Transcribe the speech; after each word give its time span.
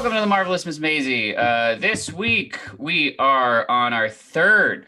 welcome 0.00 0.16
to 0.16 0.20
the 0.22 0.26
Marvelous 0.26 0.64
Miss 0.64 0.78
Maisie. 0.78 1.36
Uh, 1.36 1.74
this 1.74 2.10
week 2.10 2.58
we 2.78 3.18
are 3.18 3.70
on 3.70 3.92
our 3.92 4.08
third 4.08 4.86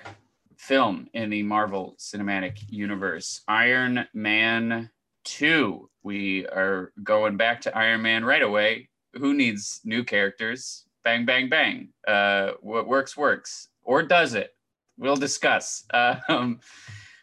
film 0.56 1.06
in 1.12 1.28
the 1.28 1.42
Marvel 1.42 1.94
Cinematic 1.98 2.60
Universe, 2.70 3.42
Iron 3.46 4.08
Man 4.14 4.88
2. 5.24 5.90
We 6.02 6.46
are 6.46 6.94
going 7.02 7.36
back 7.36 7.60
to 7.60 7.76
Iron 7.76 8.00
Man 8.00 8.24
right 8.24 8.40
away. 8.40 8.88
Who 9.12 9.34
needs 9.34 9.82
new 9.84 10.02
characters? 10.02 10.86
Bang, 11.04 11.26
bang, 11.26 11.50
bang. 11.50 11.90
Uh, 12.08 12.52
what 12.62 12.88
works, 12.88 13.14
works. 13.14 13.68
Or 13.82 14.02
does 14.02 14.32
it? 14.32 14.56
We'll 14.96 15.16
discuss. 15.16 15.84
Uh, 15.92 16.20
um, 16.30 16.60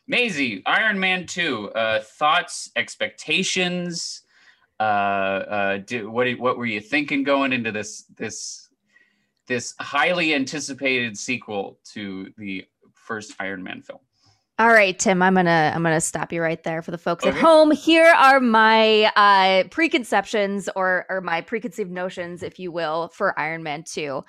Maisie, 0.07 0.61
Iron 0.67 0.99
Man 0.99 1.25
2, 1.25 1.71
uh, 1.71 2.01
thoughts, 2.01 2.69
expectations, 2.75 4.21
uh, 4.79 4.83
uh, 4.83 5.77
do, 5.77 6.09
what 6.09 6.29
what 6.39 6.57
were 6.57 6.65
you 6.65 6.81
thinking 6.81 7.23
going 7.23 7.53
into 7.53 7.71
this 7.71 8.03
this 8.15 8.69
this 9.47 9.75
highly 9.79 10.33
anticipated 10.33 11.17
sequel 11.17 11.79
to 11.93 12.31
the 12.37 12.65
first 12.93 13.35
Iron 13.39 13.63
Man 13.63 13.81
film? 13.81 13.99
All 14.59 14.67
right, 14.67 14.97
Tim, 14.97 15.21
I'm 15.21 15.35
gonna 15.35 15.71
I'm 15.73 15.83
gonna 15.83 16.01
stop 16.01 16.33
you 16.33 16.41
right 16.41 16.61
there 16.63 16.81
for 16.81 16.91
the 16.91 16.97
folks 16.97 17.25
okay. 17.25 17.35
at 17.35 17.41
home. 17.41 17.71
Here 17.71 18.13
are 18.13 18.39
my 18.39 19.11
uh, 19.15 19.63
preconceptions 19.69 20.67
or 20.75 21.05
or 21.09 21.21
my 21.21 21.41
preconceived 21.41 21.91
notions, 21.91 22.43
if 22.43 22.59
you 22.59 22.71
will, 22.71 23.09
for 23.09 23.37
Iron 23.39 23.63
Man 23.63 23.83
Two. 23.83 24.25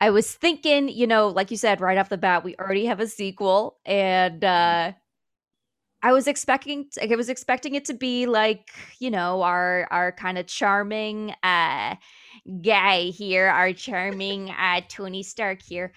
I 0.00 0.10
was 0.10 0.32
thinking, 0.32 0.88
you 0.88 1.06
know, 1.06 1.28
like 1.28 1.50
you 1.50 1.56
said, 1.56 1.80
right 1.80 1.98
off 1.98 2.10
the 2.10 2.18
bat, 2.18 2.44
we 2.44 2.54
already 2.56 2.86
have 2.86 3.00
a 3.00 3.06
sequel, 3.08 3.78
and 3.84 4.44
uh, 4.44 4.92
I 6.02 6.12
was 6.12 6.26
expecting 6.26 6.86
I 7.00 7.14
was 7.16 7.28
expecting 7.28 7.74
it 7.74 7.84
to 7.86 7.94
be 7.94 8.26
like, 8.26 8.70
you 9.00 9.10
know, 9.10 9.42
our 9.42 9.88
our 9.90 10.12
kind 10.12 10.38
of 10.38 10.46
charming 10.46 11.34
uh 11.42 11.96
guy 12.62 13.02
here, 13.04 13.46
our 13.46 13.72
charming 13.72 14.50
uh 14.50 14.82
Tony 14.88 15.22
Stark 15.22 15.62
here, 15.62 15.92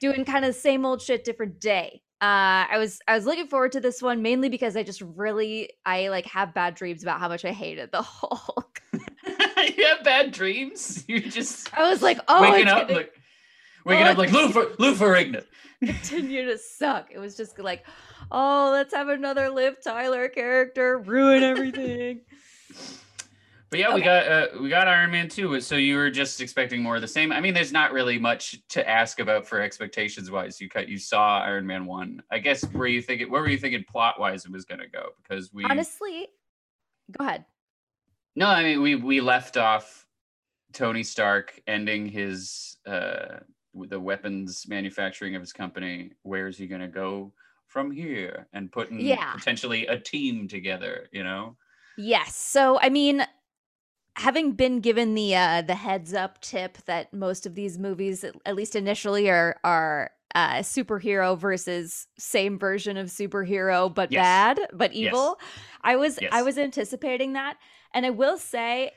doing 0.00 0.24
kind 0.24 0.44
of 0.44 0.54
the 0.54 0.60
same 0.60 0.84
old 0.84 1.00
shit 1.00 1.24
different 1.24 1.60
day. 1.60 2.02
Uh 2.20 2.66
I 2.70 2.76
was 2.78 3.00
I 3.08 3.14
was 3.14 3.26
looking 3.26 3.46
forward 3.46 3.72
to 3.72 3.80
this 3.80 4.02
one 4.02 4.22
mainly 4.22 4.48
because 4.48 4.76
I 4.76 4.82
just 4.82 5.00
really 5.00 5.70
I 5.86 6.08
like 6.08 6.26
have 6.26 6.52
bad 6.52 6.74
dreams 6.74 7.02
about 7.02 7.20
how 7.20 7.28
much 7.28 7.44
I 7.44 7.52
hated 7.52 7.90
the 7.92 8.02
Hulk. 8.02 8.82
you 8.92 9.86
have 9.86 10.04
bad 10.04 10.32
dreams? 10.32 11.04
You 11.08 11.20
just 11.20 11.72
I 11.76 11.88
was 11.88 12.02
like, 12.02 12.18
oh 12.28 12.42
waking 12.42 12.68
up 12.68 12.90
like 12.90 13.12
waking 13.84 14.06
oh, 14.06 14.10
up 14.10 14.18
like 14.18 14.32
Lou 14.32 14.48
Lou 14.78 14.94
Ferrigno. 14.94 15.44
Continue 15.84 16.46
to 16.46 16.58
suck. 16.58 17.10
It 17.10 17.18
was 17.18 17.36
just 17.36 17.58
like 17.58 17.84
oh, 18.30 18.70
let's 18.72 18.94
have 18.94 19.08
another 19.08 19.50
Liv 19.50 19.76
Tyler 19.82 20.28
character 20.28 20.98
ruin 20.98 21.42
everything. 21.42 22.20
but 23.70 23.78
yeah, 23.78 23.88
okay. 23.88 23.94
we 23.94 24.02
got 24.02 24.28
uh, 24.28 24.46
we 24.60 24.68
got 24.68 24.88
Iron 24.88 25.10
Man 25.10 25.28
2. 25.28 25.60
So 25.60 25.76
you 25.76 25.96
were 25.96 26.10
just 26.10 26.40
expecting 26.40 26.82
more 26.82 26.96
of 26.96 27.02
the 27.02 27.08
same. 27.08 27.32
I 27.32 27.40
mean, 27.40 27.54
there's 27.54 27.72
not 27.72 27.92
really 27.92 28.18
much 28.18 28.56
to 28.70 28.88
ask 28.88 29.20
about 29.20 29.46
for 29.46 29.60
expectations 29.60 30.30
wise. 30.30 30.60
You 30.60 30.68
cut 30.68 30.88
you 30.88 30.98
saw 30.98 31.40
Iron 31.40 31.66
Man 31.66 31.86
1. 31.86 32.22
I 32.30 32.38
guess 32.38 32.64
were 32.72 32.86
you 32.86 33.02
thinking 33.02 33.30
where 33.30 33.42
were 33.42 33.48
you 33.48 33.58
thinking 33.58 33.84
plot 33.88 34.18
wise 34.18 34.44
it 34.44 34.52
was 34.52 34.64
gonna 34.64 34.88
go? 34.88 35.10
Because 35.22 35.52
we 35.52 35.64
honestly 35.64 36.28
go 37.16 37.24
ahead. 37.24 37.44
No, 38.36 38.46
I 38.46 38.62
mean 38.62 38.82
we 38.82 38.96
we 38.96 39.20
left 39.20 39.56
off 39.56 40.06
Tony 40.72 41.02
Stark 41.02 41.60
ending 41.66 42.06
his 42.06 42.76
uh 42.86 43.38
the 43.74 44.00
weapons 44.00 44.66
manufacturing 44.68 45.34
of 45.34 45.42
his 45.42 45.52
company. 45.52 46.12
Where 46.22 46.46
is 46.46 46.56
he 46.56 46.66
gonna 46.66 46.88
go? 46.88 47.32
from 47.74 47.90
here 47.90 48.46
and 48.52 48.70
putting 48.70 49.00
yeah. 49.00 49.32
potentially 49.34 49.86
a 49.88 49.98
team 49.98 50.46
together, 50.46 51.08
you 51.10 51.24
know? 51.24 51.56
Yes. 51.96 52.36
So, 52.36 52.78
I 52.80 52.88
mean, 52.88 53.26
having 54.16 54.52
been 54.52 54.80
given 54.80 55.14
the 55.14 55.34
uh, 55.34 55.62
the 55.62 55.74
heads 55.74 56.14
up 56.14 56.40
tip 56.40 56.78
that 56.86 57.12
most 57.12 57.46
of 57.46 57.56
these 57.56 57.78
movies, 57.78 58.24
at 58.46 58.54
least 58.54 58.76
initially, 58.76 59.28
are 59.28 59.56
are 59.64 60.10
uh, 60.34 60.58
superhero 60.58 61.38
versus 61.38 62.06
same 62.18 62.58
version 62.58 62.96
of 62.96 63.08
superhero, 63.08 63.92
but 63.92 64.10
yes. 64.10 64.22
bad, 64.22 64.60
but 64.72 64.92
evil. 64.92 65.36
Yes. 65.40 65.50
I 65.82 65.96
was 65.96 66.18
yes. 66.20 66.30
I 66.32 66.42
was 66.42 66.58
anticipating 66.58 67.34
that, 67.34 67.56
and 67.92 68.06
I 68.06 68.10
will 68.10 68.38
say, 68.38 68.92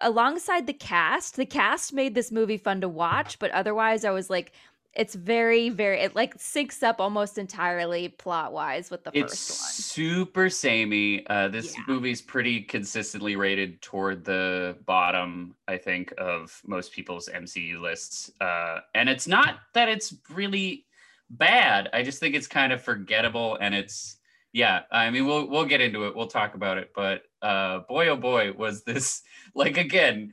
alongside 0.00 0.66
the 0.66 0.72
cast, 0.72 1.36
the 1.36 1.46
cast 1.46 1.92
made 1.92 2.14
this 2.14 2.30
movie 2.30 2.58
fun 2.58 2.80
to 2.80 2.88
watch, 2.88 3.38
but 3.38 3.50
otherwise, 3.52 4.04
I 4.04 4.10
was 4.10 4.30
like, 4.30 4.52
it's 4.94 5.14
very 5.14 5.70
very 5.70 6.00
it 6.00 6.14
like 6.14 6.36
syncs 6.36 6.82
up 6.82 7.00
almost 7.00 7.38
entirely 7.38 8.08
plot 8.08 8.52
wise 8.52 8.90
with 8.90 9.02
the 9.04 9.10
it's 9.14 9.32
first 9.32 9.60
one. 9.60 9.70
super 9.70 10.50
samey. 10.50 11.26
Uh 11.28 11.48
this 11.48 11.74
yeah. 11.74 11.84
movie's 11.88 12.20
pretty 12.20 12.60
consistently 12.60 13.34
rated 13.34 13.80
toward 13.80 14.24
the 14.24 14.76
bottom 14.84 15.54
i 15.66 15.78
think 15.78 16.12
of 16.18 16.60
most 16.66 16.92
people's 16.92 17.28
mcu 17.34 17.80
lists. 17.80 18.30
Uh 18.40 18.80
and 18.94 19.08
it's 19.08 19.26
not 19.26 19.60
that 19.72 19.88
it's 19.88 20.14
really 20.28 20.84
bad. 21.30 21.88
I 21.92 22.02
just 22.02 22.20
think 22.20 22.34
it's 22.34 22.46
kind 22.46 22.72
of 22.72 22.82
forgettable 22.82 23.56
and 23.60 23.74
it's 23.74 24.16
yeah 24.52 24.82
i 24.90 25.10
mean 25.10 25.26
we'll 25.26 25.48
we'll 25.48 25.64
get 25.64 25.80
into 25.80 26.06
it 26.06 26.14
we'll 26.14 26.26
talk 26.26 26.54
about 26.54 26.78
it 26.78 26.90
but 26.94 27.22
uh 27.42 27.80
boy 27.88 28.08
oh 28.08 28.16
boy 28.16 28.52
was 28.52 28.84
this 28.84 29.22
like 29.54 29.76
again 29.76 30.32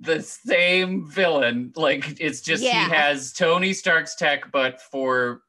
the 0.00 0.22
same 0.22 1.08
villain. 1.08 1.72
Like 1.76 2.20
it's 2.20 2.40
just 2.40 2.62
yeah. 2.62 2.84
he 2.84 2.94
has 2.94 3.32
Tony 3.32 3.72
Stark's 3.72 4.14
tech, 4.14 4.50
but 4.52 4.80
for 4.80 5.42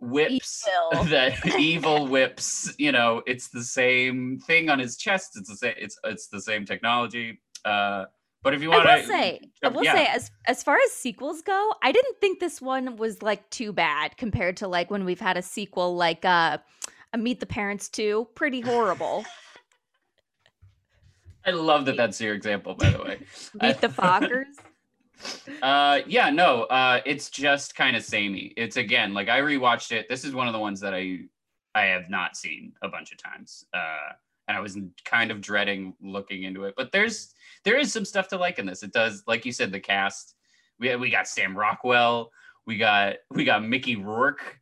whips 0.00 0.66
evil. 0.92 1.04
that 1.10 1.46
evil 1.58 2.06
whips. 2.06 2.74
You 2.78 2.92
know, 2.92 3.22
it's 3.26 3.48
the 3.48 3.62
same 3.62 4.38
thing 4.40 4.70
on 4.70 4.78
his 4.78 4.96
chest. 4.96 5.36
It's 5.36 5.48
the 5.48 5.56
same. 5.56 5.74
It's 5.76 5.98
it's 6.04 6.28
the 6.28 6.40
same 6.40 6.64
technology. 6.64 7.40
Uh, 7.64 8.06
but 8.42 8.54
if 8.54 8.62
you 8.62 8.70
want 8.70 8.86
to 8.86 9.04
say, 9.04 9.40
I 9.64 9.68
will 9.68 9.82
yeah. 9.82 9.94
say, 9.94 10.06
as 10.06 10.30
as 10.46 10.62
far 10.62 10.76
as 10.76 10.92
sequels 10.92 11.42
go, 11.42 11.74
I 11.82 11.90
didn't 11.92 12.20
think 12.20 12.38
this 12.38 12.62
one 12.62 12.96
was 12.96 13.20
like 13.20 13.48
too 13.50 13.72
bad 13.72 14.16
compared 14.16 14.56
to 14.58 14.68
like 14.68 14.90
when 14.90 15.04
we've 15.04 15.20
had 15.20 15.36
a 15.36 15.42
sequel 15.42 15.96
like 15.96 16.24
uh, 16.24 16.58
a 17.12 17.18
Meet 17.18 17.40
the 17.40 17.46
Parents 17.46 17.88
2. 17.88 18.28
Pretty 18.34 18.60
horrible. 18.60 19.24
I 21.46 21.50
love 21.50 21.86
that 21.86 21.96
that's 21.96 22.20
your 22.20 22.34
example, 22.34 22.74
by 22.74 22.90
the 22.90 22.98
way. 22.98 23.18
Meet 23.62 23.80
the 23.80 23.88
Fockers. 23.88 24.44
uh 25.62 26.00
yeah 26.06 26.30
no 26.30 26.62
uh 26.64 27.00
it's 27.04 27.28
just 27.28 27.74
kind 27.74 27.96
of 27.96 28.04
samey 28.04 28.52
it's 28.56 28.76
again 28.76 29.12
like 29.12 29.28
i 29.28 29.40
rewatched 29.40 29.90
it 29.90 30.08
this 30.08 30.24
is 30.24 30.32
one 30.32 30.46
of 30.46 30.52
the 30.52 30.58
ones 30.58 30.78
that 30.78 30.94
i 30.94 31.18
i 31.74 31.82
have 31.82 32.08
not 32.08 32.36
seen 32.36 32.72
a 32.82 32.88
bunch 32.88 33.10
of 33.10 33.18
times 33.18 33.64
uh 33.74 34.12
and 34.46 34.56
i 34.56 34.60
was 34.60 34.78
kind 35.04 35.30
of 35.30 35.40
dreading 35.40 35.94
looking 36.00 36.44
into 36.44 36.64
it 36.64 36.74
but 36.76 36.92
there's 36.92 37.34
there 37.64 37.76
is 37.76 37.92
some 37.92 38.04
stuff 38.04 38.28
to 38.28 38.36
like 38.36 38.58
in 38.58 38.66
this 38.66 38.82
it 38.82 38.92
does 38.92 39.24
like 39.26 39.44
you 39.44 39.50
said 39.50 39.72
the 39.72 39.80
cast 39.80 40.36
we 40.78 40.94
we 40.96 41.10
got 41.10 41.26
sam 41.26 41.56
rockwell 41.56 42.30
we 42.66 42.76
got 42.76 43.16
we 43.30 43.44
got 43.44 43.64
mickey 43.64 43.96
rourke 43.96 44.57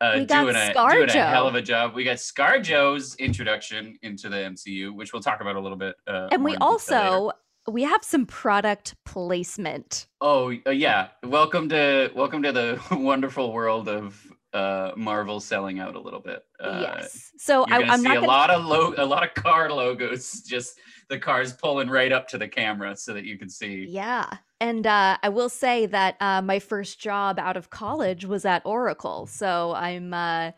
uh, 0.00 0.14
doing 0.24 0.56
a 0.56 0.72
doing 0.72 1.10
a 1.10 1.26
hell 1.26 1.46
of 1.46 1.54
a 1.54 1.62
job. 1.62 1.94
We 1.94 2.04
got 2.04 2.16
ScarJo's 2.16 3.16
introduction 3.16 3.98
into 4.02 4.28
the 4.28 4.36
MCU, 4.36 4.94
which 4.94 5.12
we'll 5.12 5.22
talk 5.22 5.40
about 5.40 5.56
a 5.56 5.60
little 5.60 5.76
bit. 5.76 5.96
Uh, 6.06 6.28
and 6.32 6.44
we 6.44 6.56
also 6.56 7.32
we 7.68 7.82
have 7.82 8.02
some 8.02 8.26
product 8.26 8.94
placement. 9.04 10.06
Oh 10.20 10.52
uh, 10.66 10.70
yeah, 10.70 11.08
welcome 11.22 11.68
to 11.68 12.10
welcome 12.14 12.42
to 12.42 12.52
the 12.52 12.80
wonderful 12.92 13.52
world 13.52 13.88
of 13.88 14.26
uh, 14.52 14.92
Marvel 14.96 15.38
selling 15.38 15.78
out 15.78 15.94
a 15.94 16.00
little 16.00 16.20
bit. 16.20 16.44
Uh, 16.58 16.80
yes. 16.82 17.32
So 17.38 17.64
I, 17.68 17.80
am 17.82 18.00
see 18.00 18.10
a 18.10 18.14
gonna... 18.14 18.26
lot 18.26 18.50
of 18.50 18.64
lo- 18.64 18.94
a 18.96 19.04
lot 19.04 19.22
of 19.22 19.34
car 19.34 19.70
logos, 19.70 20.42
just 20.42 20.78
the 21.08 21.18
cars 21.18 21.52
pulling 21.52 21.88
right 21.88 22.12
up 22.12 22.26
to 22.28 22.38
the 22.38 22.48
camera 22.48 22.96
so 22.96 23.12
that 23.14 23.24
you 23.24 23.38
can 23.38 23.48
see. 23.48 23.86
Yeah. 23.88 24.26
And 24.60 24.86
uh, 24.86 25.16
I 25.22 25.28
will 25.30 25.48
say 25.48 25.86
that 25.86 26.16
uh, 26.20 26.42
my 26.42 26.58
first 26.58 27.00
job 27.00 27.38
out 27.38 27.56
of 27.56 27.70
college 27.70 28.26
was 28.26 28.44
at 28.44 28.62
Oracle. 28.66 29.26
So 29.26 29.72
I'm 29.74 30.12
uh, 30.12 30.52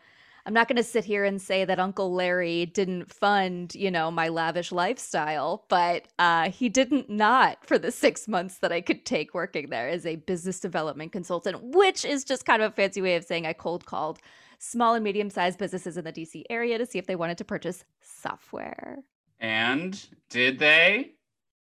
I'm 0.45 0.53
not 0.53 0.67
going 0.67 0.77
to 0.77 0.83
sit 0.83 1.05
here 1.05 1.23
and 1.23 1.41
say 1.41 1.63
that 1.63 1.79
Uncle 1.79 2.13
Larry 2.13 2.65
didn't 2.65 3.13
fund, 3.13 3.73
you 3.75 3.89
know, 3.89 4.11
my 4.11 4.27
lavish 4.27 4.73
lifestyle, 4.73 5.63
but 5.69 6.09
uh, 6.19 6.49
he 6.49 6.67
didn't 6.67 7.09
not 7.09 7.65
for 7.65 7.79
the 7.79 7.91
six 7.91 8.27
months 8.27 8.57
that 8.57 8.71
I 8.71 8.81
could 8.81 9.05
take 9.05 9.33
working 9.33 9.69
there 9.69 9.87
as 9.87 10.05
a 10.05 10.17
business 10.17 10.59
development 10.59 11.13
consultant, 11.13 11.63
which 11.63 12.03
is 12.03 12.25
just 12.25 12.45
kind 12.45 12.61
of 12.61 12.73
a 12.73 12.75
fancy 12.75 13.01
way 13.01 13.15
of 13.15 13.23
saying 13.23 13.47
I 13.47 13.53
cold 13.53 13.85
called 13.85 14.19
small 14.59 14.95
and 14.95 15.03
medium 15.03 15.29
sized 15.29 15.59
businesses 15.59 15.95
in 15.95 16.03
the 16.03 16.11
DC 16.11 16.43
area 16.49 16.77
to 16.77 16.85
see 16.85 16.99
if 16.99 17.07
they 17.07 17.15
wanted 17.15 17.37
to 17.37 17.45
purchase 17.45 17.85
software. 18.01 18.99
And 19.39 20.05
did 20.29 20.59
they? 20.59 21.13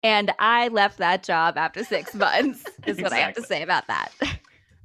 And 0.02 0.32
I 0.38 0.68
left 0.68 0.98
that 0.98 1.22
job 1.22 1.56
after 1.56 1.84
six 1.84 2.14
months, 2.14 2.64
is 2.86 3.00
what 3.00 3.12
I 3.12 3.18
have 3.18 3.34
to 3.34 3.42
say 3.42 3.62
about 3.62 3.86
that. 3.88 4.10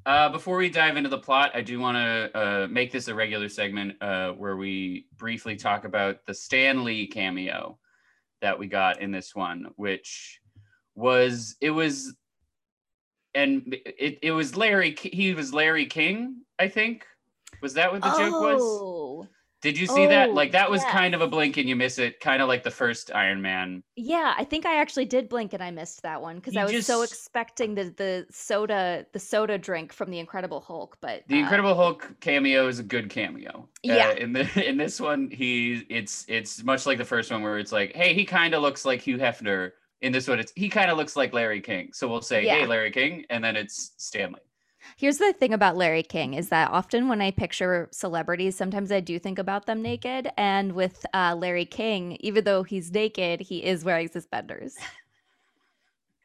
Uh, 0.05 0.27
before 0.29 0.57
we 0.57 0.69
dive 0.69 0.97
into 0.97 1.09
the 1.09 1.17
plot, 1.17 1.51
I 1.53 1.61
do 1.61 1.79
want 1.79 1.95
to 1.95 2.37
uh, 2.37 2.67
make 2.67 2.91
this 2.91 3.07
a 3.07 3.15
regular 3.15 3.47
segment 3.47 3.95
uh, 4.01 4.31
where 4.31 4.57
we 4.57 5.07
briefly 5.17 5.55
talk 5.55 5.85
about 5.85 6.25
the 6.25 6.33
Stan 6.33 6.83
Lee 6.83 7.07
cameo 7.07 7.77
that 8.41 8.59
we 8.59 8.67
got 8.67 9.01
in 9.01 9.11
this 9.11 9.33
one, 9.33 9.67
which 9.77 10.41
was 10.95 11.55
it 11.61 11.69
was, 11.69 12.15
and 13.33 13.63
it, 13.85 14.19
it 14.21 14.31
was 14.31 14.57
Larry. 14.57 14.93
He 14.99 15.33
was 15.33 15.53
Larry 15.53 15.85
King, 15.85 16.41
I 16.59 16.67
think. 16.67 17.05
Was 17.61 17.73
that 17.75 17.89
what 17.89 18.01
the 18.01 18.13
oh. 18.13 18.17
joke 18.17 18.41
was? 18.41 18.61
Did 19.63 19.77
you 19.79 19.87
see 19.87 20.05
that? 20.07 20.29
Oh, 20.29 20.33
Like 20.33 20.51
that 20.51 20.69
was 20.69 20.83
kind 20.83 21.15
of 21.15 21.21
a 21.21 21.27
blink 21.27 21.55
and 21.55 21.69
you 21.69 21.75
miss 21.77 21.97
it, 21.97 22.19
kind 22.19 22.41
of 22.41 22.49
like 22.49 22.63
the 22.63 22.71
first 22.71 23.11
Iron 23.15 23.41
Man. 23.41 23.81
Yeah, 23.95 24.33
I 24.37 24.43
think 24.43 24.65
I 24.65 24.81
actually 24.81 25.05
did 25.05 25.29
blink 25.29 25.53
and 25.53 25.63
I 25.63 25.71
missed 25.71 26.01
that 26.03 26.21
one 26.21 26.35
because 26.35 26.57
I 26.57 26.65
was 26.65 26.85
so 26.85 27.01
expecting 27.01 27.73
the 27.73 27.85
the 27.95 28.25
soda 28.29 29.05
the 29.13 29.19
soda 29.19 29.57
drink 29.57 29.93
from 29.93 30.11
the 30.11 30.19
Incredible 30.19 30.59
Hulk, 30.59 30.97
but 30.99 31.23
The 31.29 31.37
uh, 31.37 31.39
Incredible 31.39 31.75
Hulk 31.75 32.13
cameo 32.19 32.67
is 32.67 32.79
a 32.79 32.83
good 32.83 33.09
cameo. 33.09 33.69
Yeah. 33.83 34.09
Uh, 34.09 34.15
in 34.15 34.33
the 34.33 34.67
in 34.69 34.75
this 34.77 34.99
one, 34.99 35.29
he 35.31 35.85
it's 35.89 36.25
it's 36.27 36.61
much 36.63 36.85
like 36.85 36.97
the 36.97 37.05
first 37.05 37.31
one 37.31 37.41
where 37.41 37.57
it's 37.57 37.71
like, 37.71 37.95
hey, 37.95 38.13
he 38.13 38.25
kind 38.25 38.53
of 38.53 38.61
looks 38.61 38.83
like 38.83 39.01
Hugh 39.01 39.17
Hefner. 39.17 39.71
In 40.01 40.11
this 40.11 40.27
one, 40.27 40.39
it's 40.39 40.51
he 40.57 40.67
kind 40.67 40.91
of 40.91 40.97
looks 40.97 41.15
like 41.15 41.31
Larry 41.31 41.61
King. 41.61 41.91
So 41.93 42.09
we'll 42.09 42.21
say, 42.21 42.45
hey, 42.45 42.65
Larry 42.65 42.91
King, 42.91 43.23
and 43.29 43.41
then 43.41 43.55
it's 43.55 43.93
Stan 43.97 44.33
Lee. 44.33 44.41
Here's 44.97 45.17
the 45.17 45.33
thing 45.33 45.53
about 45.53 45.75
Larry 45.77 46.03
King 46.03 46.33
is 46.33 46.49
that 46.49 46.69
often 46.71 47.07
when 47.07 47.21
I 47.21 47.31
picture 47.31 47.89
celebrities, 47.91 48.55
sometimes 48.55 48.91
I 48.91 48.99
do 48.99 49.17
think 49.19 49.39
about 49.39 49.65
them 49.65 49.81
naked. 49.81 50.29
And 50.37 50.73
with 50.73 51.05
uh, 51.13 51.35
Larry 51.37 51.65
King, 51.65 52.17
even 52.19 52.43
though 52.43 52.63
he's 52.63 52.91
naked, 52.91 53.41
he 53.41 53.63
is 53.63 53.83
wearing 53.83 54.07
suspenders. 54.09 54.75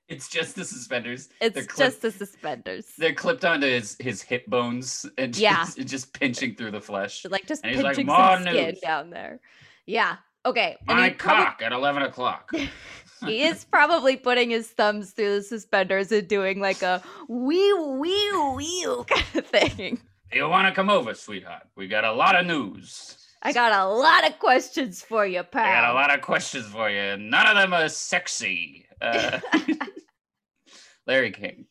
It's 0.09 0.27
just 0.31 0.57
the 0.57 0.65
suspenders. 0.65 1.29
It's 1.39 1.77
just 1.77 2.01
the 2.01 2.11
suspenders. 2.11 2.87
They're 2.97 3.13
clipped 3.13 3.45
onto 3.45 3.67
his 3.67 3.95
his 4.01 4.23
hip 4.23 4.47
bones 4.47 5.05
and 5.19 5.35
just, 5.35 5.77
Yeah. 5.79 5.85
just 5.85 6.15
pinching 6.15 6.55
through 6.55 6.71
the 6.71 6.81
flesh. 6.81 7.27
like 7.29 7.47
just 7.47 7.63
And 7.63 7.75
he's 7.75 7.85
like, 7.85 7.97
pinching 7.97 8.07
"More 8.07 8.17
some 8.37 8.43
skin 8.45 8.77
down 8.83 9.11
there. 9.11 9.41
Yeah. 9.85 10.17
Okay. 10.46 10.76
And 10.88 10.99
My 10.99 11.08
he 11.08 11.14
probably- 11.14 11.44
cock 11.44 11.62
at 11.62 11.73
eleven 11.73 12.02
o'clock. 12.02 12.50
he 13.26 13.43
is 13.43 13.64
probably 13.64 14.17
putting 14.17 14.50
his 14.50 14.69
thumbs 14.69 15.11
through 15.11 15.37
the 15.37 15.43
suspenders 15.43 16.12
and 16.12 16.29
doing 16.29 16.61
like 16.61 16.82
a 16.82 17.02
wee 17.29 17.73
wee 17.73 18.32
wee 18.55 18.87
kind 19.08 19.26
of 19.35 19.46
thing. 19.46 20.00
you 20.32 20.49
want 20.49 20.69
to 20.69 20.75
come 20.75 20.88
over, 20.90 21.14
sweetheart? 21.14 21.64
We 21.76 21.88
got 21.88 22.05
a 22.05 22.12
lot 22.12 22.37
of 22.38 22.46
news. 22.46 23.17
I 23.43 23.52
got 23.52 23.73
a 23.73 23.87
lot 23.87 24.29
of 24.29 24.38
questions 24.38 25.00
for 25.02 25.25
you, 25.26 25.43
pal. 25.43 25.64
I 25.64 25.81
got 25.81 25.90
a 25.90 25.94
lot 25.94 26.14
of 26.14 26.20
questions 26.23 26.67
for 26.67 26.90
you. 26.90 27.17
None 27.17 27.46
of 27.46 27.56
them 27.56 27.73
are 27.73 27.88
sexy. 27.88 28.87
Uh, 29.00 29.38
Larry 31.06 31.31
King. 31.31 31.67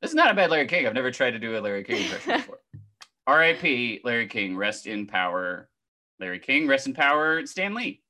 This 0.00 0.10
is 0.10 0.14
not 0.14 0.30
a 0.30 0.34
bad 0.34 0.50
Larry 0.50 0.66
King. 0.66 0.86
I've 0.86 0.94
never 0.94 1.10
tried 1.10 1.32
to 1.32 1.38
do 1.38 1.56
a 1.56 1.60
Larry 1.60 1.84
King 1.84 2.02
impression 2.04 2.36
before. 2.38 2.58
R.I.P. 3.26 4.00
Larry 4.04 4.26
King. 4.28 4.56
Rest 4.56 4.86
in 4.86 5.06
power. 5.06 5.68
Larry 6.20 6.38
King. 6.38 6.66
Rest 6.66 6.86
in 6.86 6.94
power. 6.94 7.44
Stan 7.46 7.74
Lee. 7.74 8.00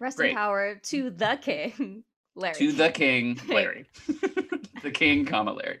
Rest 0.00 0.16
Great. 0.16 0.30
in 0.30 0.36
power 0.36 0.80
to 0.84 1.10
the 1.10 1.38
king, 1.40 2.02
Larry. 2.36 2.54
To 2.56 2.72
the 2.72 2.90
King, 2.90 3.40
Larry. 3.48 3.86
the 4.82 4.90
King, 4.90 5.24
comma 5.24 5.52
Larry. 5.52 5.78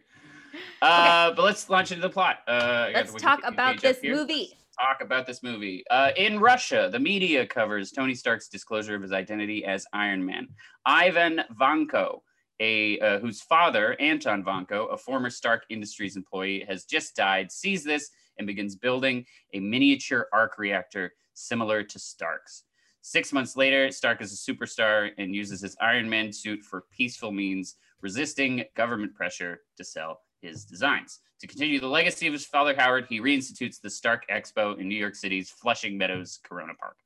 Uh, 0.80 1.32
But 1.34 1.42
let's 1.44 1.68
launch 1.68 1.90
into 1.90 2.02
the 2.02 2.10
plot. 2.12 2.38
Uh, 2.46 2.90
Let's 2.94 3.12
talk 3.14 3.40
about 3.44 3.80
this 3.80 3.98
movie. 4.04 4.52
talk 4.78 5.00
about 5.02 5.26
this 5.26 5.42
movie. 5.42 5.82
Uh, 5.90 6.10
in 6.16 6.38
Russia, 6.38 6.88
the 6.92 6.98
media 7.00 7.44
covers 7.44 7.90
Tony 7.90 8.14
Stark's 8.14 8.48
disclosure 8.48 8.94
of 8.94 9.02
his 9.02 9.12
identity 9.12 9.64
as 9.64 9.84
Iron 9.92 10.24
Man. 10.24 10.46
Ivan 10.86 11.40
Vanko, 11.60 12.20
a 12.60 13.00
uh, 13.00 13.18
whose 13.18 13.42
father 13.42 13.96
Anton 14.00 14.44
Vanko, 14.44 14.92
a 14.92 14.96
former 14.96 15.28
Stark 15.30 15.64
Industries 15.70 16.14
employee, 16.16 16.64
has 16.68 16.84
just 16.84 17.16
died, 17.16 17.50
sees 17.50 17.82
this 17.82 18.10
and 18.38 18.46
begins 18.46 18.76
building 18.76 19.24
a 19.52 19.60
miniature 19.60 20.28
arc 20.32 20.58
reactor 20.58 21.12
similar 21.34 21.82
to 21.82 21.98
Stark's. 21.98 22.64
Six 23.02 23.32
months 23.32 23.54
later, 23.54 23.90
Stark 23.90 24.22
is 24.22 24.32
a 24.32 24.52
superstar 24.52 25.10
and 25.18 25.34
uses 25.34 25.60
his 25.60 25.76
Iron 25.80 26.08
Man 26.08 26.32
suit 26.32 26.62
for 26.62 26.84
peaceful 26.90 27.32
means, 27.32 27.76
resisting 28.00 28.64
government 28.76 29.14
pressure 29.14 29.60
to 29.76 29.84
sell 29.84 30.20
his 30.40 30.64
designs. 30.64 31.20
To 31.40 31.46
continue 31.46 31.80
the 31.80 31.86
legacy 31.86 32.26
of 32.26 32.32
his 32.32 32.46
father, 32.46 32.74
Howard, 32.74 33.06
he 33.08 33.20
reinstitutes 33.20 33.80
the 33.80 33.90
Stark 33.90 34.24
Expo 34.30 34.78
in 34.78 34.88
New 34.88 34.94
York 34.94 35.14
City's 35.14 35.50
Flushing 35.50 35.98
Meadows 35.98 36.40
Corona 36.42 36.72
Park. 36.80 36.96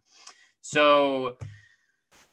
So, 0.61 1.39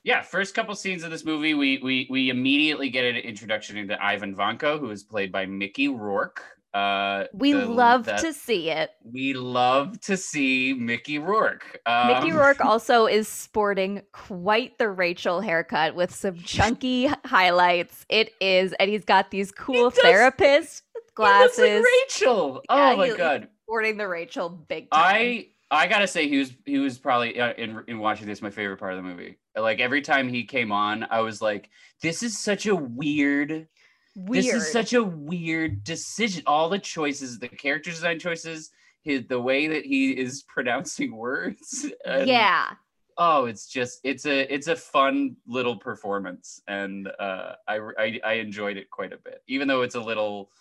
yeah, 0.04 0.22
first 0.22 0.54
couple 0.54 0.76
scenes 0.76 1.04
of 1.04 1.10
this 1.10 1.26
movie, 1.26 1.56
we 1.56 1.80
we 1.80 2.06
we 2.12 2.30
immediately 2.30 2.90
get 2.90 3.06
an 3.06 3.16
introduction 3.16 3.78
into 3.78 4.00
Ivan 4.04 4.36
Vanko, 4.36 4.80
who 4.80 4.92
is 4.92 5.04
played 5.04 5.32
by 5.32 5.48
Mickey 5.48 5.88
Rourke. 5.88 6.44
Uh, 6.76 7.26
We 7.34 7.54
the- 7.54 7.66
love 7.68 8.04
that- 8.06 8.20
to 8.20 8.34
see 8.34 8.70
it. 8.70 8.90
We 9.04 9.34
love 9.34 9.98
to 10.02 10.18
see 10.18 10.74
Mickey 10.74 11.20
Rourke. 11.20 11.80
Um, 11.86 12.08
Mickey 12.08 12.34
Rourke 12.34 12.60
also 12.66 13.06
is 13.06 13.30
sporting 13.30 14.02
quite 14.12 14.78
the 14.78 14.90
Rachel 14.90 15.40
haircut 15.40 15.96
with 15.96 16.14
some 16.14 16.36
chunky 16.44 17.10
highlights. 17.24 18.06
It 18.10 18.34
is, 18.42 18.74
and 18.74 18.90
he's 18.92 19.06
got 19.06 19.32
these 19.32 19.52
cool 19.54 19.90
does- 19.90 20.00
therapist 20.00 20.84
glasses. 21.16 21.60
like 21.60 21.86
Rachel. 22.04 22.62
Yeah, 22.70 22.92
oh 22.94 22.98
my 22.98 23.08
he- 23.08 23.16
god. 23.16 23.48
sporting 23.64 23.96
the 23.98 24.08
Rachel 24.10 24.50
big 24.50 24.92
time. 24.92 25.02
I 25.02 25.48
I 25.72 25.88
gotta 25.88 26.08
say 26.08 26.28
he 26.28 26.38
was 26.38 26.52
he 26.66 26.78
was 26.78 26.98
probably 27.00 27.40
uh, 27.40 27.54
in 27.54 27.84
in 27.88 28.00
watching 28.00 28.28
this 28.28 28.42
my 28.42 28.50
favorite 28.50 28.78
part 28.78 28.94
of 28.94 28.98
the 28.98 29.04
movie. 29.10 29.38
Like 29.58 29.80
every 29.80 30.02
time 30.02 30.28
he 30.28 30.44
came 30.44 30.72
on, 30.74 31.08
I 31.10 31.22
was 31.22 31.42
like, 31.42 31.70
"This 32.02 32.22
is 32.22 32.38
such 32.38 32.66
a 32.68 32.76
weird. 32.76 33.68
Weird. 34.16 34.46
This 34.46 34.54
is 34.54 34.72
such 34.72 34.94
a 34.94 35.04
weird 35.04 35.84
decision. 35.84 36.44
All 36.48 36.70
the 36.70 36.80
choices, 36.80 37.38
the 37.40 37.50
character 37.50 37.92
design 37.92 38.18
choices, 38.20 38.72
his 39.02 39.28
the 39.28 39.40
way 39.40 39.68
that 39.68 39.86
he 39.86 40.12
is 40.12 40.44
pronouncing 40.48 41.16
words. 41.16 41.86
and- 42.06 42.28
yeah. 42.28 42.72
Oh, 43.18 43.46
it's 43.46 43.68
just 43.68 44.02
it's 44.04 44.26
a 44.26 44.54
it's 44.54 44.68
a 44.68 44.76
fun 44.76 45.38
little 45.48 45.78
performance, 45.78 46.62
and 46.68 47.08
uh, 47.18 47.54
I, 47.66 47.80
I 47.98 48.20
I 48.26 48.34
enjoyed 48.34 48.76
it 48.76 48.90
quite 48.90 49.14
a 49.14 49.18
bit. 49.18 49.42
Even 49.48 49.70
though 49.70 49.84
it's 49.84 49.96
a 49.96 50.02
little 50.02 50.52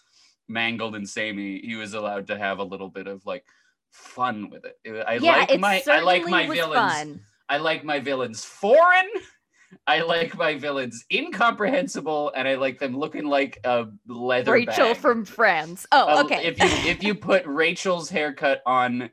mangled 0.46 0.94
and 0.94 1.08
samey, 1.08 1.60
he 1.64 1.74
was 1.74 1.94
allowed 1.94 2.28
to 2.28 2.38
have 2.38 2.60
a 2.60 2.62
little 2.62 2.88
bit 2.88 3.08
of 3.08 3.26
like 3.26 3.44
fun 3.90 4.50
with 4.50 4.64
it. 4.64 4.78
I 5.04 5.14
yeah, 5.14 5.38
like 5.38 5.50
it 5.50 5.58
my 5.58 5.82
I 5.90 5.98
like 6.00 6.28
my 6.28 6.46
villains. 6.46 6.92
fun. 6.92 7.20
I 7.48 7.56
like 7.58 7.82
my 7.84 7.98
villains 7.98 8.44
foreign. 8.44 9.08
I 9.86 10.02
like 10.02 10.36
my 10.36 10.56
villains 10.56 11.04
incomprehensible, 11.12 12.32
and 12.36 12.46
I 12.48 12.54
like 12.56 12.78
them 12.78 12.96
looking 12.96 13.24
like 13.26 13.58
a 13.64 13.86
leather. 14.06 14.52
Rachel 14.52 14.88
bag. 14.88 14.96
from 14.96 15.24
Friends. 15.24 15.86
Oh, 15.92 16.18
Uh, 16.18 16.24
okay. 16.24 16.44
If 16.46 16.58
you 16.58 16.66
if 16.90 17.02
you 17.02 17.14
put 17.14 17.44
Rachel's 17.46 18.10
haircut 18.10 18.62
on 18.66 19.10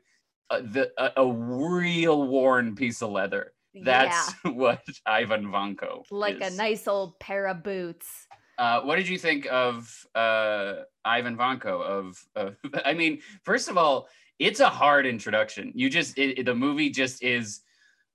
uh, 0.50 0.60
the 0.60 0.90
a, 0.98 1.22
a 1.22 1.32
real 1.32 2.26
worn 2.28 2.74
piece 2.74 3.02
of 3.02 3.10
leather, 3.10 3.52
that's 3.82 4.32
what 4.44 4.82
Ivan 5.06 5.46
Vanko. 5.46 6.02
yeah, 6.10 6.16
like 6.16 6.40
a 6.40 6.50
nice 6.50 6.86
old 6.88 7.18
pair 7.20 7.46
of 7.46 7.62
boots. 7.62 8.26
Uh, 8.58 8.82
what 8.82 8.96
did 8.96 9.08
you 9.08 9.18
think 9.18 9.46
of 9.50 9.90
uh, 10.14 10.74
Ivan 11.04 11.36
Vanko? 11.36 11.80
Of, 11.82 12.24
of 12.36 12.56
I 12.84 12.92
mean, 12.92 13.20
first 13.44 13.68
of 13.68 13.76
all, 13.78 14.08
it's 14.38 14.60
a 14.60 14.68
hard 14.68 15.06
introduction. 15.06 15.72
You 15.74 15.88
just 15.90 16.18
it, 16.18 16.38
it- 16.40 16.46
the 16.46 16.54
movie 16.54 16.90
just 16.90 17.22
is. 17.22 17.60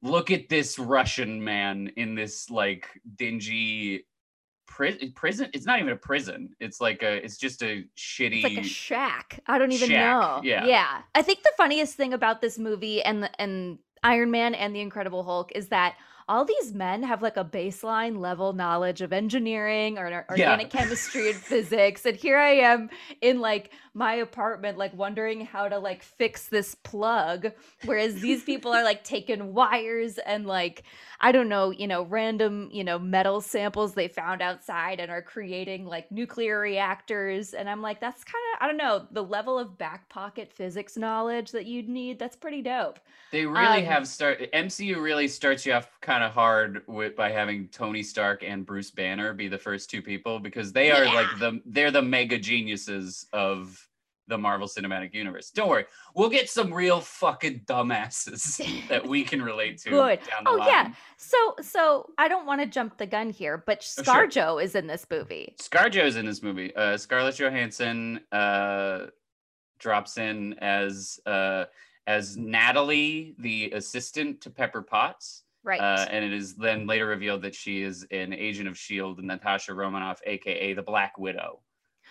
Look 0.04 0.32
at 0.32 0.50
this 0.50 0.78
Russian 0.78 1.44
man 1.44 1.92
in 1.96 2.16
this 2.16 2.50
like 2.50 2.88
dingy 3.16 4.06
pri- 4.68 5.12
prison. 5.16 5.50
It's 5.54 5.66
not 5.66 5.80
even 5.80 5.92
a 5.92 5.98
prison. 5.98 6.50
It's 6.60 6.80
like 6.80 7.02
a. 7.02 7.24
It's 7.24 7.38
just 7.38 7.64
a 7.64 7.86
shitty. 7.98 8.36
It's 8.36 8.44
like 8.44 8.58
a 8.58 8.64
shack. 8.64 9.40
I 9.48 9.58
don't 9.58 9.72
even 9.72 9.90
shack, 9.90 10.00
know. 10.00 10.42
yeah. 10.44 10.66
Yeah. 10.66 11.02
I 11.16 11.22
think 11.24 11.42
the 11.44 11.52
funniest 11.58 11.96
thing 11.96 12.14
about 12.14 12.42
this 12.42 12.60
movie 12.60 13.02
and 13.02 13.24
the, 13.24 13.42
and 13.42 13.80
Iron 14.04 14.32
Man 14.32 14.54
and 14.54 14.76
the 14.76 14.82
Incredible 14.82 15.24
Hulk 15.24 15.52
is 15.56 15.70
that 15.70 15.96
all 16.30 16.44
these 16.46 16.74
men 16.74 17.04
have 17.04 17.22
like 17.22 17.38
a 17.38 17.46
baseline 17.46 18.18
level 18.20 18.54
knowledge 18.54 19.02
of 19.02 19.14
engineering 19.14 19.98
or 19.98 20.08
or 20.08 20.26
Yeah. 20.30 20.30
organic 20.30 20.70
chemistry 20.70 21.30
and 21.30 21.42
physics. 21.44 22.06
And 22.06 22.18
here 22.18 22.38
I 22.38 22.52
am 22.56 22.90
in 23.22 23.40
like 23.40 23.72
my 23.94 24.16
apartment, 24.16 24.78
like 24.78 24.94
wondering 24.94 25.46
how 25.46 25.70
to 25.70 25.80
like 25.80 26.04
fix 26.04 26.50
this 26.50 26.76
plug. 26.76 27.52
Whereas 27.84 28.20
these 28.20 28.44
people 28.44 28.72
are 28.74 28.84
like 28.84 29.04
taking 29.04 29.54
wires 29.54 30.18
and 30.18 30.46
like, 30.46 30.84
I 31.20 31.32
don't 31.32 31.50
know, 31.50 31.72
you 31.72 31.88
know, 31.88 32.04
random, 32.04 32.70
you 32.72 32.84
know, 32.84 33.00
metal 33.00 33.42
samples 33.42 33.94
they 33.94 34.08
found 34.08 34.42
outside 34.42 35.00
and 35.00 35.10
are 35.10 35.22
creating 35.22 35.86
like 35.86 36.12
nuclear 36.12 36.60
reactors. 36.60 37.54
And 37.54 37.70
I'm 37.70 37.82
like, 37.82 38.00
that's 38.02 38.24
kind 38.24 38.44
of, 38.56 38.64
I 38.64 38.68
don't 38.68 38.78
know, 38.78 39.08
the 39.12 39.24
level 39.24 39.58
of 39.58 39.78
back 39.78 40.10
pocket 40.10 40.52
physics 40.54 40.98
knowledge 40.98 41.52
that 41.52 41.66
you'd 41.66 41.90
need. 41.90 42.20
That's 42.20 42.36
pretty 42.36 42.62
dope. 42.62 43.00
They 43.32 43.46
really 43.46 43.82
Um, 43.82 43.84
have 43.84 44.08
start 44.08 44.50
MCU 44.54 45.02
really 45.02 45.28
starts 45.28 45.66
you 45.66 45.74
off 45.74 45.90
kind 46.02 46.17
of 46.24 46.32
hard 46.32 46.84
with 46.88 47.16
by 47.16 47.32
having 47.32 47.68
Tony 47.70 48.04
Stark 48.04 48.44
and 48.44 48.66
Bruce 48.66 48.92
Banner 48.92 49.34
be 49.34 49.48
the 49.48 49.58
first 49.58 49.90
two 49.90 50.02
people 50.02 50.40
because 50.40 50.72
they 50.74 50.92
are 50.92 51.06
like 51.06 51.28
the 51.40 51.62
they're 51.66 51.92
the 51.92 52.02
mega 52.02 52.38
geniuses 52.38 53.28
of 53.34 53.84
the 54.30 54.38
Marvel 54.38 54.68
Cinematic 54.68 55.14
Universe. 55.14 55.52
Don't 55.52 55.70
worry, 55.70 55.86
we'll 56.14 56.30
get 56.30 56.50
some 56.50 56.74
real 56.74 57.00
fucking 57.00 57.62
dumbasses 57.66 58.88
that 58.90 59.08
we 59.08 59.24
can 59.24 59.42
relate 59.42 59.78
to 59.80 59.90
Good. 59.90 60.20
down 60.30 60.44
the 60.44 60.50
Oh, 60.50 60.56
line. 60.56 60.68
yeah. 60.68 60.92
So, 61.16 61.38
so 61.62 62.10
I 62.18 62.28
don't 62.28 62.46
want 62.46 62.60
to 62.60 62.68
jump 62.68 62.98
the 62.98 63.06
gun 63.06 63.30
here, 63.30 63.64
but 63.66 63.78
Oh, 63.98 64.04
sure. 64.04 64.28
ScarJo 64.28 64.62
is 64.62 64.76
in 64.76 64.86
this 64.86 65.06
movie. 65.10 65.56
ScarJo 65.62 66.04
is 66.04 66.18
in 66.18 66.26
this 66.26 66.44
movie. 66.44 66.76
Uh, 66.76 66.98
Scarlett 66.98 67.40
Johansson 67.40 68.20
uh, 68.34 69.06
drops 69.80 70.18
in 70.18 70.56
as 70.60 71.22
uh, 71.26 71.64
as 72.06 72.36
Natalie, 72.36 73.34
the 73.40 73.72
assistant 73.72 74.42
to 74.42 74.50
Pepper 74.50 74.82
Potts. 74.82 75.44
Right. 75.68 75.82
Uh, 75.82 76.08
and 76.10 76.24
it 76.24 76.32
is 76.32 76.56
then 76.56 76.88
later 76.88 77.06
revealed 77.08 77.42
that 77.42 77.54
she 77.54 77.82
is 77.82 78.08
an 78.12 78.32
agent 78.32 78.70
of 78.70 78.76
S.H.I.E.L.D., 78.76 79.20
and 79.20 79.28
Natasha 79.28 79.74
Romanoff, 79.74 80.22
aka 80.26 80.74
the 80.74 80.82
Black 80.82 81.18
Widow. 81.18 81.60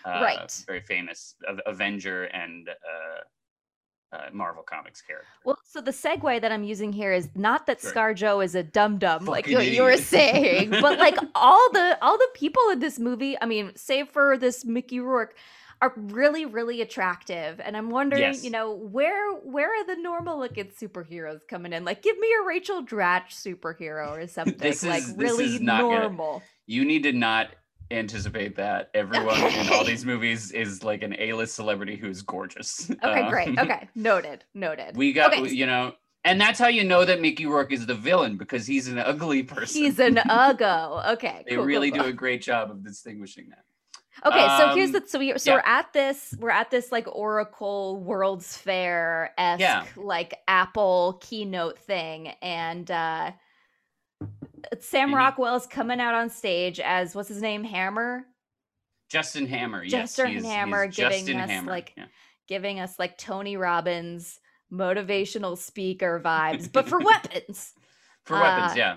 Uh, 0.05 0.21
Right. 0.23 0.65
Very 0.67 0.83
famous 0.83 1.35
Avenger 1.65 2.25
and 2.25 2.69
uh, 2.69 4.15
uh, 4.17 4.27
Marvel 4.31 4.63
Comics 4.63 5.01
character. 5.01 5.27
Well, 5.45 5.59
so 5.65 5.81
the 5.81 5.91
segue 5.91 6.41
that 6.43 6.53
I'm 6.53 6.65
using 6.65 6.93
here 6.93 7.15
is 7.15 7.31
not 7.35 7.67
that 7.67 7.81
Sure. 7.81 7.93
ScarJo 7.93 8.45
is 8.45 8.55
a 8.55 8.63
dum 8.63 8.99
dum 8.99 9.25
like 9.25 9.47
what 9.49 9.67
you 9.67 9.83
were 9.83 9.97
saying, 10.17 10.71
but 10.71 10.99
like 10.99 11.17
all 11.35 11.73
the 11.73 11.99
all 12.03 12.19
the 12.19 12.29
people 12.35 12.63
in 12.71 12.79
this 12.81 12.99
movie, 12.99 13.41
I 13.41 13.47
mean, 13.47 13.73
save 13.75 14.11
for 14.11 14.37
this 14.37 14.67
Mickey 14.67 15.01
Rourke, 15.01 15.35
are 15.83 15.93
really 15.97 16.47
really 16.47 16.81
attractive, 16.81 17.61
and 17.61 17.77
I'm 17.77 17.91
wondering, 17.91 18.23
Yes. 18.23 18.45
you 18.45 18.51
know, 18.51 18.73
where 18.73 19.33
where 19.35 19.69
are 19.71 19.85
the 19.87 19.97
normal 19.97 20.39
looking 20.39 20.67
superheroes 20.67 21.41
coming 21.49 21.73
in? 21.73 21.85
Like, 21.85 22.03
give 22.03 22.19
me 22.19 22.29
a 22.43 22.47
Rachel 22.47 22.85
Dratch 22.85 23.31
superhero 23.31 24.17
or 24.17 24.27
something, 24.29 24.57
This 24.59 24.85
like 24.85 25.03
is- 25.03 25.15
this 25.17 25.31
really 25.31 25.45
is 25.57 25.61
not 25.61 25.83
gonna- 25.83 26.01
normal. 26.01 26.43
You 26.67 26.85
need 26.85 27.03
to 27.05 27.13
not 27.13 27.49
anticipate 27.93 28.57
that 28.57 28.91
everyone 28.95 29.37
in 29.41 29.69
all 29.73 29.85
these 29.93 30.05
movies 30.05 30.51
is 30.51 30.83
like 30.83 31.03
an 31.05 31.15
A-list 31.21 31.55
celebrity 31.55 31.95
who's 31.97 32.23
gorgeous. 32.23 32.91
Okay, 32.91 33.21
Um, 33.23 33.31
great. 33.31 33.57
Okay, 33.59 33.89
noted, 33.95 34.45
noted. 34.55 34.97
We 34.97 35.13
got 35.13 35.33
Okay, 35.33 35.49
you 35.55 35.67
know, 35.67 35.93
and 36.25 36.41
that's 36.41 36.59
how 36.59 36.67
you 36.67 36.83
know 36.83 37.05
that 37.05 37.21
Mickey 37.21 37.47
Rourke 37.47 37.71
is 37.73 37.87
the 37.87 37.95
villain 37.95 38.37
because 38.37 38.67
he's 38.67 38.89
an 38.89 38.99
ugly 38.99 39.45
person. 39.45 39.83
He's 39.83 40.01
an 40.01 40.17
uggo. 40.17 41.13
Okay, 41.13 41.45
they 41.47 41.51
cool, 41.55 41.59
cool, 41.59 41.67
really 41.67 41.93
cool. 41.93 42.03
do 42.03 42.09
a 42.09 42.13
great 42.13 42.43
job 42.43 42.73
of 42.73 42.83
distinguishing 42.83 43.51
that. 43.51 43.63
Okay, 44.25 44.47
so 44.59 44.75
here's 44.75 44.95
Um, 44.95 45.03
the 45.03 45.09
so 45.09 45.19
we 45.19 45.37
so 45.39 45.51
yeah. 45.51 45.57
we're 45.57 45.63
at 45.67 45.93
this 45.93 46.35
we're 46.39 46.51
at 46.51 46.71
this 46.71 46.91
like 46.91 47.07
Oracle 47.15 47.99
World's 48.01 48.57
Fair 48.57 49.33
esque 49.37 49.61
Yeah. 49.61 49.85
like 49.97 50.35
Apple 50.49 51.19
keynote 51.21 51.79
thing, 51.79 52.29
and 52.43 52.91
uh 52.91 53.33
Sam 54.81 55.03
And 55.03 55.11
he- 55.11 55.17
Rockwell's 55.17 55.67
coming 55.67 56.01
out 56.01 56.15
on 56.15 56.31
stage 56.31 56.81
as 56.81 57.15
what's 57.15 57.29
his 57.29 57.43
name 57.43 57.63
Hammer, 57.63 58.25
Justin 59.11 59.47
Hammer, 59.47 59.83
yes, 59.85 59.93
Justin 59.93 60.27
he 60.29 60.37
is- 60.37 60.43
he's 60.45 60.53
Hammer 60.53 60.87
giving 60.87 61.11
Justin 61.11 61.41
us, 61.41 61.51
Hammer, 61.51 61.71
like, 61.71 61.93
yeah. 61.97 62.07
giving 62.49 62.81
us 62.81 62.99
like 62.99 63.19
Tony 63.19 63.57
Robbins 63.57 64.41
motivational 64.73 65.57
speaker 65.57 66.21
vibes, 66.25 66.73
but 66.73 66.89
for 66.89 66.99
weapons. 67.05 67.75
for 68.25 68.35
weapons, 68.41 68.73
uh, 68.73 68.75
yeah. 68.77 68.97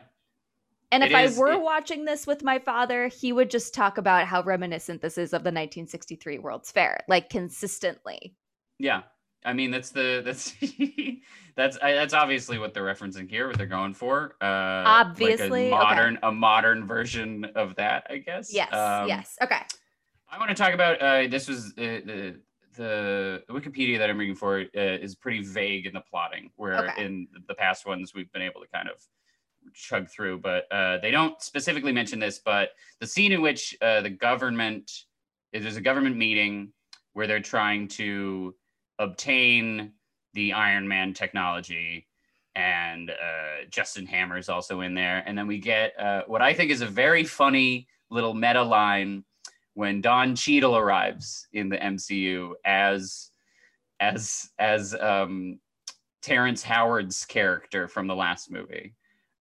And 0.92 1.04
if 1.04 1.12
It 1.12 1.16
I 1.16 1.28
were 1.40 1.52
it- 1.54 1.62
watching 1.62 2.06
this 2.06 2.26
with 2.26 2.44
my 2.44 2.58
father, 2.60 3.08
he 3.08 3.32
would 3.32 3.50
just 3.52 3.74
talk 3.74 3.98
about 3.98 4.26
how 4.26 4.42
reminiscent 4.42 5.02
this 5.02 5.18
is 5.18 5.34
of 5.34 5.44
the 5.44 5.50
1963 5.52 6.40
World's 6.40 6.72
Fair, 6.72 7.00
like 7.08 7.30
consistently. 7.30 8.36
Yeah, 8.80 9.04
I 9.46 9.54
mean 9.54 9.70
that's 9.72 9.92
the 9.92 10.22
that's 10.26 10.54
that's 11.56 11.78
I, 11.82 11.94
that's 11.94 12.14
obviously 12.14 12.58
what 12.58 12.74
they're 12.74 12.84
referencing 12.86 13.30
here, 13.30 13.48
what 13.48 13.58
they're 13.58 13.68
going 13.68 13.94
for. 13.94 14.36
Uh, 14.42 14.46
Obviously, 14.86 15.70
like 15.70 15.82
a 15.82 15.86
modern 15.86 16.20
a 16.24 16.32
modern 16.32 16.88
version 16.88 17.46
of 17.56 17.76
that, 17.76 18.08
I 18.10 18.18
guess. 18.18 18.54
Yes, 18.54 18.74
Um, 18.74 19.08
yes. 19.08 19.38
Okay. 19.44 19.62
I 20.32 20.38
want 20.38 20.50
to 20.50 20.56
talk 20.56 20.74
about 20.74 21.02
uh, 21.02 21.28
this 21.28 21.48
was 21.48 21.68
uh, 21.78 21.82
the 22.08 22.36
the 22.76 23.44
Wikipedia 23.50 23.98
that 23.98 24.10
I'm 24.10 24.18
reading 24.18 24.36
for 24.36 24.60
uh, 24.62 24.66
is 24.74 25.16
pretty 25.16 25.44
vague 25.44 25.86
in 25.86 25.94
the 25.94 26.02
plotting, 26.02 26.50
where 26.56 26.86
Okay. 26.90 27.04
in 27.06 27.28
the 27.48 27.54
past 27.56 27.86
ones 27.86 28.14
we've 28.14 28.32
been 28.32 28.42
able 28.44 28.62
to 28.62 28.68
kind 28.68 28.88
of 28.90 29.02
chug 29.74 30.10
through, 30.10 30.40
but 30.40 30.66
uh, 30.72 30.98
they 31.00 31.12
don't 31.12 31.42
specifically 31.42 31.92
mention 31.92 32.20
this. 32.20 32.40
But 32.44 32.70
the 33.00 33.08
scene 33.08 33.32
in 33.32 33.42
which 33.42 33.76
uh, 33.82 34.02
the 34.02 34.10
government 34.10 34.92
there's 35.54 35.78
a 35.78 35.82
government 35.82 36.16
meeting 36.16 36.72
where 37.14 37.28
they're 37.28 37.40
trying 37.40 37.88
to 37.88 38.56
obtain 39.00 39.94
the 40.34 40.54
Iron 40.54 40.88
Man 40.88 41.14
technology. 41.14 42.08
And 42.56 43.10
uh, 43.10 43.66
Justin 43.70 44.06
Hammer 44.06 44.38
is 44.38 44.50
also 44.50 44.82
in 44.82 44.94
there. 44.94 45.24
And 45.26 45.38
then 45.38 45.48
we 45.48 45.60
get 45.60 46.00
uh, 46.00 46.24
what 46.28 46.42
I 46.42 46.54
think 46.54 46.72
is 46.72 46.82
a 46.82 46.88
very 46.88 47.24
funny 47.24 47.88
little 48.10 48.34
meta 48.34 48.62
line 48.62 49.24
when 49.74 50.02
Don 50.02 50.36
Cheadle 50.36 50.78
arrives 50.78 51.48
in 51.54 51.70
the 51.70 51.78
MCU 51.78 52.54
as 52.66 53.32
as 54.02 54.50
as 54.60 54.96
um, 54.96 55.60
Terrence 56.22 56.64
Howard's 56.64 57.26
character 57.26 57.88
from 57.88 58.08
the 58.08 58.16
last 58.16 58.52
movie, 58.52 58.94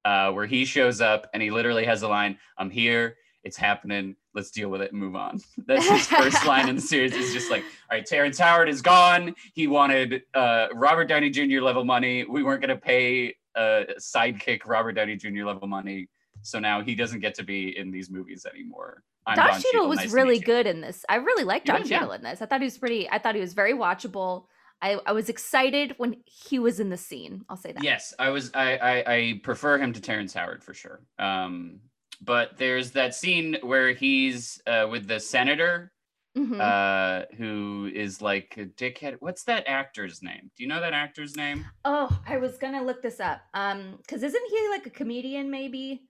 uh, 0.04 0.32
where 0.32 0.46
he 0.46 0.64
shows 0.64 1.00
up 1.00 1.28
and 1.32 1.42
he 1.42 1.50
literally 1.50 1.84
has 1.84 2.02
a 2.02 2.08
line, 2.08 2.38
"I'm 2.56 2.70
here, 2.70 3.16
it's 3.44 3.56
happening, 3.56 4.16
let's 4.34 4.50
deal 4.50 4.68
with 4.68 4.82
it 4.82 4.92
and 4.92 5.00
move 5.00 5.16
on." 5.16 5.40
That's 5.66 5.88
his 5.88 6.06
first 6.06 6.46
line 6.46 6.68
in 6.68 6.76
the 6.76 6.82
series. 6.82 7.14
Is 7.14 7.32
just 7.32 7.50
like, 7.50 7.62
"All 7.90 7.98
right, 7.98 8.06
Terrence 8.06 8.38
Howard 8.38 8.68
is 8.68 8.82
gone. 8.82 9.34
He 9.54 9.66
wanted 9.66 10.22
uh, 10.34 10.68
Robert 10.74 11.06
Downey 11.06 11.30
Jr. 11.30 11.60
level 11.60 11.84
money. 11.84 12.24
We 12.24 12.42
weren't 12.42 12.60
going 12.60 12.76
to 12.76 12.80
pay 12.80 13.34
uh, 13.54 13.84
sidekick 13.98 14.60
Robert 14.66 14.92
Downey 14.92 15.16
Jr. 15.16 15.44
level 15.44 15.68
money." 15.68 16.08
So 16.42 16.58
now 16.58 16.82
he 16.82 16.94
doesn't 16.94 17.20
get 17.20 17.34
to 17.34 17.42
be 17.42 17.76
in 17.76 17.90
these 17.90 18.10
movies 18.10 18.46
anymore. 18.46 19.02
I'm 19.26 19.36
Don, 19.36 19.48
Don 19.48 19.60
Cheadle 19.60 19.88
was 19.88 19.98
Nice 19.98 20.12
really 20.12 20.38
good 20.38 20.66
in 20.66 20.80
this. 20.80 21.04
I 21.08 21.16
really 21.16 21.44
liked 21.44 21.66
Don 21.66 21.80
was, 21.80 21.90
yeah. 21.90 21.98
Cheadle 21.98 22.12
in 22.12 22.22
this. 22.22 22.40
I 22.40 22.46
thought 22.46 22.60
he 22.60 22.64
was 22.64 22.78
pretty. 22.78 23.10
I 23.10 23.18
thought 23.18 23.34
he 23.34 23.40
was 23.40 23.52
very 23.52 23.74
watchable. 23.74 24.44
I, 24.80 24.98
I 25.06 25.12
was 25.12 25.28
excited 25.28 25.94
when 25.98 26.16
he 26.24 26.58
was 26.58 26.78
in 26.80 26.88
the 26.88 26.96
scene. 26.96 27.44
I'll 27.48 27.56
say 27.56 27.72
that. 27.72 27.82
Yes, 27.82 28.14
I 28.18 28.30
was. 28.30 28.50
I, 28.54 28.76
I 28.76 29.14
I 29.14 29.40
prefer 29.42 29.78
him 29.78 29.92
to 29.92 30.00
Terrence 30.00 30.32
Howard 30.34 30.62
for 30.62 30.74
sure. 30.74 31.00
Um, 31.18 31.80
but 32.20 32.56
there's 32.58 32.92
that 32.92 33.14
scene 33.14 33.56
where 33.62 33.92
he's 33.92 34.60
uh, 34.66 34.86
with 34.90 35.06
the 35.08 35.18
senator, 35.20 35.92
Mhm. 36.36 36.60
uh, 36.60 37.26
who 37.36 37.90
is 37.92 38.20
like 38.22 38.54
a 38.56 38.66
dickhead. 38.66 39.16
What's 39.20 39.44
that 39.44 39.64
actor's 39.66 40.22
name? 40.22 40.50
Do 40.56 40.62
you 40.62 40.68
know 40.68 40.80
that 40.80 40.92
actor's 40.92 41.36
name? 41.36 41.64
oh, 41.84 42.08
I 42.26 42.36
was 42.38 42.58
gonna 42.58 42.82
look 42.84 43.02
this 43.02 43.18
up. 43.20 43.40
Um, 43.54 43.96
because 44.02 44.22
isn't 44.22 44.50
he 44.50 44.68
like 44.70 44.86
a 44.86 44.90
comedian? 44.90 45.50
Maybe. 45.50 46.07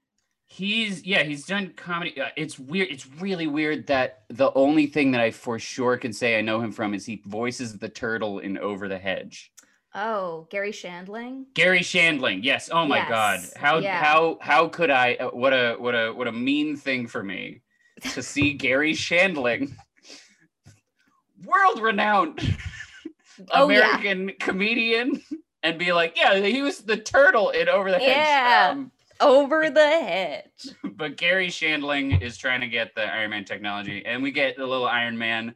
He's 0.51 1.05
yeah, 1.05 1.25
he's 1.25 1.45
done 1.45 1.75
comedy. 1.77 2.19
Uh, 2.19 2.31
it's 2.35 2.59
weird. 2.59 2.89
It's 2.91 3.07
really 3.07 3.47
weird 3.47 3.87
that 3.89 4.23
the 4.29 4.51
only 4.55 4.87
thing 4.87 5.11
that 5.13 5.21
I 5.21 5.31
for 5.31 5.59
sure 5.59 5.99
can 5.99 6.13
say 6.13 6.39
I 6.39 6.41
know 6.41 6.61
him 6.61 6.73
from 6.73 6.95
is 6.95 7.05
he 7.05 7.23
voices 7.27 7.79
the 7.79 7.89
turtle 7.91 8.39
in 8.39 8.57
Over 8.57 8.89
the 8.89 8.99
Hedge. 8.99 9.53
Oh, 9.95 10.47
Garry 10.51 10.73
Shandling. 10.73 11.45
Garry 11.55 11.81
Shandling. 11.81 12.41
Yes. 12.43 12.71
Oh 12.73 12.87
my 12.87 13.07
God. 13.09 13.41
How 13.57 13.79
yeah. 13.79 14.03
how 14.03 14.39
how 14.41 14.69
could 14.69 14.91
I? 14.91 15.15
uh, 15.17 15.29
What 15.31 15.53
a 15.53 15.77
what 15.79 15.95
a 15.95 16.13
what 16.13 16.29
a 16.29 16.33
mean 16.33 16.77
thing 16.77 17.07
for 17.07 17.23
me 17.23 17.61
to 18.13 18.23
see 18.23 18.53
Garry 18.55 18.95
Shandling, 18.95 19.73
world 21.45 21.81
renowned 21.81 22.57
Oh, 23.53 23.69
yeah. 23.69 23.81
American 23.81 24.33
comedian, 24.41 25.23
and 25.63 25.79
be 25.79 25.93
like, 25.93 26.17
yeah, 26.17 26.35
he 26.41 26.61
was 26.63 26.81
the 26.81 26.97
turtle 26.97 27.51
in 27.51 27.69
Over 27.69 27.91
the 27.91 27.99
Hedge. 27.99 28.09
Yeah. 28.09 28.69
Um, 28.73 28.91
Over 29.21 29.71
the 29.71 29.87
hedge. 29.87 30.45
but 30.97 31.17
Garry 31.17 31.49
Shandling 31.49 32.21
is 32.23 32.37
trying 32.37 32.61
to 32.61 32.69
get 32.69 32.95
the 32.95 33.03
Iron 33.03 33.31
Man 33.31 33.45
technology, 33.45 34.05
and 34.07 34.23
we 34.23 34.31
get 34.31 34.57
the 34.57 34.67
little 34.67 34.87
Iron 34.87 35.19
Man. 35.19 35.55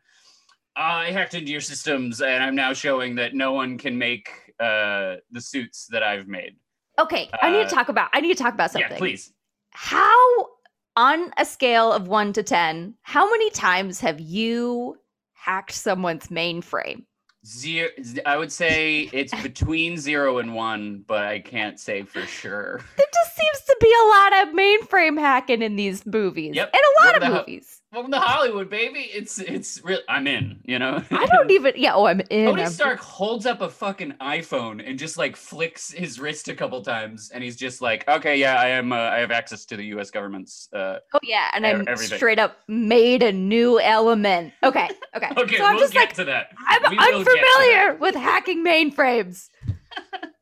I 0.75 1.11
hacked 1.11 1.35
into 1.35 1.53
your 1.53 1.61
systems, 1.61 2.23
and 2.23 2.43
I'm 2.43 2.55
now 2.55 2.73
showing 2.73 3.15
that 3.17 3.35
no 3.35 3.53
one 3.53 3.77
can 3.79 3.99
make 3.99 4.31
uh, 4.59 5.17
the 5.31 5.41
suits 5.41 5.87
that 5.91 6.03
I've 6.03 6.29
made. 6.29 6.57
Okay, 6.99 7.29
I 7.41 7.51
need 7.51 7.63
Uh, 7.63 7.69
to 7.69 7.75
talk 7.75 7.89
about. 7.89 8.09
I 8.13 8.21
need 8.21 8.37
to 8.37 8.43
talk 8.43 8.55
about 8.55 8.71
something. 8.71 8.91
Yeah, 8.91 8.99
please. 8.99 9.33
How, 9.71 10.49
on 10.97 11.33
a 11.39 11.45
scale 11.45 11.93
of 11.93 12.09
one 12.09 12.33
to 12.35 12.43
ten, 12.43 12.95
how 13.03 13.31
many 13.31 13.51
times 13.51 14.01
have 14.01 14.21
you 14.21 14.97
hacked 15.35 15.73
someone's 15.73 16.29
mainframe? 16.29 17.05
Zero. 17.45 17.89
I 18.25 18.37
would 18.37 18.53
say 18.53 19.11
it's 19.13 19.35
between 19.43 19.97
zero 19.97 20.39
and 20.39 20.55
one, 20.55 21.05
but 21.07 21.25
I 21.25 21.41
can't 21.41 21.79
say 21.81 22.03
for 22.03 22.23
sure. 22.23 22.81
There 22.97 23.07
just 23.13 23.37
seems 23.37 23.65
to 23.67 23.77
be 23.81 23.93
a 23.93 24.07
lot 24.07 24.33
of 24.43 24.55
mainframe 24.55 25.19
hacking 25.19 25.61
in 25.61 25.75
these 25.75 26.07
movies. 26.07 26.55
Yep. 26.55 26.71
And 26.73 26.81
a 26.81 27.07
lot 27.07 27.21
What 27.21 27.23
of 27.23 27.47
movies. 27.47 27.82
Welcome 27.93 28.13
to 28.13 28.21
Hollywood, 28.21 28.71
baby. 28.71 29.01
It's 29.13 29.39
it's 29.39 29.85
real. 29.85 29.99
I'm 30.09 30.27
in. 30.27 30.61
You 30.65 30.79
know. 30.79 31.03
I 31.11 31.27
don't 31.27 31.51
even. 31.51 31.75
Yeah. 31.77 31.93
Oh, 31.95 32.07
I'm 32.07 32.21
in. 32.31 32.47
Tony 32.47 32.63
I'm- 32.63 32.71
Stark 32.71 32.99
holds 33.01 33.45
up 33.45 33.61
a 33.61 33.69
fucking 33.69 34.13
iPhone 34.19 34.83
and 34.89 34.99
just 34.99 35.19
like 35.19 35.37
flicks 35.37 35.93
his 35.93 36.19
wrist 36.19 36.49
a 36.49 36.55
couple 36.55 36.81
times, 36.81 37.31
and 37.35 37.45
he's 37.45 37.55
just 37.55 37.83
like, 37.83 38.09
"Okay, 38.09 38.37
yeah, 38.37 38.59
I 38.59 38.69
am. 38.69 38.95
Uh, 38.95 38.97
I 38.97 39.19
have 39.19 39.31
access 39.31 39.67
to 39.67 39.77
the 39.77 39.85
U.S. 39.89 40.11
government's." 40.11 40.71
Uh, 40.73 41.01
Oh 41.13 41.19
yeah, 41.23 41.51
and 41.53 41.67
I'm 41.67 41.85
everything. 41.87 42.17
straight 42.17 42.39
up 42.39 42.57
made 42.67 43.23
a 43.23 43.31
new 43.33 43.79
element. 43.79 44.55
Okay. 44.63 44.89
Okay. 45.15 45.29
okay, 45.37 45.59
so 45.59 45.65
I'm 45.67 45.75
we'll 45.75 45.85
just 45.85 45.93
get 45.93 46.01
like 46.01 46.15
to 46.15 46.25
that. 46.25 46.47
I'm 46.67 46.81
We 46.91 46.97
will 46.97 47.05
get 47.05 47.11
to 47.11 47.17
unfamiliar 47.19 47.87
that. 47.93 48.01
with 48.01 48.15
hacking 48.15 48.65
mainframes. 48.65 49.51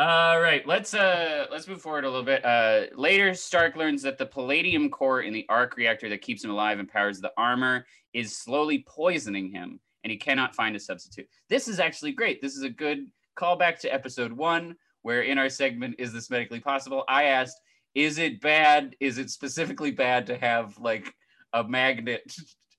All 0.00 0.40
right, 0.40 0.66
let's 0.66 0.94
uh 0.94 1.44
let's 1.50 1.68
move 1.68 1.82
forward 1.82 2.04
a 2.04 2.08
little 2.08 2.24
bit. 2.24 2.42
Uh, 2.42 2.84
later, 2.96 3.34
Stark 3.34 3.76
learns 3.76 4.00
that 4.00 4.16
the 4.16 4.24
palladium 4.24 4.88
core 4.88 5.20
in 5.20 5.34
the 5.34 5.44
arc 5.50 5.76
reactor 5.76 6.08
that 6.08 6.22
keeps 6.22 6.42
him 6.42 6.50
alive 6.50 6.78
and 6.78 6.88
powers 6.88 7.20
the 7.20 7.34
armor 7.36 7.84
is 8.14 8.34
slowly 8.34 8.82
poisoning 8.88 9.50
him, 9.50 9.78
and 10.02 10.10
he 10.10 10.16
cannot 10.16 10.54
find 10.54 10.74
a 10.74 10.80
substitute. 10.80 11.28
This 11.50 11.68
is 11.68 11.78
actually 11.78 12.12
great. 12.12 12.40
This 12.40 12.56
is 12.56 12.62
a 12.62 12.70
good 12.70 13.10
callback 13.36 13.78
to 13.80 13.92
episode 13.92 14.32
one, 14.32 14.74
where 15.02 15.20
in 15.20 15.36
our 15.36 15.50
segment 15.50 15.96
"Is 15.98 16.14
this 16.14 16.30
medically 16.30 16.60
possible?" 16.60 17.04
I 17.06 17.24
asked, 17.24 17.60
"Is 17.94 18.16
it 18.16 18.40
bad? 18.40 18.96
Is 19.00 19.18
it 19.18 19.28
specifically 19.28 19.90
bad 19.90 20.26
to 20.28 20.38
have 20.38 20.78
like 20.78 21.12
a 21.52 21.62
magnet, 21.62 22.22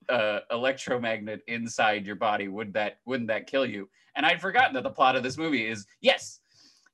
uh, 0.09 0.39
electromagnet 0.49 1.41
inside 1.45 2.07
your 2.07 2.15
body? 2.15 2.47
Would 2.47 2.73
that 2.73 2.97
wouldn't 3.05 3.27
that 3.27 3.45
kill 3.45 3.67
you?" 3.67 3.91
And 4.15 4.25
I'd 4.25 4.41
forgotten 4.41 4.73
that 4.73 4.81
the 4.81 4.89
plot 4.89 5.15
of 5.15 5.21
this 5.21 5.37
movie 5.37 5.67
is 5.67 5.85
yes, 6.01 6.40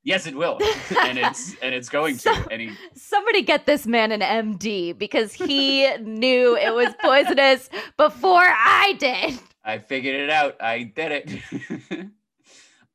yes, 0.08 0.26
it 0.26 0.36
will, 0.36 0.58
and 1.02 1.20
it's 1.20 1.56
and 1.62 1.76
it's 1.76 1.90
going 1.90 2.18
to. 2.20 2.48
And 2.50 2.62
he 2.62 2.72
Somebody 2.96 3.44
get 3.44 3.66
this 3.66 3.86
man 3.86 4.12
an 4.12 4.22
MD 4.22 4.98
because 4.98 5.34
he 5.34 5.88
knew 5.98 6.56
it 6.58 6.74
was 6.74 6.94
poisonous 7.02 7.70
before 7.98 8.48
I 8.48 8.96
did. 8.98 9.40
I 9.64 9.78
figured 9.78 10.16
it 10.16 10.30
out. 10.30 10.56
I 10.60 10.84
did 10.84 11.12
it. 11.12 12.08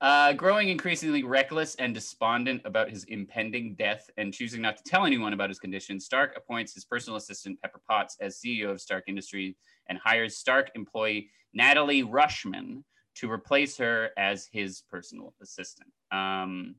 Uh, 0.02 0.33
growing 0.33 0.69
increasingly 0.69 1.23
reckless 1.23 1.76
and 1.76 1.95
despondent 1.95 2.61
about 2.64 2.90
his 2.90 3.04
impending 3.04 3.73
death 3.76 4.11
and 4.16 4.35
choosing 4.35 4.61
not 4.61 4.76
to 4.76 4.83
tell 4.83 5.07
anyone 5.07 5.33
about 5.33 5.49
his 5.49 5.61
condition, 5.61 6.00
Stark 6.00 6.35
appoints 6.37 6.75
his 6.75 6.85
personal 6.85 7.16
assistant, 7.16 7.57
Pepper 7.62 7.81
Potts, 7.88 8.16
as 8.21 8.40
CEO 8.40 8.73
of 8.73 8.81
Stark 8.81 9.04
Industries 9.07 9.54
and 9.88 9.97
hires 10.04 10.37
Stark 10.37 10.73
employee 10.75 11.31
Natalie 11.54 12.02
Rushman 12.02 12.83
to 13.14 13.31
replace 13.31 13.76
her 13.76 14.11
as 14.16 14.49
his 14.50 14.83
personal 14.90 15.35
assistant. 15.40 15.90
Um, 16.11 16.75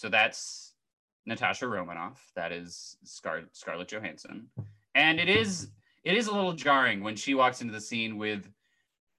so 0.00 0.08
that's 0.08 0.72
Natasha 1.26 1.68
Romanoff. 1.68 2.32
That 2.34 2.52
is 2.52 2.96
Scar- 3.04 3.42
Scarlett 3.52 3.88
Johansson, 3.88 4.46
and 4.94 5.20
it 5.20 5.28
is 5.28 5.68
it 6.04 6.16
is 6.16 6.28
a 6.28 6.34
little 6.34 6.54
jarring 6.54 7.02
when 7.02 7.16
she 7.16 7.34
walks 7.34 7.60
into 7.60 7.74
the 7.74 7.80
scene 7.82 8.16
with 8.16 8.50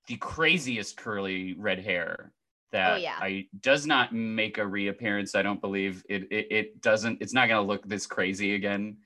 the 0.08 0.18
craziest 0.18 0.98
curly 0.98 1.54
red 1.54 1.78
hair 1.78 2.32
that 2.72 2.94
Oh, 2.94 2.96
yeah. 2.96 3.18
I 3.22 3.46
does 3.60 3.86
not 3.86 4.12
make 4.12 4.58
a 4.58 4.66
reappearance. 4.66 5.36
I 5.36 5.44
don't 5.44 5.62
believe 5.62 6.04
it. 6.10 6.24
It, 6.32 6.48
it 6.50 6.82
doesn't. 6.82 7.22
It's 7.22 7.34
not 7.34 7.48
going 7.48 7.62
to 7.64 7.68
look 7.68 7.88
this 7.88 8.08
crazy 8.08 8.56
again 8.56 8.98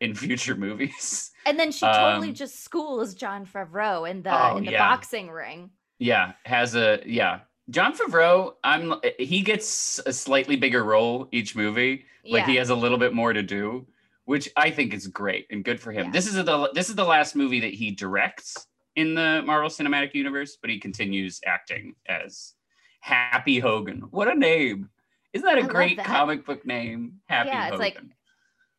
in 0.00 0.14
future 0.24 0.54
movies. 0.54 1.32
And 1.46 1.58
then 1.58 1.72
she 1.72 1.84
totally 1.84 2.28
Um, 2.28 2.34
just 2.34 2.62
schools 2.62 3.14
Jon 3.14 3.44
Favreau 3.44 4.08
in 4.08 4.22
the 4.22 4.30
Oh, 4.32 4.58
in 4.58 4.64
the 4.66 4.72
yeah. 4.72 4.78
boxing 4.78 5.30
ring. 5.32 5.70
Yeah, 5.98 6.34
has 6.44 6.76
a 6.76 7.00
yeah. 7.04 7.40
Jon 7.70 7.96
Favreau, 7.96 8.54
I'm 8.62 8.94
he 9.18 9.40
gets 9.40 9.98
a 10.06 10.12
slightly 10.12 10.56
bigger 10.56 10.84
role 10.84 11.28
each 11.32 11.56
movie. 11.56 12.04
Like 12.24 12.42
yeah. 12.42 12.46
he 12.46 12.56
has 12.56 12.70
a 12.70 12.74
little 12.74 12.98
bit 12.98 13.14
more 13.14 13.32
to 13.32 13.42
do, 13.42 13.86
which 14.24 14.48
I 14.56 14.70
think 14.70 14.92
is 14.92 15.06
great 15.06 15.46
and 15.50 15.64
good 15.64 15.80
for 15.80 15.92
him. 15.92 16.06
Yeah. 16.06 16.12
This 16.12 16.26
is 16.26 16.34
the 16.34 16.70
this 16.74 16.88
is 16.88 16.94
the 16.94 17.04
last 17.04 17.34
movie 17.34 17.60
that 17.60 17.72
he 17.72 17.90
directs 17.90 18.66
in 18.96 19.14
the 19.14 19.42
Marvel 19.44 19.70
Cinematic 19.70 20.14
Universe, 20.14 20.56
but 20.60 20.70
he 20.70 20.78
continues 20.78 21.40
acting 21.46 21.94
as 22.06 22.54
Happy 23.00 23.58
Hogan. 23.58 24.02
What 24.10 24.28
a 24.28 24.34
name! 24.34 24.90
Isn't 25.32 25.46
that 25.46 25.58
a 25.58 25.64
I 25.64 25.66
great 25.66 25.96
that. 25.96 26.06
comic 26.06 26.46
book 26.46 26.64
name? 26.64 27.20
Happy 27.26 27.48
Yeah, 27.48 27.64
it's 27.64 27.72
Hogan. 27.72 27.80
like- 27.80 27.98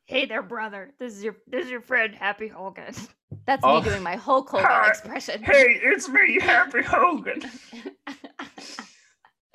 Hey 0.05 0.25
there, 0.25 0.43
brother. 0.43 0.91
This 0.99 1.13
is 1.13 1.23
your 1.23 1.35
this 1.47 1.65
is 1.65 1.71
your 1.71 1.81
friend 1.81 2.13
Happy 2.13 2.47
Hogan. 2.47 2.93
That's 3.47 3.61
Oh. 3.63 3.79
me 3.81 3.89
doing 3.89 4.03
my 4.03 4.15
Hulk 4.15 4.49
Hogan 4.49 4.65
Hi. 4.67 4.89
expression. 4.89 5.41
hey, 5.43 5.79
it's 5.83 6.07
me, 6.07 6.39
Happy 6.39 6.81
Hogan. 6.83 7.41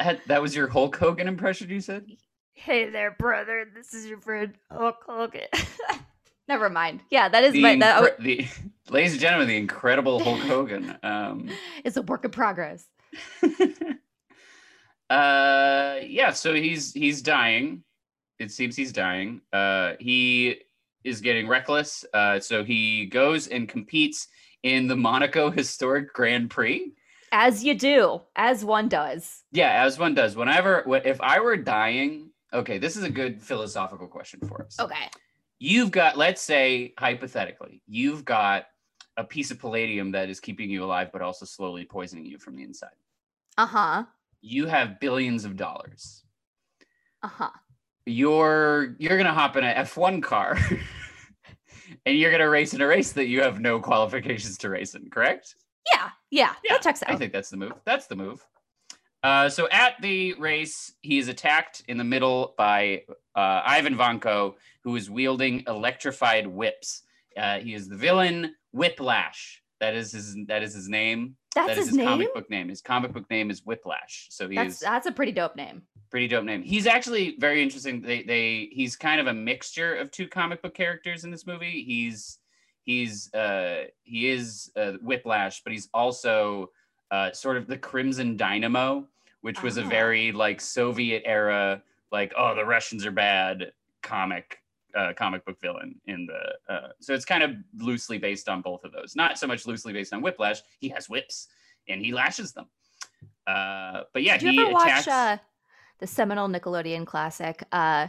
That- 0.00 0.26
that 0.28 0.40
was 0.40 0.56
your 0.56 0.66
Hulk 0.66 0.96
Hogan 0.96 1.28
impression, 1.28 1.68
you 1.68 1.80
said? 1.82 2.06
hey 2.54 2.88
there, 2.90 3.10
brother. 3.18 3.66
This 3.74 3.92
is 3.94 4.06
your 4.06 4.18
friend 4.18 4.54
Hulk 4.72 4.96
Hogan. 5.06 5.46
Never 6.48 6.68
mind. 6.70 7.00
Yeah, 7.10 7.28
that 7.28 7.44
is 7.44 7.52
the, 7.52 7.60
my 7.62 7.76
that, 7.76 8.18
incre- 8.18 8.18
the 8.24 8.92
ladies 8.92 9.12
and 9.12 9.20
gentlemen, 9.20 9.46
the 9.48 9.56
incredible 9.58 10.18
Hulk 10.24 10.40
Hogan. 10.40 10.96
Um, 11.02 11.50
it's 11.84 11.96
a 11.98 12.02
work 12.02 12.24
in 12.24 12.30
progress. 12.30 12.86
uh, 15.10 15.96
yeah, 16.02 16.32
so 16.32 16.54
he's 16.54 16.92
he's 16.94 17.20
dying. 17.22 17.84
It 18.40 18.50
seems 18.50 18.74
he's 18.74 18.92
dying. 18.92 19.42
Uh, 19.52 19.92
he 20.00 20.56
is 21.04 21.20
getting 21.20 21.46
reckless. 21.46 22.04
Uh, 22.14 22.40
so 22.40 22.64
he 22.64 23.06
goes 23.06 23.46
and 23.48 23.68
competes 23.68 24.28
in 24.62 24.88
the 24.88 24.96
Monaco 24.96 25.50
Historic 25.60 26.12
Grand 26.14 26.50
Prix. 26.50 26.92
As 27.32 27.62
you 27.62 27.74
do, 27.78 28.22
as 28.34 28.64
one 28.64 28.88
does. 28.88 29.44
Yeah, 29.52 29.84
as 29.84 29.98
one 29.98 30.14
does. 30.14 30.34
Whenever, 30.36 30.84
if 31.04 31.20
I 31.20 31.38
were 31.38 31.56
dying, 31.56 32.30
okay, 32.52 32.78
this 32.78 32.96
is 32.96 33.04
a 33.04 33.10
good 33.10 33.40
philosophical 33.40 34.08
question 34.08 34.40
for 34.48 34.62
us. 34.64 34.80
Okay. 34.80 35.08
you've 35.58 35.90
got 35.90 36.16
let's 36.16 36.40
say 36.40 36.94
hypothetically 36.98 37.82
you've 37.86 38.24
got 38.24 38.64
a 39.18 39.24
piece 39.24 39.50
of 39.50 39.58
palladium 39.58 40.10
that 40.12 40.30
is 40.30 40.40
keeping 40.40 40.70
you 40.70 40.82
alive 40.82 41.10
but 41.12 41.20
also 41.20 41.44
slowly 41.44 41.84
poisoning 41.84 42.24
you 42.24 42.38
from 42.38 42.56
the 42.56 42.62
inside 42.62 42.96
Uh-huh. 43.58 44.04
you 44.40 44.64
have 44.66 44.98
billions 45.00 45.44
of 45.44 45.56
dollars 45.56 46.24
Uh-huh. 47.22 47.50
You're 48.10 48.94
you're 48.98 49.16
gonna 49.16 49.32
hop 49.32 49.56
in 49.56 49.64
a 49.64 49.74
f1 49.74 50.22
car 50.22 50.58
and 52.06 52.16
you're 52.16 52.30
gonna 52.30 52.48
race 52.48 52.74
in 52.74 52.80
a 52.80 52.86
race 52.86 53.12
that 53.12 53.26
you 53.26 53.42
have 53.42 53.60
no 53.60 53.80
qualifications 53.80 54.58
to 54.58 54.68
race 54.70 54.94
in 54.94 55.08
correct 55.10 55.54
Yeah, 55.94 56.10
yeah. 56.30 56.54
Yeah, 56.64 56.72
that 56.74 56.82
checks 56.82 57.02
out. 57.02 57.10
i 57.10 57.16
think 57.16 57.32
that's 57.32 57.50
the 57.50 57.56
move 57.56 57.72
that's 57.84 58.06
the 58.06 58.16
move 58.16 58.44
uh, 59.22 59.50
so 59.50 59.68
at 59.70 60.00
the 60.00 60.32
race, 60.34 60.94
he 61.02 61.18
is 61.18 61.28
attacked 61.28 61.82
in 61.88 61.98
the 61.98 62.04
middle 62.04 62.54
by 62.56 63.02
uh, 63.36 63.60
Ivan 63.66 63.94
Vanko, 63.94 64.54
who 64.82 64.96
is 64.96 65.10
wielding 65.10 65.62
electrified 65.66 66.46
whips. 66.46 67.02
Uh, 67.36 67.58
he 67.58 67.74
is 67.74 67.86
the 67.88 67.96
villain 67.96 68.54
Whiplash. 68.72 69.59
That 69.80 69.94
is 69.94 70.12
his. 70.12 70.36
That 70.46 70.62
is 70.62 70.74
his 70.74 70.88
name. 70.88 71.36
That's 71.54 71.68
That 71.68 71.78
is 71.78 71.86
his 71.88 71.96
name. 71.96 72.06
comic 72.06 72.34
book 72.34 72.50
name. 72.50 72.68
His 72.68 72.80
comic 72.82 73.12
book 73.12 73.28
name 73.30 73.50
is 73.50 73.64
Whiplash. 73.64 74.28
So 74.30 74.48
he's 74.48 74.56
That's 74.56 74.78
that's 74.80 75.06
a 75.06 75.12
pretty 75.12 75.32
dope 75.32 75.56
name. 75.56 75.82
pretty 76.10 76.28
dope 76.28 76.44
name. 76.44 76.62
He's 76.62 76.86
actually 76.86 77.36
very 77.38 77.62
interesting. 77.62 78.00
They 78.02 78.22
they 78.22 78.68
he's 78.72 78.94
kind 78.96 79.20
of 79.20 79.26
a 79.26 79.34
mixture 79.34 79.94
of 79.96 80.10
two 80.10 80.28
comic 80.28 80.62
book 80.62 80.74
characters 80.74 81.24
in 81.24 81.30
this 81.30 81.46
movie. 81.46 81.82
He's 81.84 82.38
he's 82.84 83.32
uh 83.34 83.84
he 84.04 84.28
is 84.28 84.70
uh, 84.76 84.92
Whiplash, 85.02 85.62
but 85.64 85.72
he's 85.72 85.88
also 85.94 86.70
uh 87.10 87.32
sort 87.32 87.56
of 87.56 87.66
the 87.66 87.78
Crimson 87.78 88.36
Dynamo, 88.36 89.06
which 89.40 89.62
was 89.62 89.76
a 89.78 89.82
Oh. 89.84 89.88
very 89.88 90.30
like 90.32 90.60
Soviet 90.60 91.22
era 91.24 91.82
like 92.12 92.32
oh 92.36 92.54
the 92.54 92.64
Russians 92.64 93.04
are 93.06 93.10
bad 93.12 93.72
comic 94.02 94.59
uh, 94.96 95.12
comic 95.16 95.44
book 95.44 95.60
villain 95.60 96.00
in 96.06 96.26
the 96.26 96.72
uh, 96.72 96.88
so 97.00 97.14
it's 97.14 97.24
kind 97.24 97.42
of 97.42 97.52
loosely 97.78 98.18
based 98.18 98.48
on 98.48 98.60
both 98.62 98.84
of 98.84 98.92
those. 98.92 99.16
Not 99.16 99.38
so 99.38 99.46
much 99.46 99.66
loosely 99.66 99.92
based 99.92 100.12
on 100.12 100.22
Whiplash. 100.22 100.60
He 100.78 100.88
has 100.90 101.08
whips 101.08 101.48
and 101.88 102.04
he 102.04 102.12
lashes 102.12 102.52
them. 102.52 102.66
Uh, 103.46 104.02
but 104.12 104.22
yeah, 104.22 104.36
Did 104.36 104.50
he 104.50 104.56
you 104.56 104.66
ever 104.66 104.76
attacks. 104.76 105.06
watch 105.06 105.14
uh, 105.14 105.36
the 105.98 106.06
seminal 106.06 106.48
Nickelodeon 106.48 107.06
classic, 107.06 107.64
uh, 107.72 108.08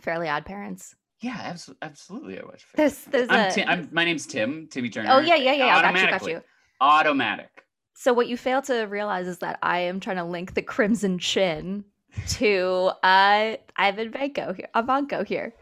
Fairly 0.00 0.28
Odd 0.28 0.44
Parents? 0.44 0.94
Yeah, 1.20 1.38
absolutely. 1.42 1.86
Absolutely, 1.86 2.40
I 2.40 2.44
watch. 2.44 2.66
There's 2.74 3.04
there's 3.04 3.28
I'm, 3.30 3.50
a 3.50 3.52
Ti- 3.52 3.64
I'm 3.64 3.88
my 3.92 4.04
name's 4.04 4.26
Tim. 4.26 4.68
Timmy 4.70 4.90
Turner. 4.90 5.10
oh 5.12 5.18
yeah 5.20 5.36
yeah 5.36 5.52
yeah 5.52 5.76
I 5.76 5.82
got 5.82 6.00
you 6.00 6.18
got 6.18 6.28
you. 6.28 6.42
Automatic. 6.80 7.64
So 7.94 8.12
what 8.12 8.28
you 8.28 8.36
fail 8.36 8.60
to 8.62 8.82
realize 8.82 9.26
is 9.26 9.38
that 9.38 9.58
I 9.62 9.78
am 9.80 10.00
trying 10.00 10.16
to 10.16 10.24
link 10.24 10.52
the 10.52 10.60
Crimson 10.60 11.18
Chin 11.18 11.84
to 12.28 12.90
uh 13.02 13.56
Ivan 13.76 14.10
Vanko 14.12 14.54
here, 14.56 14.68
Ivanko 14.74 15.26
here, 15.26 15.54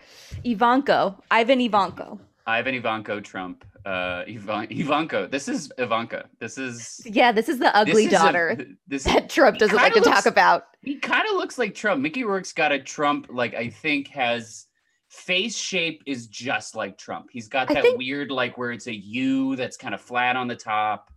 Ivanko, 0.45 1.21
Ivan 1.31 1.59
Ivanko. 1.61 2.19
Ivan 2.47 2.81
Ivanko 2.81 3.23
Trump. 3.25 3.65
Uh, 3.87 4.25
Ivan 4.27 4.67
Ivanko. 4.69 5.31
This 5.31 5.47
is 5.47 5.71
Ivanka. 5.77 6.27
This 6.41 6.57
is 6.57 7.03
Yeah, 7.05 7.33
this 7.33 7.49
is 7.51 7.59
the 7.59 7.65
this 7.65 7.73
ugly 7.75 8.05
is 8.07 8.13
a- 8.13 8.17
daughter 8.17 8.67
this 8.87 9.05
that 9.05 9.29
Trump 9.29 9.59
doesn't 9.59 9.77
like 9.77 9.93
to 9.95 10.01
talk 10.01 10.25
about. 10.27 10.69
he 10.83 10.95
kind 10.97 11.25
of 11.31 11.37
looks 11.37 11.59
like 11.59 11.75
Trump. 11.75 12.01
Mickey 12.01 12.25
Rourke's 12.25 12.53
got 12.55 12.73
a 12.73 12.79
Trump. 12.79 13.27
Like 13.31 13.53
I 13.55 13.69
think 13.69 14.09
has 14.09 14.67
face 15.11 15.55
shape 15.57 16.03
is 16.07 16.27
just 16.29 16.75
like 16.75 16.97
Trump. 16.97 17.27
He's 17.31 17.47
got 17.49 17.69
that 17.69 17.83
think- 17.83 17.99
weird 17.99 18.31
like 18.31 18.57
where 18.57 18.73
it's 18.73 18.87
a 18.87 18.95
U 18.95 19.55
that's 19.57 19.77
kind 19.77 19.95
of 19.95 20.01
flat 20.01 20.35
on 20.37 20.49
the 20.49 20.57
top. 20.57 21.11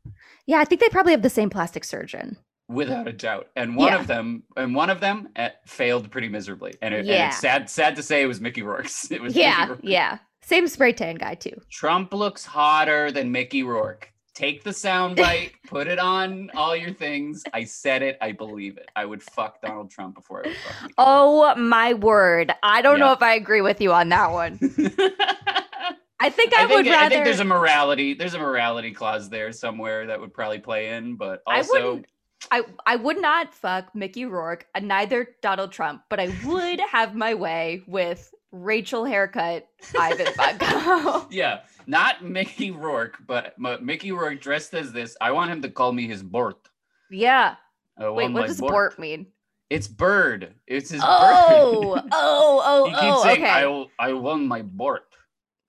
Yeah, 0.45 0.59
I 0.59 0.65
think 0.65 0.81
they 0.81 0.89
probably 0.89 1.13
have 1.13 1.21
the 1.21 1.29
same 1.29 1.49
plastic 1.49 1.85
surgeon. 1.85 2.35
Without 2.67 3.07
a 3.07 3.13
doubt. 3.13 3.47
And 3.55 3.75
one 3.75 3.93
Yeah. 3.93 3.99
of 3.99 4.07
them, 4.07 4.43
and 4.55 4.75
one 4.75 4.89
of 4.89 4.99
them 4.99 5.29
uh, 5.35 5.49
failed 5.65 6.09
pretty 6.11 6.29
miserably. 6.29 6.73
And, 6.81 6.93
it, 6.93 6.99
and 6.99 7.07
Yeah. 7.07 7.27
it's 7.27 7.37
sad, 7.39 7.69
sad 7.69 7.95
to 7.95 8.03
say, 8.03 8.21
it 8.21 8.27
was 8.27 8.41
Mickey 8.41 8.61
Rourke's. 8.61 9.09
It 9.11 9.21
was 9.21 9.35
Yeah, 9.35 9.75
yeah. 9.81 10.19
Same 10.41 10.67
spray 10.67 10.93
tan 10.93 11.15
guy 11.15 11.35
too. 11.35 11.59
Trump 11.69 12.13
looks 12.13 12.45
hotter 12.45 13.11
than 13.11 13.31
Mickey 13.31 13.63
Rourke. 13.63 14.11
Take 14.33 14.63
the 14.63 14.69
soundbite, 14.69 15.51
put 15.67 15.87
it 15.87 15.97
on 15.97 16.51
all 16.55 16.75
your 16.75 16.93
things. 16.93 17.43
I 17.53 17.63
said 17.63 18.03
it. 18.03 18.17
I 18.21 18.33
believe 18.33 18.77
it. 18.77 18.87
I 18.95 19.03
would 19.03 19.23
fuck 19.23 19.61
Donald 19.61 19.89
Trump 19.89 20.13
before 20.15 20.45
I 20.45 20.49
would 20.49 20.57
fuck 20.57 20.81
Mickey 20.83 20.93
Oh 20.97 21.55
my 21.55 21.93
word. 21.95 22.53
I 22.61 22.81
don't 22.83 22.99
know 22.99 23.11
if 23.13 23.21
I 23.23 23.33
agree 23.33 23.61
with 23.61 23.81
you 23.81 23.91
on 23.93 24.09
that 24.09 24.31
one. 24.31 24.59
I 26.19 26.29
think 26.31 26.53
I, 26.55 26.63
I 26.63 26.65
would 26.65 26.85
rather 26.87 27.05
I 27.05 27.09
think 27.09 27.25
there's 27.25 27.39
a 27.39 27.45
morality. 27.45 28.13
There's 28.15 28.33
a 28.33 28.39
morality 28.39 28.91
clause 28.91 29.29
there 29.29 29.51
somewhere 29.51 30.07
that 30.07 30.19
would 30.19 30.33
probably 30.33 30.59
play 30.59 30.89
in, 30.95 31.15
but 31.15 31.43
also 31.45 32.01
I, 32.51 32.63
I 32.85 32.95
would 32.95 33.19
not 33.21 33.53
fuck 33.53 33.93
Mickey 33.95 34.25
Rourke, 34.25 34.67
and 34.75 34.87
neither 34.87 35.35
Donald 35.41 35.71
Trump, 35.71 36.03
but 36.09 36.19
I 36.19 36.33
would 36.45 36.79
have 36.91 37.15
my 37.15 37.33
way 37.33 37.83
with 37.87 38.31
Rachel 38.51 39.05
haircut 39.05 39.67
Ivan 39.99 40.27
Vanko. 40.27 41.27
Yeah, 41.31 41.61
not 41.87 42.23
Mickey 42.23 42.71
Rourke, 42.71 43.17
but 43.27 43.53
M- 43.63 43.85
Mickey 43.85 44.11
Rourke 44.11 44.39
dressed 44.39 44.73
as 44.73 44.93
this. 44.93 45.17
I 45.19 45.31
want 45.31 45.51
him 45.51 45.61
to 45.63 45.69
call 45.69 45.91
me 45.91 46.07
his 46.07 46.23
Bort. 46.23 46.69
yeah. 47.11 47.55
I 47.99 48.09
Wait, 48.09 48.31
what 48.31 48.45
does 48.45 48.59
Bort. 48.59 48.71
Bort 48.71 48.99
mean? 48.99 49.25
It's 49.71 49.87
bird. 49.87 50.53
It's 50.67 50.91
his 50.91 51.01
Oh, 51.03 51.95
bird. 51.95 52.03
oh, 52.13 52.61
oh, 52.65 52.85
he 52.85 52.91
keeps 52.91 53.03
oh, 53.03 53.23
saying, 53.23 53.43
okay. 53.43 53.89
I 53.99 54.13
want 54.13 54.43
my 54.45 54.61
Bort. 54.61 55.07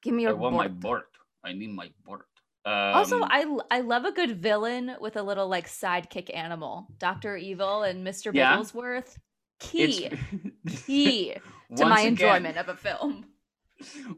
Give 0.03 0.13
me 0.15 0.27
I 0.27 0.29
your 0.31 0.37
want 0.37 0.55
my 0.55 0.69
Bort. 0.69 0.81
Bort. 0.81 1.09
I 1.43 1.55
need 1.55 1.71
my 1.71 1.91
Bort. 2.05 2.27
Um, 2.69 2.95
Also, 2.95 3.21
I 3.23 3.81
love 3.81 4.05
a 4.05 4.13
good 4.13 4.37
villain 4.41 4.97
with 5.01 5.17
a 5.17 5.23
little 5.23 5.49
like 5.49 5.69
sidekick 5.69 6.35
animal. 6.35 6.87
Doctor 6.99 7.37
Evil 7.37 7.83
and 7.83 8.07
Mr. 8.07 8.33
Yeah. 8.35 8.57
Bigglesworth. 8.57 9.17
Key, 9.61 10.11
key 10.87 11.35
to 11.77 11.85
my 11.87 12.01
again- 12.01 12.09
enjoyment 12.13 12.57
of 12.59 12.69
a 12.69 12.75
film. 12.77 13.27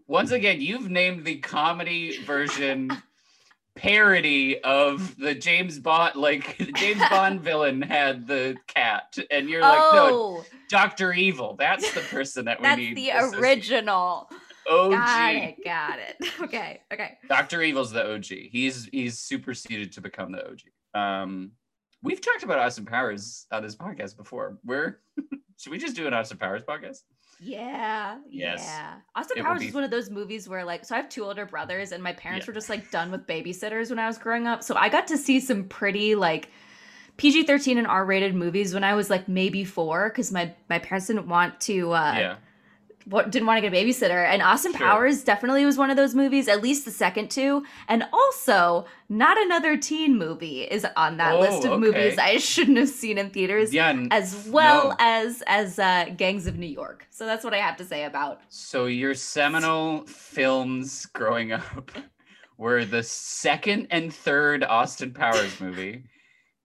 Once 0.06 0.30
again, 0.32 0.60
you've 0.60 0.90
named 0.90 1.24
the 1.24 1.36
comedy 1.38 2.18
version 2.24 2.90
parody 3.74 4.60
of 4.62 5.16
the 5.16 5.34
James 5.34 5.78
Bond, 5.78 6.16
like 6.16 6.58
the 6.58 6.72
James 6.76 7.00
Bond 7.08 7.40
villain 7.42 7.80
had 7.82 8.26
the 8.26 8.56
cat, 8.66 9.16
and 9.30 9.48
you're 9.48 9.60
like, 9.62 9.78
oh, 9.78 10.42
no, 10.42 10.44
Doctor 10.68 11.12
Evil. 11.12 11.56
That's 11.58 11.90
the 11.92 12.00
person 12.00 12.44
that 12.46 12.58
we 12.60 12.62
that's 12.64 12.78
need. 12.78 12.96
the 12.96 13.10
associated. 13.10 13.40
original. 13.42 14.30
OG. 14.70 14.92
Got 14.92 15.35
it. 15.35 15.64
Got 15.64 15.98
it. 15.98 16.16
Okay. 16.42 16.80
Okay. 16.92 17.18
Doctor 17.28 17.62
Evil's 17.62 17.92
the 17.92 18.14
OG. 18.14 18.24
He's 18.24 18.87
he's 18.92 19.18
superseded 19.18 19.92
to 19.92 20.00
become 20.00 20.33
the 20.33 20.46
OG. 20.48 20.61
Um, 20.94 21.52
we've 22.02 22.20
talked 22.20 22.42
about 22.44 22.59
Austin 22.59 22.87
Powers 22.87 23.46
on 23.52 23.62
this 23.62 23.76
podcast 23.76 24.16
before. 24.16 24.59
We're 24.64 25.00
should 25.59 25.70
we 25.70 25.78
just 25.78 25.94
do 25.96 26.06
an 26.06 26.14
Austin 26.14 26.38
Powers 26.38 26.62
podcast? 26.62 27.02
Yeah. 27.42 28.18
Yes. 28.28 28.62
Yeah. 28.64 28.94
Austin 29.14 29.38
It 29.38 29.44
Powers 29.44 29.61
be- 29.61 29.68
is 29.68 29.74
one 29.74 29.85
of 29.85 29.90
those 29.90 30.11
movies 30.11 30.48
where 30.48 30.64
like 30.64 30.85
so 30.85 30.94
I 30.94 30.98
have 30.98 31.09
two 31.09 31.24
older 31.24 31.46
brothers 31.46 31.92
and 31.92 32.02
my 32.02 32.12
parents 32.12 32.46
Yeah. 32.46 32.50
were 32.50 32.54
just 32.54 32.68
like 32.68 32.90
done 32.90 33.11
with 33.11 33.26
babysitters 33.26 33.90
when 33.90 33.98
I 33.98 34.06
was 34.06 34.18
growing 34.18 34.46
up. 34.46 34.62
So 34.62 34.74
I 34.76 34.88
got 34.88 35.06
to 35.09 35.16
see 35.18 35.40
some 35.40 35.64
pretty 35.64 36.14
like 36.14 36.48
PG-13 37.16 37.76
and 37.78 37.87
R-rated 37.87 38.35
movies 38.35 38.72
when 38.72 38.83
I 38.85 38.94
was 38.94 39.11
like 39.11 39.28
maybe 39.28 39.64
4 39.64 40.11
cuz 40.11 40.33
my 40.33 40.54
my 40.70 40.78
parents 40.78 41.06
didn't 41.09 41.28
want 41.28 41.61
to 41.62 41.92
uh 41.92 42.14
yeah. 42.16 42.37
What 43.06 43.30
didn't 43.30 43.46
want 43.46 43.56
to 43.62 43.68
get 43.68 43.72
a 43.72 43.76
babysitter 43.84 44.24
and 44.26 44.42
Austin 44.42 44.72
Sure. 44.72 44.80
Powers 44.86 45.24
definitely 45.24 45.64
was 45.64 45.76
one 45.78 45.90
of 45.90 45.96
those 45.96 46.14
movies 46.14 46.48
at 46.48 46.62
least 46.62 46.84
the 46.84 46.90
second 46.90 47.30
two 47.30 47.64
and 47.88 48.04
also 48.12 48.84
not 49.08 49.40
another 49.40 49.76
teen 49.76 50.16
movie 50.18 50.62
is 50.62 50.86
on 50.96 51.16
that 51.16 51.34
Oh, 51.34 51.40
list 51.40 51.64
of 51.64 51.72
okay. 51.72 51.80
movies 51.80 52.18
I 52.18 52.36
shouldn't 52.38 52.76
have 52.78 52.88
seen 52.88 53.18
in 53.18 53.30
theaters 53.30 53.72
Yeah. 53.72 53.88
n- 53.88 54.08
as 54.10 54.46
well 54.50 54.90
No. 54.90 54.96
as 54.98 55.42
as 55.46 55.78
uh, 55.78 56.06
Gangs 56.16 56.46
of 56.46 56.58
New 56.58 56.66
York. 56.66 57.06
So 57.10 57.26
that's 57.26 57.44
what 57.44 57.54
I 57.54 57.58
have 57.58 57.76
to 57.78 57.84
say 57.84 58.04
about. 58.04 58.40
So 58.48 58.86
your 58.86 59.14
seminal 59.14 60.04
films 60.06 61.06
growing 61.06 61.52
up 61.52 61.90
were 62.58 62.84
the 62.84 63.02
second 63.02 63.86
and 63.90 64.12
third 64.12 64.62
Austin 64.64 65.12
Powers 65.12 65.60
movie, 65.60 66.04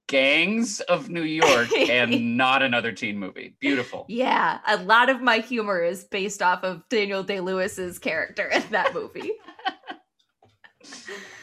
Gangs 0.07 0.81
of 0.81 1.09
New 1.09 1.23
York, 1.23 1.71
and 1.89 2.37
not 2.37 2.61
another 2.61 2.91
teen 2.91 3.17
movie. 3.17 3.55
Beautiful. 3.59 4.05
Yeah, 4.07 4.59
a 4.67 4.77
lot 4.77 5.09
of 5.09 5.21
my 5.21 5.39
humor 5.39 5.83
is 5.83 6.03
based 6.03 6.41
off 6.41 6.63
of 6.63 6.87
Daniel 6.89 7.23
Day 7.23 7.39
Lewis's 7.39 7.99
character 7.99 8.47
in 8.47 8.63
that 8.71 8.93
movie. 8.93 9.31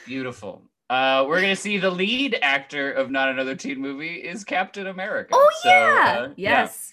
Beautiful. 0.07 0.63
Uh, 0.91 1.25
we're 1.27 1.41
gonna 1.41 1.57
see 1.57 1.79
the 1.79 1.91
lead 1.91 2.39
actor 2.43 2.93
of 2.93 3.11
not 3.11 3.29
another 3.29 3.55
teen 3.55 3.81
movie 3.81 4.15
is 4.17 4.45
Captain 4.45 4.87
America. 4.87 5.31
oh 5.33 5.51
So, 5.63 5.69
yeah, 5.69 6.17
uh, 6.19 6.23
yeah. 6.37 6.63
yes. 6.63 6.93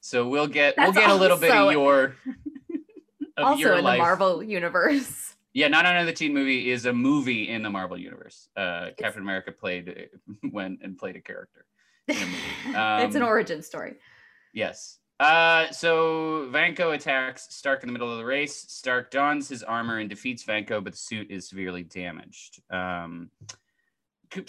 So 0.00 0.26
we'll 0.28 0.48
get 0.48 0.74
That's 0.76 0.94
we'll 0.94 1.06
get 1.06 1.10
a 1.10 1.14
little 1.14 1.36
bit 1.38 1.52
of 1.52 1.72
your 1.72 2.16
of 3.36 3.44
Also 3.44 3.76
in 3.76 3.84
life. 3.84 3.98
the 3.98 4.02
Marvel 4.02 4.42
universe. 4.42 5.34
Yeah, 5.56 5.68
not 5.68 5.86
another 5.86 6.12
teen 6.12 6.34
movie 6.34 6.70
is 6.70 6.84
a 6.84 6.92
movie 6.92 7.48
in 7.48 7.62
the 7.62 7.70
Marvel 7.70 7.96
universe. 7.96 8.46
Uh, 8.54 8.88
Captain 8.98 9.22
America 9.22 9.52
played 9.52 10.10
went 10.52 10.80
and 10.82 10.98
played 10.98 11.16
a 11.16 11.20
character. 11.22 11.64
In 12.08 12.16
a 12.18 12.20
movie. 12.20 12.36
it's 13.06 13.14
an 13.14 13.22
Um, 13.22 13.28
origin 13.28 13.62
story. 13.62 13.94
Yes. 14.52 14.98
Uh, 15.18 15.70
so 15.70 16.50
Vanko 16.52 16.94
attacks 16.94 17.46
Stark 17.54 17.82
in 17.82 17.86
the 17.86 17.94
middle 17.94 18.12
of 18.12 18.18
the 18.18 18.24
race. 18.26 18.66
Stark 18.68 19.10
dons 19.10 19.48
his 19.48 19.62
armor 19.62 19.96
and 19.98 20.10
defeats 20.10 20.44
Vanko, 20.44 20.84
but 20.84 20.92
the 20.92 20.98
suit 20.98 21.30
is 21.30 21.48
severely 21.48 21.84
damaged. 21.84 22.60
Um, 22.70 23.30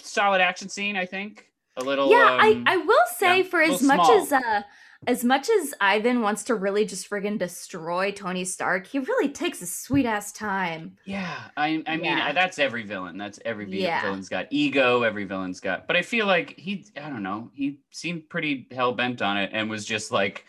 solid 0.00 0.42
action 0.42 0.68
scene, 0.68 0.94
I 0.94 1.06
think. 1.06 1.46
A 1.78 1.82
little. 1.82 2.10
Yeah, 2.10 2.34
um, 2.34 2.38
I 2.38 2.62
I 2.66 2.76
will 2.76 3.06
say 3.16 3.38
yeah, 3.38 3.44
for 3.44 3.62
as 3.62 3.82
much 3.82 4.04
small. 4.04 4.22
as 4.22 4.30
uh 4.30 4.62
as 5.06 5.22
much 5.24 5.48
as 5.48 5.74
Ivan 5.80 6.20
wants 6.22 6.44
to 6.44 6.54
really 6.54 6.84
just 6.84 7.08
friggin' 7.08 7.38
destroy 7.38 8.10
Tony 8.10 8.44
Stark, 8.44 8.86
he 8.86 8.98
really 8.98 9.28
takes 9.28 9.62
a 9.62 9.66
sweet 9.66 10.04
ass 10.06 10.32
time. 10.32 10.96
Yeah, 11.06 11.44
I, 11.56 11.82
I 11.86 11.96
mean 11.96 12.04
Yeah. 12.04 12.32
that's 12.32 12.58
every 12.58 12.82
villain. 12.82 13.16
That's 13.16 13.38
every 13.44 13.66
Yeah. 13.70 14.02
villain's 14.02 14.28
got 14.28 14.48
ego. 14.50 15.02
Every 15.02 15.24
villain's 15.24 15.60
got. 15.60 15.86
But 15.86 15.96
I 15.96 16.02
feel 16.02 16.26
like 16.26 16.58
he, 16.58 16.84
I 16.96 17.08
don't 17.08 17.22
know, 17.22 17.50
he 17.54 17.78
seemed 17.90 18.28
pretty 18.28 18.66
hell 18.72 18.92
bent 18.92 19.22
on 19.22 19.36
it 19.36 19.50
and 19.52 19.70
was 19.70 19.84
just 19.84 20.10
like 20.10 20.44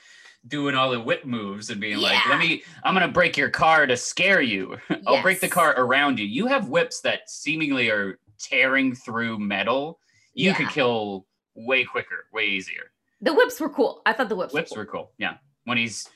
doing 0.47 0.73
all 0.75 0.89
the 0.89 0.99
whip 0.99 1.25
moves 1.25 1.69
and 1.69 1.79
being 1.79 1.97
like, 1.97 2.17
"Let 2.27 2.39
me, 2.39 2.63
I'm 2.83 2.93
gonna 2.93 3.07
break 3.09 3.37
your 3.37 3.49
car 3.49 3.85
to 3.85 3.95
scare 3.97 4.41
you. 4.41 4.77
I'll 5.07 5.21
break 5.21 5.41
the 5.41 5.49
car 5.49 5.73
around 5.77 6.17
you. 6.17 6.25
You 6.25 6.47
have 6.47 6.69
whips 6.69 7.01
that 7.01 7.29
seemingly 7.29 7.89
are 7.91 8.17
tearing 8.39 8.95
through 8.95 9.37
metal. 9.39 9.99
You 10.33 10.53
could 10.53 10.69
kill 10.69 11.27
way 11.55 11.83
quicker, 11.83 12.25
way 12.33 12.45
easier. 12.45 12.91
The 13.21 13.33
whips 13.33 13.59
were 13.59 13.69
cool. 13.69 14.01
I 14.05 14.13
thought 14.13 14.29
the 14.29 14.35
whips, 14.35 14.53
Whips 14.53 14.71
were 14.71 14.83
were 14.83 14.85
cool. 14.85 15.11
Yeah, 15.17 15.35
when 15.65 15.77
he's 15.77 16.07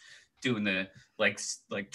doing 0.42 0.64
the 0.64 0.88
like 1.20 1.40
like 1.70 1.94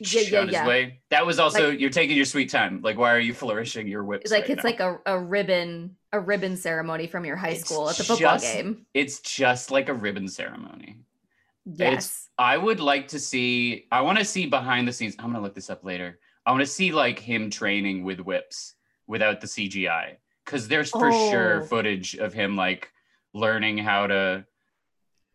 Yeah, 0.00 0.20
yeah, 0.22 0.40
on 0.40 0.46
his 0.48 0.52
yeah. 0.54 0.66
way. 0.66 1.00
That 1.10 1.24
was 1.26 1.38
also 1.38 1.70
you're 1.70 1.90
taking 1.90 2.16
your 2.16 2.24
sweet 2.26 2.50
time. 2.50 2.80
Like, 2.82 2.98
why 2.98 3.12
are 3.12 3.18
you 3.20 3.32
flourishing 3.34 3.86
your 3.88 4.04
whips? 4.04 4.30
cool. 4.30 4.38
Like 4.38 4.48
right 4.48 4.56
it's 4.58 4.64
now? 4.64 4.70
like 4.70 4.80
a, 5.06 5.12
a 5.14 5.18
ribbon 5.20 5.96
a 6.12 6.20
ribbon 6.20 6.56
ceremony 6.56 7.06
from 7.06 7.24
your 7.24 7.36
high 7.36 7.50
It's 7.50 7.64
school 7.64 7.88
at 7.88 7.96
the 7.96 8.04
football 8.04 8.34
just- 8.34 8.52
game. 8.52 8.86
it's 8.94 9.20
just 9.20 9.70
like 9.70 9.88
a 9.88 9.94
ribbon 9.94 10.28
ceremony. 10.28 10.96
Yes. 11.66 12.28
I 12.38 12.56
would 12.58 12.80
like 12.80 13.08
to 13.08 13.18
see. 13.18 13.86
I 13.90 14.02
want 14.02 14.18
to 14.18 14.24
see 14.24 14.46
behind 14.46 14.86
the 14.86 14.92
scenes. 14.92 15.14
I'm 15.18 15.32
gonna 15.32 15.40
look 15.42 15.54
this 15.54 15.70
up 15.70 15.84
later. 15.84 16.18
I 16.44 16.50
want 16.50 16.60
to 16.60 16.66
see 16.66 16.92
like 16.92 17.18
him 17.18 17.48
training 17.50 18.04
with 18.04 18.20
whips 18.20 18.74
without 19.06 19.40
the 19.40 19.46
CGI 19.46 20.16
because 20.44 20.68
there's 20.68 20.90
for 20.90 21.10
sure 21.10 21.62
Oh. 21.62 21.66
footage 21.66 22.16
of 22.16 22.34
him 22.34 22.54
like 22.56 22.90
learning 23.34 23.76
how 23.78 24.06
to 24.06 24.44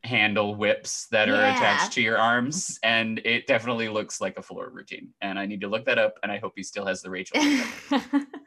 handle 0.03 0.55
whips 0.55 1.07
that 1.07 1.27
are 1.29 1.33
Yeah. 1.45 1.55
attached 1.55 1.91
to 1.93 2.01
your 2.01 2.17
arms 2.17 2.79
and 2.83 3.19
it 3.25 3.45
definitely 3.47 3.89
looks 3.89 4.21
like 4.21 4.37
a 4.37 4.41
floor 4.41 4.69
routine 4.69 5.09
and 5.19 5.37
i 5.37 5.45
need 5.45 5.59
to 5.59 5.67
look 5.67 5.83
that 5.85 5.97
up 5.99 6.17
and 6.23 6.31
i 6.31 6.37
hope 6.37 6.53
he 6.55 6.63
still 6.63 6.85
has 6.85 7.01
the 7.01 7.09
rachel 7.09 7.37
haircut. 7.41 8.01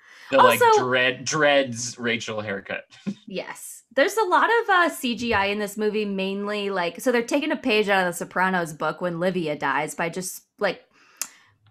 the 0.31 0.38
like 0.38 0.59
dread 0.79 1.27
dreads 1.27 1.99
rachel 1.99 2.41
haircut 2.41 2.85
yes. 3.27 3.83
There's 3.95 4.17
a 4.17 4.25
lot 4.25 4.45
of 4.49 4.71
uh, 4.71 4.88
CGI 4.88 5.53
in 5.53 5.59
this 5.59 5.77
movie, 5.77 6.07
mainly 6.07 6.71
like 6.71 6.99
so 7.03 7.12
they're 7.12 7.23
taking 7.23 7.53
a 7.53 7.57
page 7.57 7.91
out 7.91 8.07
of 8.07 8.11
the 8.15 8.17
Sopranos 8.17 8.73
book 8.73 9.03
when 9.03 9.21
Livia 9.21 9.55
dies 9.55 9.95
by 9.95 10.09
just 10.09 10.45
like 10.59 10.81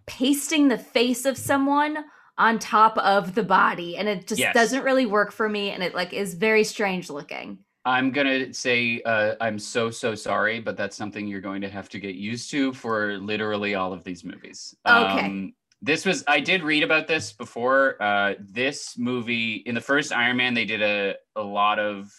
pasting 0.06 0.68
the 0.68 0.78
face 0.78 1.26
of 1.26 1.36
someone 1.36 1.98
on 2.38 2.60
top 2.60 2.96
of 3.00 3.34
the 3.34 3.42
body, 3.42 3.98
and 3.98 4.08
it 4.08 4.28
just 4.28 4.40
Yes. 4.40 4.54
doesn't 4.54 4.84
really 4.84 5.08
work 5.08 5.32
for 5.32 5.50
me, 5.50 5.72
and 5.72 5.82
it 5.82 5.96
like 5.96 6.14
is 6.14 6.36
very 6.36 6.64
strange 6.64 7.10
looking. 7.10 7.58
I'm 7.84 8.12
gonna 8.12 8.54
say 8.54 9.02
uh, 9.06 9.34
I'm 9.42 9.58
so 9.58 9.90
so 9.90 10.14
sorry, 10.14 10.60
but 10.60 10.78
that's 10.78 10.96
something 10.96 11.28
you're 11.28 11.42
going 11.42 11.62
to 11.62 11.70
have 11.70 11.90
to 11.90 12.00
get 12.00 12.16
used 12.16 12.52
to 12.52 12.74
for 12.74 13.18
literally 13.18 13.76
all 13.76 13.92
of 13.92 14.04
these 14.04 14.24
movies. 14.24 14.76
Okay. 14.88 15.26
Um, 15.26 15.54
this 15.82 16.06
was 16.06 16.24
I 16.28 16.40
did 16.40 16.62
read 16.64 16.84
about 16.84 17.08
this 17.08 17.34
before. 17.34 18.02
Uh, 18.02 18.36
this 18.40 18.98
movie 18.98 19.56
in 19.66 19.74
the 19.74 19.82
first 19.82 20.14
Iron 20.14 20.38
Man, 20.38 20.54
they 20.54 20.66
did 20.66 20.82
a 20.82 21.16
a 21.36 21.42
lot 21.42 21.80
of 21.80 22.12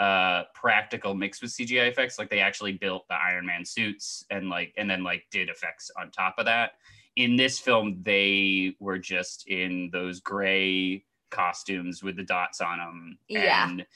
uh 0.00 0.44
practical 0.54 1.14
mixed 1.14 1.42
with 1.42 1.52
CGI 1.52 1.88
effects. 1.88 2.18
Like 2.18 2.30
they 2.30 2.40
actually 2.40 2.72
built 2.72 3.06
the 3.08 3.14
Iron 3.14 3.46
Man 3.46 3.64
suits 3.64 4.24
and 4.30 4.48
like 4.48 4.74
and 4.76 4.90
then 4.90 5.04
like 5.04 5.24
did 5.30 5.48
effects 5.48 5.90
on 6.00 6.10
top 6.10 6.34
of 6.38 6.46
that. 6.46 6.72
In 7.14 7.36
this 7.36 7.60
film, 7.60 7.98
they 8.02 8.74
were 8.80 8.98
just 8.98 9.46
in 9.46 9.90
those 9.92 10.20
gray 10.20 11.04
costumes 11.30 12.02
with 12.02 12.16
the 12.16 12.24
dots 12.24 12.60
on 12.60 12.78
them. 12.78 13.18
Yeah. 13.28 13.68
And 13.68 13.86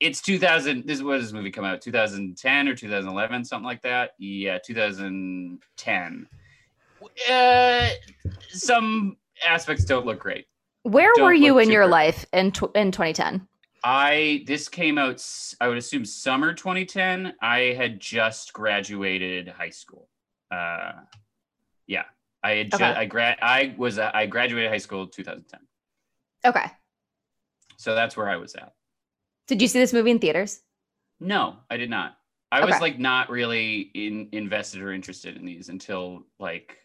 it's 0.00 0.20
2000 0.20 0.86
this 0.86 1.00
was 1.02 1.22
this 1.24 1.32
movie 1.32 1.50
come 1.50 1.64
out 1.64 1.80
2010 1.80 2.68
or 2.68 2.74
2011 2.74 3.44
something 3.44 3.64
like 3.64 3.82
that? 3.82 4.10
Yeah 4.18 4.58
2010 4.58 6.28
uh 7.30 7.88
some 8.50 9.16
aspects 9.46 9.84
don't 9.84 10.06
look 10.06 10.18
great. 10.18 10.46
Where 10.82 11.10
Don't 11.16 11.24
were 11.26 11.34
you 11.34 11.58
in 11.58 11.70
your 11.70 11.84
super- 11.84 11.90
life 11.90 12.24
in 12.32 12.52
tw- 12.52 12.74
in 12.76 12.90
2010? 12.92 13.46
i 13.84 14.42
this 14.46 14.68
came 14.68 14.98
out 14.98 15.24
i 15.60 15.68
would 15.68 15.76
assume 15.78 16.04
summer 16.04 16.52
2010 16.52 17.34
i 17.42 17.58
had 17.76 18.00
just 18.00 18.52
graduated 18.52 19.48
high 19.48 19.70
school. 19.70 20.08
Uh 20.50 20.92
yeah. 21.86 22.04
I 22.42 22.52
had 22.52 22.70
ju- 22.70 22.76
Okay. 22.76 22.84
i 22.84 23.04
grad 23.04 23.38
i 23.42 23.74
was 23.78 23.98
uh, 23.98 24.10
i 24.14 24.26
graduated 24.26 24.70
high 24.70 24.78
school 24.78 25.06
2010 25.06 25.60
Okay. 26.44 26.66
so 27.76 27.94
that's 27.94 28.16
where 28.16 28.28
i 28.28 28.36
was 28.36 28.54
at 28.54 28.72
Did 29.46 29.62
you 29.62 29.68
see 29.68 29.78
this 29.78 29.92
movie 29.92 30.10
in 30.10 30.18
theaters? 30.18 30.60
No, 31.20 31.56
I 31.70 31.76
did 31.76 31.90
not. 31.90 32.16
I 32.52 32.64
was 32.64 32.80
like 32.80 32.98
not 32.98 33.28
really 33.30 33.90
in 33.94 34.28
invested 34.32 34.80
or 34.82 34.92
interested 34.92 35.36
in 35.36 35.44
these 35.44 35.68
until 35.68 36.24
like 36.38 36.78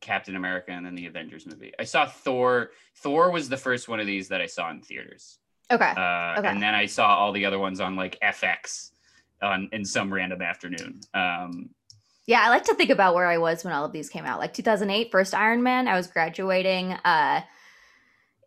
Captain 0.00 0.34
America 0.36 0.72
and 0.72 0.84
then 0.84 0.94
the 0.94 1.06
Avengers 1.06 1.46
movie. 1.46 1.72
I 1.78 1.84
saw 1.84 2.06
Thor. 2.06 2.70
Thor 2.96 3.30
was 3.30 3.48
the 3.48 3.56
first 3.56 3.88
one 3.88 4.00
of 4.00 4.06
these 4.06 4.28
that 4.28 4.40
I 4.40 4.46
saw 4.46 4.70
in 4.70 4.80
theaters. 4.80 5.38
Okay. 5.70 5.90
Uh, 5.96 6.38
Okay. 6.40 6.48
And 6.48 6.62
then 6.62 6.74
I 6.74 6.86
saw 6.86 7.06
all 7.16 7.32
the 7.32 7.44
other 7.46 7.58
ones 7.58 7.80
on 7.80 7.96
like 7.96 8.18
FX 8.20 8.90
on 9.42 9.68
in 9.72 9.84
some 9.84 10.12
random 10.12 10.42
afternoon. 10.42 11.00
Um, 11.14 11.70
Yeah, 12.26 12.42
I 12.42 12.48
like 12.48 12.64
to 12.64 12.74
think 12.74 12.90
about 12.90 13.14
where 13.14 13.26
I 13.26 13.38
was 13.38 13.62
when 13.64 13.72
all 13.72 13.84
of 13.84 13.92
these 13.92 14.08
came 14.08 14.24
out. 14.24 14.40
Like 14.40 14.52
2008, 14.52 15.10
first 15.12 15.34
Iron 15.34 15.62
Man, 15.62 15.86
I 15.88 15.96
was 15.96 16.06
graduating 16.08 16.92
uh 16.92 17.42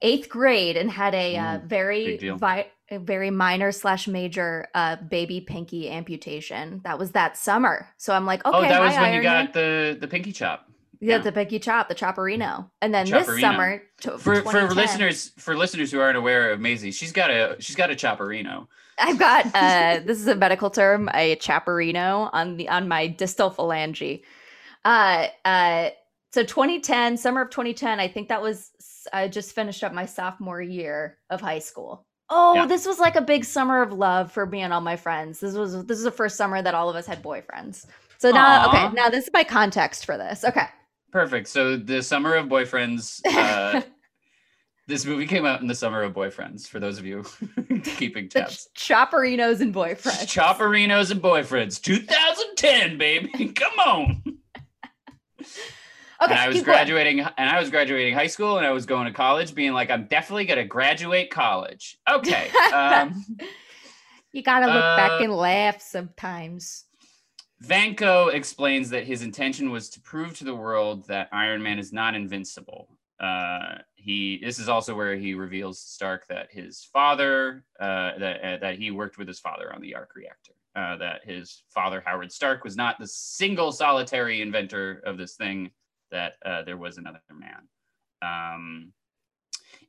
eighth 0.02 0.28
grade 0.28 0.76
and 0.76 0.92
had 0.92 1.14
a 1.16 1.38
uh, 1.38 1.44
Mm, 1.60 1.64
very 1.66 2.06
big 2.06 2.20
deal. 2.20 2.36
vi- 2.38 2.68
a 2.94 3.00
very 3.00 3.32
minor 3.32 3.72
slash 3.72 4.08
major 4.08 4.68
uh 4.74 4.96
baby 4.98 5.42
pinky 5.42 5.90
amputation. 5.90 6.82
That 6.84 7.00
was 7.00 7.12
that 7.12 7.38
summer. 7.38 7.90
So 7.98 8.14
I'm 8.14 8.26
like, 8.26 8.46
okay, 8.46 8.58
oh, 8.58 8.62
that 8.62 8.82
was 8.82 8.96
hi, 8.96 9.02
when 9.02 9.10
you 9.12 9.16
Iron 9.16 9.24
Man. 9.24 9.46
got 9.46 9.54
the 9.54 9.98
the 10.00 10.08
pinky 10.08 10.32
chop. 10.32 10.68
Yeah, 11.00 11.18
the 11.18 11.34
pinky 11.34 11.60
Chop, 11.60 11.90
the 11.90 11.96
Chopperino, 11.96 12.70
and 12.82 12.94
then 12.94 13.06
Chopperino. 13.06 13.26
this 13.26 13.42
summer 13.42 13.84
to, 14.02 14.18
for 14.18 14.42
for 14.42 14.74
listeners 14.74 15.34
for 15.38 15.54
listeners 15.54 15.92
who 15.92 16.00
aren't 16.00 16.18
aware 16.18 16.52
of 16.52 16.62
Maisie, 16.62 16.92
she's 16.92 17.12
got 17.12 17.30
a 17.30 17.58
she's 17.60 17.76
got 17.76 17.92
a 17.92 17.94
Chopperino. 17.94 18.68
I've 18.98 19.20
got 19.20 19.46
uh 19.54 20.00
this 20.06 20.20
is 20.20 20.28
a 20.28 20.36
medical 20.36 20.70
term, 20.70 21.10
a 21.14 21.36
Chopperino 21.36 22.30
on 22.32 22.56
the 22.56 22.70
on 22.70 22.88
my 22.88 23.08
distal 23.08 23.52
phalange. 23.52 24.22
Uh, 24.86 25.28
uh, 25.46 25.90
so 26.32 26.44
2010, 26.44 27.18
summer 27.18 27.42
of 27.42 27.50
2010, 27.50 28.00
I 28.00 28.08
think 28.08 28.30
that 28.30 28.42
was 28.42 28.72
I 29.12 29.28
just 29.28 29.54
finished 29.54 29.84
up 29.84 29.94
my 29.94 30.06
sophomore 30.06 30.62
year 30.62 31.18
of 31.30 31.42
high 31.42 31.60
school. 31.60 32.06
Oh, 32.36 32.54
yeah. 32.56 32.66
this 32.66 32.86
was 32.86 33.00
like 33.00 33.16
a 33.16 33.22
big 33.22 33.46
summer 33.46 33.82
of 33.82 33.94
love 33.94 34.32
for 34.32 34.46
me 34.46 34.62
and 34.62 34.74
all 34.74 34.82
my 34.82 34.96
friends. 34.96 35.40
This 35.40 35.54
was 35.56 35.86
this 35.86 35.98
is 35.98 36.04
the 36.04 36.12
first 36.12 36.36
summer 36.36 36.62
that 36.62 36.74
all 36.74 36.90
of 36.90 36.96
us 36.96 37.06
had 37.06 37.22
boyfriends. 37.22 37.86
So 38.18 38.32
now, 38.32 38.68
Aww. 38.68 38.86
okay, 38.88 38.96
now 38.96 39.10
this 39.10 39.26
is 39.26 39.30
my 39.34 39.44
context 39.44 40.06
for 40.06 40.18
this. 40.18 40.44
Okay. 40.44 40.66
Perfect. 41.12 41.48
So 41.48 41.78
the 41.78 42.02
summer 42.02 42.34
of 42.36 42.48
boyfriends. 42.48 43.22
Uh, 43.26 43.82
this 44.88 45.06
movie 45.06 45.28
came 45.28 45.46
out 45.46 45.62
in 45.62 45.68
the 45.68 45.76
summer 45.76 46.02
of 46.02 46.14
boyfriends. 46.14 46.68
For 46.68 46.80
those 46.80 46.98
of 46.98 47.06
you 47.06 47.24
keeping 47.84 48.30
tabs, 48.30 48.68
Ch- 48.74 48.90
Chopperinos 48.90 49.62
and 49.62 49.74
boyfriends. 49.74 50.26
Chopperinos 50.26 51.12
and 51.12 51.22
boyfriends. 51.22 51.82
2010, 51.82 52.98
baby. 52.98 53.50
Come 53.56 53.80
on. 53.80 54.24
Okay, 56.24 56.32
and 56.32 56.40
I 56.40 56.48
was 56.48 56.62
graduating, 56.62 57.18
going. 57.18 57.30
and 57.38 57.50
I 57.50 57.60
was 57.60 57.70
graduating 57.70 58.14
high 58.14 58.28
school, 58.28 58.58
and 58.58 58.66
I 58.66 58.72
was 58.72 58.86
going 58.86 59.08
to 59.08 59.14
college, 59.14 59.54
being 59.54 59.74
like, 59.74 59.92
I'm 59.92 60.06
definitely 60.06 60.46
gonna 60.46 60.66
graduate 60.66 61.30
college. 61.30 61.98
Okay. 62.10 62.50
Um, 62.74 63.24
you 64.32 64.42
gotta 64.42 64.66
look 64.66 64.84
uh, 64.84 64.98
back 64.98 65.22
and 65.22 65.32
laugh 65.32 65.80
sometimes. 65.80 66.86
Vanko 67.64 68.34
explains 68.34 68.90
that 68.90 69.06
his 69.06 69.22
intention 69.22 69.70
was 69.70 69.90
to 69.90 70.02
prove 70.02 70.36
to 70.38 70.44
the 70.44 70.56
world 70.56 71.08
that 71.08 71.30
Iron 71.32 71.62
Man 71.62 71.78
is 71.78 71.94
not 71.94 72.16
invincible. 72.16 72.90
Uh, 73.20 73.78
he 73.96 74.40
this 74.44 74.60
is 74.60 74.68
also 74.68 74.96
where 74.96 75.16
he 75.16 75.34
reveals 75.34 75.82
to 75.84 75.90
Stark 75.90 76.28
that 76.28 76.48
his 76.52 76.84
father 76.92 77.64
uh, 77.80 78.18
that 78.18 78.44
uh, 78.44 78.58
that 78.58 78.78
he 78.78 78.92
worked 78.92 79.18
with 79.18 79.28
his 79.28 79.40
father 79.40 79.74
on 79.74 79.82
the 79.82 79.96
arc 79.96 80.16
reactor. 80.16 80.54
Uh, 80.76 80.98
that 80.98 81.22
his 81.24 81.64
father 81.70 82.02
Howard 82.04 82.32
Stark 82.32 82.64
was 82.64 82.76
not 82.76 82.98
the 83.00 83.08
single 83.08 83.72
solitary 83.72 84.42
inventor 84.42 85.04
of 85.06 85.18
this 85.18 85.36
thing 85.36 85.70
that 86.14 86.36
uh, 86.46 86.62
there 86.64 86.78
was 86.78 86.98
another 86.98 87.20
man. 87.30 87.68
Um, 88.22 88.94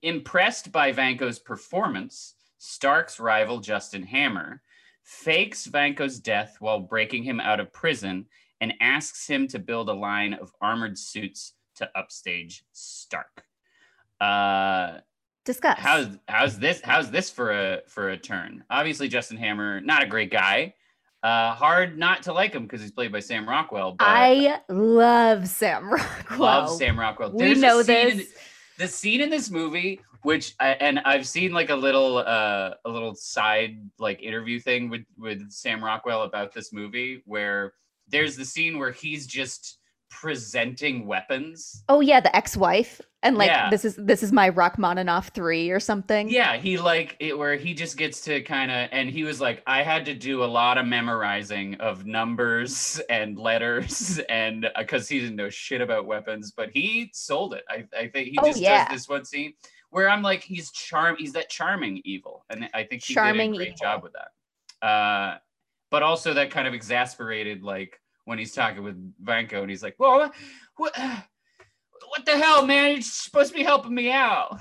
impressed 0.03 0.73
by 0.73 0.93
Vanko's 0.93 1.39
performance, 1.39 2.35
Stark's 2.59 3.21
rival 3.21 3.61
Justin 3.61 4.03
Hammer 4.03 4.61
fakes 5.05 5.69
Vanko's 5.69 6.19
death 6.19 6.57
while 6.59 6.81
breaking 6.81 7.23
him 7.23 7.39
out 7.39 7.61
of 7.61 7.73
prison 7.73 8.27
and 8.61 8.75
asks 8.81 9.27
him 9.27 9.47
to 9.49 9.59
build 9.59 9.89
a 9.89 9.95
line 9.95 10.35
of 10.35 10.51
armored 10.61 10.99
suits 10.99 11.53
to 11.77 11.89
upstage 11.95 12.65
Stark. 12.73 13.45
Uh, 14.21 14.99
Discuss. 15.45 15.79
How's 15.79 16.09
how's 16.27 16.59
this? 16.59 16.81
How's 16.83 17.11
this 17.11 17.29
for 17.29 17.53
a 17.53 17.83
for 17.87 18.09
a 18.09 18.17
turn? 18.17 18.65
Obviously, 18.71 19.09
Justin 19.09 19.37
Hammer, 19.37 19.79
not 19.83 20.03
a 20.03 20.07
great 20.07 20.31
guy. 20.31 20.73
Uh, 21.25 21.55
hard 21.55 21.97
not 21.97 22.23
to 22.23 22.35
like 22.35 22.53
him 22.53 22.65
because 22.65 22.83
he's 22.83 22.93
played 22.93 23.11
by 23.11 23.19
Sam 23.19 23.49
Rockwell. 23.49 23.97
I 23.99 24.61
love 24.69 25.49
Sam 25.49 25.91
Rockwell. 25.91 26.39
Love 26.39 26.71
Sam 26.77 27.01
Rockwell. 27.01 27.31
There's 27.31 27.57
we 27.57 27.63
know 27.63 27.83
this. 27.83 28.13
In, 28.13 28.27
the 28.77 28.87
scene 28.87 29.23
in 29.23 29.31
this 29.31 29.51
movie, 29.51 30.03
which 30.21 30.55
I, 30.61 30.73
and 30.73 30.99
I've 30.99 31.27
seen 31.27 31.53
like 31.53 31.71
a 31.71 31.75
little 31.75 32.19
uh, 32.19 32.75
a 32.85 32.91
little 32.91 33.15
side 33.15 33.79
like 33.99 34.23
interview 34.23 34.61
thing 34.61 34.91
with 34.91 35.07
with 35.17 35.51
Sam 35.51 35.83
Rockwell 35.83 36.25
about 36.25 36.53
this 36.53 36.75
movie, 36.75 37.23
where 37.25 37.73
there's 38.07 38.37
the 38.37 38.45
scene 38.45 38.79
where 38.79 38.93
he's 38.93 39.27
just 39.27 39.79
presenting 40.21 41.07
weapons. 41.07 41.83
Oh 41.89 42.01
yeah, 42.01 42.21
the 42.21 42.35
ex-wife, 42.35 43.01
and 43.23 43.37
like 43.37 43.49
yeah. 43.49 43.69
this 43.69 43.85
is 43.85 43.97
this 43.97 44.23
is 44.23 44.33
my 44.33 44.49
Rachmaninoff 44.49 45.29
three 45.35 45.71
or 45.71 45.81
something. 45.81 46.29
Yeah, 46.29 46.57
he 46.57 46.79
like 46.79 47.17
it 47.19 47.37
where 47.37 47.57
he 47.57 47.75
just 47.75 47.97
gets 47.97 48.21
to 48.23 48.41
kind 48.43 48.71
of, 48.71 48.89
and 48.93 49.11
he 49.11 49.25
was 49.25 49.41
like, 49.41 49.63
I 49.67 49.83
had 49.83 50.05
to 50.07 50.15
do 50.15 50.45
a 50.45 50.47
lot 50.47 50.79
of 50.79 50.87
memorizing 50.87 51.75
of 51.77 52.07
numbers 52.07 53.01
and 53.11 53.37
letters, 53.37 54.21
and 54.29 54.71
because 54.79 55.11
uh, 55.11 55.15
he 55.15 55.21
didn't 55.21 55.37
know 55.37 55.51
shit 55.51 55.81
about 55.81 56.07
weapons, 56.07 56.53
but 56.57 56.71
he 56.73 57.11
sold 57.13 57.55
it. 57.55 57.65
I 57.69 57.85
I 57.99 58.09
think 58.09 58.29
he 58.29 58.39
oh, 58.39 58.47
just 58.47 58.61
yeah. 58.61 58.89
does 58.89 59.01
this 59.01 59.09
one 59.09 59.25
scene 59.25 59.55
where 59.91 60.09
I'm 60.09 60.23
like, 60.23 60.43
he's 60.43 60.71
charm, 60.71 61.17
he's 61.19 61.33
that 61.33 61.51
charming 61.51 62.01
evil, 62.05 62.45
and 62.51 62.69
I 62.73 62.85
think 62.85 63.03
he 63.03 63.15
charming 63.15 63.53
did 63.53 63.57
a 63.57 63.59
great 63.59 63.69
evil. 63.69 63.79
job 63.81 64.03
with 64.03 64.13
that. 64.13 64.87
Uh, 64.87 65.39
but 65.91 66.03
also 66.03 66.35
that 66.35 66.51
kind 66.51 66.67
of 66.67 66.75
exasperated 66.75 67.63
like 67.63 68.01
when 68.25 68.39
he's 68.39 68.53
talking 68.53 68.83
with 68.83 68.97
Vanko 69.23 69.61
and 69.61 69.71
he's 69.71 69.83
like, 69.83 69.97
"Well, 69.99 70.33
what, 70.77 70.99
what 70.99 72.27
the 72.27 72.39
hell, 72.39 72.67
man? 72.67 72.93
You're 72.93 73.03
supposed 73.03 73.53
to 73.53 73.59
be 73.59 73.65
helping 73.65 73.95
me 73.95 74.11
out." 74.11 74.59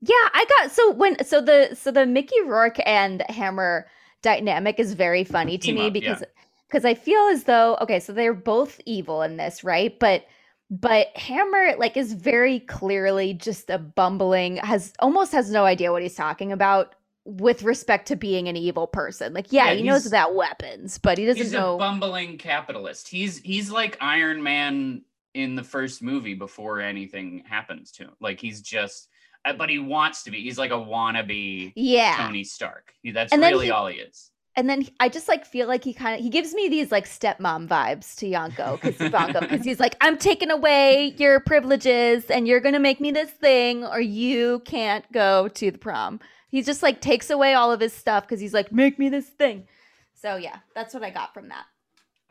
Yeah, 0.00 0.14
I 0.14 0.44
got 0.58 0.70
so 0.70 0.92
when 0.92 1.24
so 1.24 1.40
the 1.40 1.74
so 1.74 1.90
the 1.90 2.06
Mickey 2.06 2.40
Rourke 2.42 2.80
and 2.86 3.22
Hammer 3.28 3.86
dynamic 4.22 4.78
is 4.78 4.92
very 4.92 5.24
funny 5.24 5.58
to 5.58 5.66
Team 5.66 5.76
me 5.76 5.86
up, 5.86 5.92
because 5.92 6.22
because 6.68 6.84
yeah. 6.84 6.90
I 6.90 6.94
feel 6.94 7.28
as 7.32 7.44
though 7.44 7.76
okay, 7.80 8.00
so 8.00 8.12
they're 8.12 8.34
both 8.34 8.80
evil 8.84 9.22
in 9.22 9.36
this, 9.36 9.64
right? 9.64 9.98
But 9.98 10.26
but 10.70 11.16
Hammer 11.16 11.76
like 11.78 11.96
is 11.96 12.12
very 12.12 12.60
clearly 12.60 13.34
just 13.34 13.70
a 13.70 13.78
bumbling 13.78 14.56
has 14.58 14.92
almost 14.98 15.32
has 15.32 15.50
no 15.50 15.64
idea 15.64 15.92
what 15.92 16.02
he's 16.02 16.14
talking 16.14 16.52
about 16.52 16.94
with 17.26 17.62
respect 17.64 18.08
to 18.08 18.16
being 18.16 18.48
an 18.48 18.56
evil 18.56 18.86
person. 18.86 19.34
Like, 19.34 19.52
yeah, 19.52 19.70
yeah 19.70 19.74
he 19.74 19.82
knows 19.82 20.06
about 20.06 20.34
weapons, 20.34 20.98
but 20.98 21.18
he 21.18 21.26
doesn't 21.26 21.42
he's 21.42 21.52
know. 21.52 21.74
a 21.74 21.78
bumbling 21.78 22.38
capitalist. 22.38 23.08
He's 23.08 23.38
he's 23.38 23.70
like 23.70 23.98
Iron 24.00 24.42
Man 24.42 25.02
in 25.34 25.54
the 25.54 25.64
first 25.64 26.02
movie 26.02 26.34
before 26.34 26.80
anything 26.80 27.42
happens 27.46 27.90
to 27.92 28.04
him. 28.04 28.12
Like 28.20 28.40
he's 28.40 28.62
just, 28.62 29.08
uh, 29.44 29.52
but 29.52 29.68
he 29.68 29.78
wants 29.78 30.22
to 30.22 30.30
be. 30.30 30.40
He's 30.40 30.58
like 30.58 30.70
a 30.70 30.74
wannabe. 30.74 31.72
Yeah. 31.74 32.16
Tony 32.16 32.44
Stark. 32.44 32.94
That's 33.04 33.32
and 33.32 33.42
really 33.42 33.66
he, 33.66 33.70
all 33.70 33.88
he 33.88 33.98
is. 33.98 34.30
And 34.58 34.70
then 34.70 34.86
I 35.00 35.10
just 35.10 35.28
like 35.28 35.44
feel 35.44 35.68
like 35.68 35.84
he 35.84 35.92
kind 35.92 36.16
of 36.18 36.22
he 36.22 36.30
gives 36.30 36.54
me 36.54 36.70
these 36.70 36.90
like 36.90 37.04
stepmom 37.04 37.68
vibes 37.68 38.16
to 38.16 38.26
Vanko 38.26 38.80
because 38.80 38.96
because 39.40 39.64
he's 39.64 39.78
like 39.78 39.96
I'm 40.00 40.16
taking 40.16 40.50
away 40.50 41.14
your 41.18 41.40
privileges 41.40 42.24
and 42.30 42.48
you're 42.48 42.60
gonna 42.60 42.80
make 42.80 42.98
me 42.98 43.10
this 43.10 43.30
thing 43.30 43.84
or 43.84 44.00
you 44.00 44.60
can't 44.60 45.04
go 45.12 45.48
to 45.48 45.70
the 45.70 45.76
prom. 45.76 46.20
He 46.48 46.62
just 46.62 46.82
like 46.82 47.00
takes 47.00 47.30
away 47.30 47.54
all 47.54 47.72
of 47.72 47.80
his 47.80 47.92
stuff 47.92 48.24
because 48.24 48.40
he's 48.40 48.54
like, 48.54 48.72
make 48.72 48.98
me 48.98 49.08
this 49.08 49.28
thing. 49.28 49.66
So 50.14 50.36
yeah, 50.36 50.58
that's 50.74 50.94
what 50.94 51.02
I 51.02 51.10
got 51.10 51.34
from 51.34 51.48
that. 51.48 51.64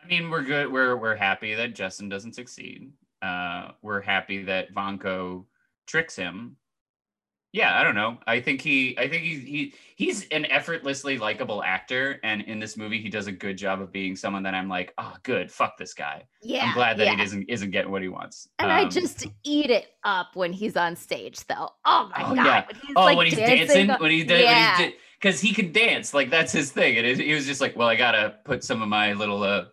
I 0.03 0.07
mean, 0.07 0.29
we're 0.29 0.43
good. 0.43 0.71
We're 0.71 0.95
we're 0.95 1.15
happy 1.15 1.53
that 1.55 1.73
Justin 1.75 2.09
doesn't 2.09 2.33
succeed. 2.33 2.91
Uh, 3.21 3.71
we're 3.81 4.01
happy 4.01 4.43
that 4.43 4.73
Vanko 4.73 5.45
tricks 5.87 6.15
him 6.15 6.57
yeah, 7.55 7.79
I 7.79 7.85
don't 7.85 7.95
know. 7.95 8.17
I 8.27 8.41
think 8.41 8.59
he, 8.59 8.97
I 8.99 9.07
think 9.07 9.23
he, 9.23 9.39
he, 9.39 9.73
he's 9.95 10.27
an 10.27 10.45
effortlessly 10.47 11.17
likable 11.17 11.63
actor, 11.63 12.19
and 12.21 12.41
in 12.41 12.59
this 12.59 12.75
movie, 12.75 12.99
he 12.99 13.07
does 13.07 13.27
a 13.27 13.31
good 13.31 13.57
job 13.57 13.79
of 13.79 13.93
being 13.93 14.17
someone 14.17 14.43
that 14.43 14.53
I'm 14.53 14.67
like, 14.67 14.93
oh, 14.97 15.13
good, 15.23 15.49
fuck 15.49 15.77
this 15.77 15.93
guy. 15.93 16.25
Yeah, 16.41 16.65
I'm 16.65 16.73
glad 16.73 16.97
that 16.97 17.05
yeah. 17.05 17.15
he 17.15 17.23
isn't 17.23 17.45
isn't 17.47 17.71
getting 17.71 17.91
what 17.91 18.01
he 18.01 18.09
wants. 18.09 18.49
And 18.59 18.69
um, 18.69 18.77
I 18.77 18.89
just 18.89 19.27
eat 19.45 19.69
it 19.69 19.85
up 20.03 20.35
when 20.35 20.51
he's 20.51 20.75
on 20.75 20.97
stage, 20.97 21.47
though. 21.47 21.69
Oh 21.85 22.11
my 22.13 22.23
oh, 22.25 22.35
god! 22.35 22.45
Yeah. 22.45 22.65
When 22.65 22.75
he's, 22.75 22.93
oh, 22.97 23.01
like, 23.01 23.17
when 23.17 23.27
he's 23.27 23.37
dancing, 23.37 23.87
dancing 23.87 24.01
when 24.01 24.11
he 24.11 24.25
did, 24.25 24.41
yeah. 24.41 24.89
because 25.21 25.39
he 25.39 25.53
can 25.53 25.71
dance, 25.71 26.13
like 26.13 26.29
that's 26.29 26.51
his 26.51 26.73
thing, 26.73 26.97
and 26.97 27.07
it, 27.07 27.19
he 27.19 27.33
was 27.33 27.45
just 27.45 27.61
like, 27.61 27.77
well, 27.77 27.87
I 27.87 27.95
gotta 27.95 28.35
put 28.43 28.65
some 28.65 28.81
of 28.81 28.89
my 28.89 29.13
little 29.13 29.43
uh 29.43 29.63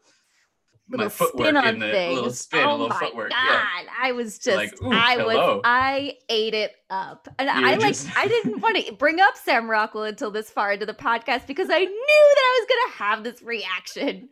little 0.93 1.11
spin 1.11 1.57
on 1.57 1.79
the, 1.79 1.91
things. 1.91 2.15
Little 2.15 2.31
spin, 2.31 2.65
oh 2.65 2.73
little 2.73 2.89
my 2.89 2.99
footwork. 2.99 3.31
God. 3.31 3.37
Yeah. 3.51 3.91
I 4.01 4.13
was 4.13 4.39
just 4.39 4.57
like, 4.57 4.73
I 4.83 5.15
hello. 5.15 5.57
was 5.57 5.61
I 5.65 6.15
ate 6.29 6.55
it 6.55 6.73
up. 6.91 7.29
And 7.39 7.49
you 7.49 7.67
I 7.67 7.75
like 7.77 7.89
just... 7.89 8.17
I 8.17 8.29
didn't 8.29 8.61
want 8.61 8.85
to 8.85 8.93
bring 8.99 9.21
up 9.21 9.37
Sam 9.37 9.71
Rockwell 9.71 10.05
until 10.05 10.31
this 10.31 10.51
far 10.51 10.73
into 10.73 10.87
the 10.87 10.95
podcast 10.95 11.47
because 11.47 11.69
I 11.71 11.79
knew 11.79 12.35
that 12.35 12.43
I 12.45 12.61
was 12.61 12.69
gonna 12.69 13.11
have 13.11 13.25
this 13.25 13.43
reaction. 13.43 14.29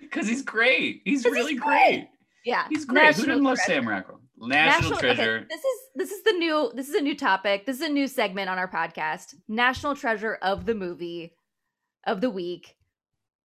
Because 0.00 0.28
he's 0.28 0.42
great. 0.42 1.02
He's 1.04 1.24
really 1.24 1.52
he's 1.52 1.60
great. 1.60 1.88
great. 1.88 2.08
Yeah. 2.44 2.66
He's 2.68 2.84
great. 2.84 3.02
National 3.02 3.24
Who 3.24 3.32
didn't 3.32 3.44
love 3.44 3.58
Sam 3.58 3.88
Rockwell? 3.88 4.20
National, 4.38 4.90
National 4.90 4.98
treasure. 4.98 5.36
Okay, 5.36 5.46
this 5.50 5.60
is 5.60 5.80
this 5.94 6.10
is 6.10 6.22
the 6.22 6.32
new 6.32 6.72
this 6.74 6.88
is 6.88 6.94
a 6.94 7.02
new 7.02 7.14
topic. 7.14 7.66
This 7.66 7.76
is 7.76 7.82
a 7.82 7.92
new 7.92 8.06
segment 8.06 8.48
on 8.48 8.58
our 8.58 8.70
podcast. 8.70 9.34
National 9.48 9.94
treasure 9.94 10.38
of 10.40 10.64
the 10.64 10.74
movie 10.74 11.34
of 12.06 12.20
the 12.20 12.30
week. 12.30 12.76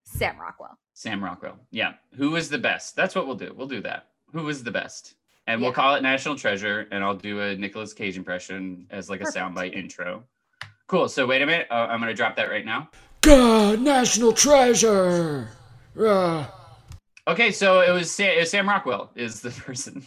Sam 0.06 0.39
Rockwell. 0.39 0.78
Sam 0.95 1.21
Rockwell. 1.21 1.60
Yeah. 1.71 1.93
Who 2.15 2.38
is 2.38 2.49
the 2.49 2.58
best? 2.58 2.95
That's 2.95 3.13
what 3.13 3.27
we'll 3.27 3.36
do. 3.36 3.53
We'll 3.55 3.67
do 3.67 3.81
that. 3.81 4.08
Who 4.31 4.47
is 4.47 4.63
the 4.63 4.71
best? 4.71 5.15
And 5.45 5.60
yeah. 5.60 5.67
we'll 5.67 5.73
call 5.73 5.93
it 5.95 6.01
National 6.01 6.36
Treasure, 6.36 6.88
and 6.89 7.03
I'll 7.03 7.15
do 7.15 7.41
a 7.41 7.55
Nicolas 7.55 7.93
Cage 7.93 8.17
impression 8.17 8.88
as 8.89 9.10
like 9.10 9.19
Perfect. 9.19 9.38
a 9.38 9.39
soundbite 9.39 9.75
intro. 9.75 10.23
Cool. 10.88 11.10
So 11.10 11.27
wait 11.27 11.41
a 11.41 11.45
minute. 11.45 11.67
Uh, 11.69 11.88
I'm 11.89 11.99
gonna 11.99 12.13
drop 12.13 12.38
that 12.38 12.49
right 12.49 12.65
now. 12.65 12.89
God, 13.21 13.81
National 13.81 14.31
Treasure. 14.31 15.49
Uh. 15.99 16.45
Okay, 17.27 17.51
so 17.51 17.81
it 17.81 17.91
was, 17.91 18.10
Sam, 18.10 18.38
it 18.38 18.39
was 18.39 18.51
Sam 18.51 18.69
Rockwell 18.69 19.12
is 19.15 19.41
the 19.41 19.49
person, 19.65 20.03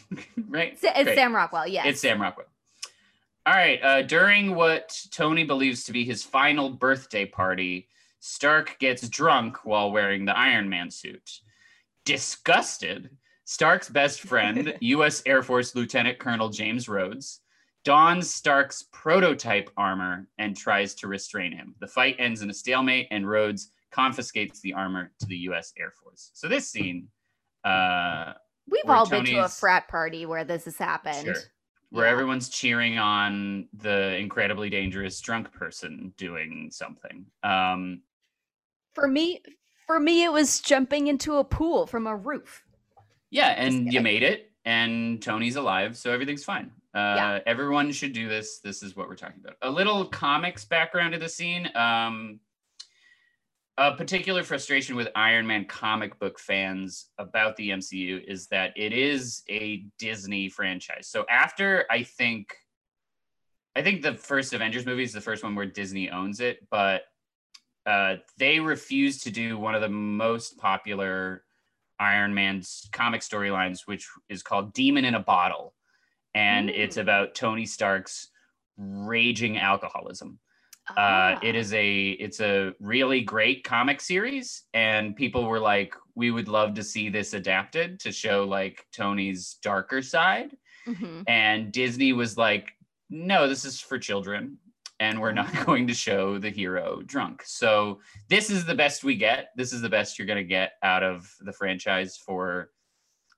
right? 0.48 0.72
It's 0.72 1.04
Great. 1.04 1.16
Sam 1.16 1.34
Rockwell. 1.34 1.68
Yes. 1.68 1.86
It's 1.86 2.00
Sam 2.00 2.20
Rockwell. 2.22 2.46
All 3.44 3.54
right. 3.54 3.82
Uh, 3.82 4.02
during 4.02 4.54
what 4.54 4.98
Tony 5.10 5.44
believes 5.44 5.84
to 5.84 5.92
be 5.92 6.04
his 6.04 6.22
final 6.22 6.70
birthday 6.70 7.26
party, 7.26 7.88
Stark 8.20 8.76
gets 8.78 9.08
drunk 9.08 9.64
while 9.64 9.90
wearing 9.92 10.24
the 10.24 10.36
Iron 10.36 10.68
Man 10.68 10.90
suit. 10.90 11.40
Disgusted, 12.04 13.10
Stark's 13.44 13.88
best 13.88 14.22
friend, 14.22 14.74
U.S. 14.80 15.22
Air 15.26 15.42
Force 15.42 15.74
Lieutenant 15.74 16.18
Colonel 16.18 16.48
James 16.48 16.88
Rhodes, 16.88 17.40
dons 17.84 18.32
Stark's 18.32 18.84
prototype 18.92 19.70
armor 19.76 20.26
and 20.38 20.56
tries 20.56 20.94
to 20.96 21.06
restrain 21.06 21.52
him. 21.52 21.74
The 21.80 21.86
fight 21.86 22.16
ends 22.18 22.42
in 22.42 22.50
a 22.50 22.54
stalemate, 22.54 23.08
and 23.10 23.28
Rhodes 23.28 23.70
confiscates 23.90 24.60
the 24.60 24.72
armor 24.74 25.12
to 25.20 25.26
the 25.26 25.36
U.S. 25.48 25.72
Air 25.78 25.92
Force. 26.02 26.30
So 26.34 26.48
this 26.48 26.68
scene, 26.70 27.08
uh, 27.64 28.32
we've 28.70 28.88
all 28.88 29.08
been 29.08 29.24
to 29.26 29.44
a 29.44 29.48
frat 29.48 29.88
party 29.88 30.26
where 30.26 30.44
this 30.44 30.64
has 30.64 30.76
happened. 30.76 31.24
Sure. 31.24 31.34
where 31.90 32.04
Yeah. 32.06 32.12
everyone's 32.12 32.48
cheering 32.50 32.98
on 32.98 33.68
the 33.72 34.16
incredibly 34.16 34.68
dangerous 34.70 35.18
drunk 35.20 35.52
person 35.52 36.12
doing 36.18 36.68
something. 36.70 37.24
Um, 37.42 38.02
For 38.98 39.08
me, 39.08 39.42
for 39.86 40.00
me, 40.00 40.24
it 40.24 40.32
was 40.32 40.60
jumping 40.60 41.06
into 41.06 41.36
a 41.36 41.44
pool 41.44 41.86
from 41.86 42.06
a 42.06 42.16
roof. 42.16 42.64
yeah, 43.30 43.48
and 43.56 43.92
you 43.92 44.00
made 44.00 44.22
it, 44.22 44.50
and 44.64 45.22
Tony's 45.22 45.56
alive, 45.56 45.96
so 45.96 46.12
everything's 46.12 46.44
fine. 46.44 46.72
Uh, 46.94 47.14
Yeah. 47.16 47.38
Everyone 47.46 47.92
should 47.92 48.12
do 48.12 48.28
this. 48.28 48.60
This 48.60 48.82
is 48.82 48.96
what 48.96 49.08
we're 49.08 49.14
talking 49.14 49.40
about. 49.44 49.56
A 49.62 49.70
little 49.70 50.06
comics 50.06 50.64
background 50.64 51.12
to 51.12 51.18
the 51.18 51.28
scene. 51.28 51.70
Um, 51.76 52.40
a 53.76 53.94
particular 53.94 54.42
frustration 54.42 54.96
with 54.96 55.08
Iron 55.14 55.46
Man 55.46 55.64
comic 55.66 56.18
book 56.18 56.40
fans 56.40 57.06
about 57.18 57.54
the 57.56 57.70
MCU 57.70 58.24
is 58.26 58.48
that 58.48 58.72
it 58.76 58.92
is 58.92 59.44
a 59.48 59.84
Disney 59.98 60.48
franchise. 60.48 61.06
So 61.06 61.24
after 61.30 61.86
I 61.88 62.02
think 62.02 62.56
I 63.76 63.82
think 63.82 64.02
the 64.02 64.14
first 64.14 64.52
Avengers 64.52 64.84
movie 64.84 65.04
is 65.04 65.12
the 65.12 65.20
first 65.20 65.44
one 65.44 65.54
where 65.54 65.66
Disney 65.66 66.10
owns 66.10 66.40
it, 66.40 66.66
but 66.70 67.02
uh, 67.88 68.16
they 68.36 68.60
refused 68.60 69.22
to 69.24 69.30
do 69.30 69.58
one 69.58 69.74
of 69.74 69.80
the 69.80 69.88
most 69.88 70.58
popular 70.58 71.44
Iron 71.98 72.32
Man's 72.34 72.88
comic 72.92 73.22
storylines, 73.22 73.80
which 73.86 74.06
is 74.28 74.42
called 74.42 74.72
Demon 74.74 75.04
in 75.04 75.14
a 75.14 75.20
Bottle. 75.20 75.74
And 76.34 76.70
it's 76.70 76.98
about 76.98 77.34
Tony 77.34 77.66
Stark's 77.66 78.28
raging 78.76 79.58
alcoholism 79.58 80.38
uh, 80.90 80.94
Ah. 81.36 81.38
it 81.42 81.54
is 81.54 81.72
a 81.74 82.10
it's 82.24 82.40
a 82.40 82.72
really 82.80 83.20
great 83.20 83.64
comic 83.64 84.00
series 84.00 84.64
and 84.72 85.14
people 85.16 85.44
were 85.44 85.58
like 85.60 85.94
we 86.14 86.30
would 86.30 86.48
love 86.48 86.74
to 86.74 86.82
see 86.82 87.08
this 87.10 87.34
adapted 87.34 87.98
to 88.00 88.12
show 88.12 88.44
like 88.44 88.86
tony's 88.92 89.58
darker 89.62 90.00
side 90.00 90.56
Mhm. 90.86 91.24
and 91.26 91.72
disney 91.72 92.12
was 92.14 92.38
like 92.38 92.72
no 93.10 93.48
this 93.48 93.64
is 93.64 93.80
for 93.80 93.98
children 93.98 94.56
and 95.00 95.20
we're 95.20 95.32
not 95.32 95.52
going 95.66 95.86
to 95.86 95.94
show 95.94 96.38
the 96.38 96.50
hero 96.50 97.02
drunk. 97.06 97.42
So 97.44 98.00
this 98.28 98.50
is 98.50 98.64
the 98.64 98.74
best 98.74 99.04
we 99.04 99.16
get. 99.16 99.50
This 99.56 99.72
is 99.72 99.80
the 99.80 99.88
best 99.88 100.18
you're 100.18 100.26
going 100.26 100.38
to 100.38 100.44
get 100.44 100.72
out 100.82 101.02
of 101.02 101.32
the 101.40 101.52
franchise 101.52 102.16
for 102.16 102.70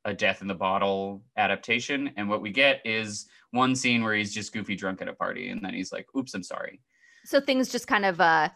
a 0.05 0.15
death 0.15 0.41
in 0.41 0.49
the 0.49 0.55
bottle 0.55 1.23
adaptation. 1.37 2.11
And 2.17 2.29
what 2.29 2.41
we 2.41 2.51
get 2.51 2.81
is 2.85 3.27
one 3.51 3.77
scene 3.77 4.03
where 4.03 4.15
he's 4.15 4.33
just 4.33 4.53
goofy 4.53 4.75
drunk 4.75 5.03
at 5.03 5.09
a 5.09 5.13
party 5.13 5.51
and 5.51 5.61
then 5.63 5.75
he's 5.75 5.93
like 5.93 6.07
oops 6.17 6.35
i'm 6.35 6.43
sorry. 6.43 6.81
So 7.25 7.41
things 7.41 7.69
just 7.69 7.87
kind 7.87 8.07
of 8.07 8.21
uh 8.21 8.49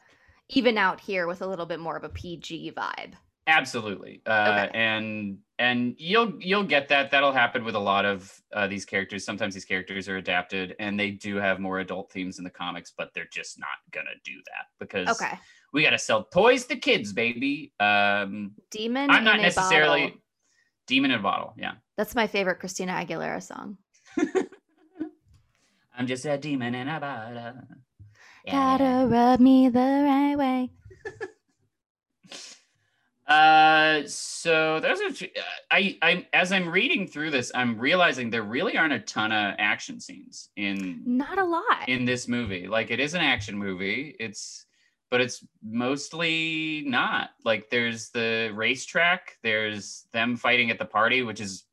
even 0.50 0.78
out 0.78 1.00
here 1.00 1.26
with 1.26 1.42
a 1.42 1.46
little 1.46 1.66
bit 1.66 1.80
more 1.80 1.96
of 1.96 2.04
a 2.04 2.08
PG 2.08 2.72
vibe. 2.72 3.14
Absolutely, 3.46 4.22
uh, 4.26 4.64
Okay. 4.66 4.70
and 4.78 5.38
and 5.58 5.94
you'll 5.98 6.32
you'll 6.42 6.64
get 6.64 6.88
that. 6.88 7.10
That'll 7.10 7.30
happen 7.32 7.62
with 7.62 7.74
a 7.74 7.78
lot 7.78 8.04
of 8.06 8.32
uh, 8.54 8.66
these 8.66 8.84
characters. 8.86 9.22
Sometimes 9.24 9.52
these 9.52 9.66
characters 9.66 10.08
are 10.08 10.16
adapted, 10.16 10.74
and 10.78 10.98
they 10.98 11.10
do 11.10 11.36
have 11.36 11.60
more 11.60 11.80
adult 11.80 12.10
themes 12.10 12.38
in 12.38 12.44
the 12.44 12.50
comics, 12.50 12.92
but 12.96 13.12
they're 13.14 13.28
just 13.30 13.58
not 13.58 13.68
gonna 13.92 14.14
do 14.24 14.32
that 14.46 14.66
because 14.78 15.08
Okay. 15.20 15.38
we 15.74 15.82
gotta 15.82 15.98
sell 15.98 16.24
toys 16.24 16.64
to 16.66 16.76
kids, 16.76 17.12
baby. 17.12 17.72
Um, 17.80 18.52
Demon 18.70 19.10
I'm 19.10 19.24
not 19.24 19.36
in 19.36 19.42
necessarily 19.42 20.00
bottle. 20.06 20.18
demon 20.86 21.10
in 21.10 21.18
a 21.20 21.22
bottle. 21.22 21.52
Yeah, 21.58 21.72
That's 21.98 22.14
my 22.14 22.26
favorite 22.26 22.60
Christina 22.60 22.92
Aguilera 22.92 23.42
song. 23.42 23.76
I'm 25.96 26.06
just 26.06 26.24
a 26.24 26.38
demon 26.38 26.74
in 26.74 26.88
a 26.88 26.98
bottle. 26.98 27.34
Yeah. 28.46 28.52
Gotta 28.78 29.06
rub 29.06 29.38
me 29.40 29.68
the 29.68 29.78
right 29.78 30.34
way. 30.36 30.70
Uh, 33.26 34.02
so 34.06 34.80
those 34.80 35.00
are 35.00 35.26
I 35.70 35.96
I 36.02 36.26
as 36.34 36.52
I'm 36.52 36.68
reading 36.68 37.06
through 37.06 37.30
this, 37.30 37.50
I'm 37.54 37.78
realizing 37.78 38.28
there 38.28 38.42
really 38.42 38.76
aren't 38.76 38.92
a 38.92 38.98
ton 39.00 39.32
of 39.32 39.54
action 39.58 39.98
scenes 39.98 40.50
in 40.56 41.02
Not 41.06 41.38
a 41.38 41.44
lot. 41.44 41.88
in 41.88 42.04
this 42.04 42.28
movie. 42.28 42.66
Like 42.68 42.90
it 42.90 43.00
is 43.00 43.14
an 43.14 43.22
action 43.22 43.56
movie. 43.56 44.14
It's 44.20 44.66
but 45.10 45.20
it's 45.22 45.44
mostly 45.62 46.82
not. 46.86 47.30
Like 47.44 47.70
there's 47.70 48.10
the 48.10 48.50
racetrack, 48.54 49.38
there's 49.42 50.06
them 50.12 50.36
fighting 50.36 50.70
at 50.70 50.78
the 50.78 50.84
party, 50.84 51.22
which 51.22 51.40
is 51.40 51.64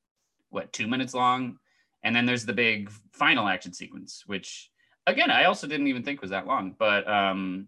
what, 0.51 0.71
two 0.71 0.85
minutes 0.87 1.13
long, 1.13 1.57
and 2.03 2.15
then 2.15 2.25
there's 2.25 2.45
the 2.45 2.53
big 2.53 2.91
final 3.13 3.47
action 3.47 3.73
sequence, 3.73 4.23
which 4.25 4.69
again 5.05 5.31
I 5.31 5.45
also 5.45 5.67
didn't 5.67 5.87
even 5.87 6.03
think 6.03 6.21
was 6.21 6.31
that 6.31 6.47
long. 6.47 6.75
But 6.79 7.05
um 7.09 7.67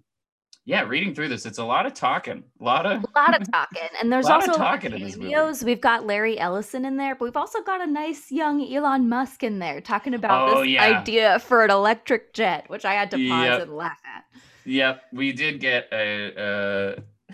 yeah, 0.65 0.83
reading 0.83 1.13
through 1.13 1.27
this, 1.29 1.45
it's 1.45 1.57
a 1.57 1.63
lot 1.63 1.85
of 1.85 1.93
talking. 1.93 2.43
A 2.59 2.63
lot 2.63 2.85
of 2.85 3.03
a 3.03 3.19
lot 3.19 3.37
of 3.41 3.51
talking, 3.51 3.87
and 4.01 4.11
there's 4.11 4.27
also 4.27 4.47
a 4.47 4.51
lot 4.51 4.55
of 4.55 4.57
talking 4.57 4.93
in 4.93 5.01
this 5.03 5.17
movie. 5.17 5.31
cameos. 5.33 5.63
We've 5.63 5.81
got 5.81 6.05
Larry 6.05 6.39
Ellison 6.39 6.85
in 6.85 6.97
there, 6.97 7.15
but 7.15 7.25
we've 7.25 7.37
also 7.37 7.61
got 7.63 7.81
a 7.81 7.87
nice 7.87 8.31
young 8.31 8.61
Elon 8.73 9.09
Musk 9.09 9.43
in 9.43 9.59
there 9.59 9.81
talking 9.81 10.13
about 10.13 10.49
Oh, 10.49 10.59
this 10.61 10.69
yeah. 10.69 10.99
idea 10.99 11.39
for 11.39 11.63
an 11.65 11.71
electric 11.71 12.33
jet, 12.33 12.69
which 12.69 12.85
I 12.85 12.93
had 12.93 13.11
to 13.11 13.17
pause 13.17 13.45
Yep. 13.45 13.61
and 13.63 13.75
laugh 13.75 13.99
at. 14.05 14.23
Yep, 14.65 15.01
we 15.11 15.33
did 15.33 15.59
get 15.59 15.89
a 15.91 16.95
uh, 17.29 17.33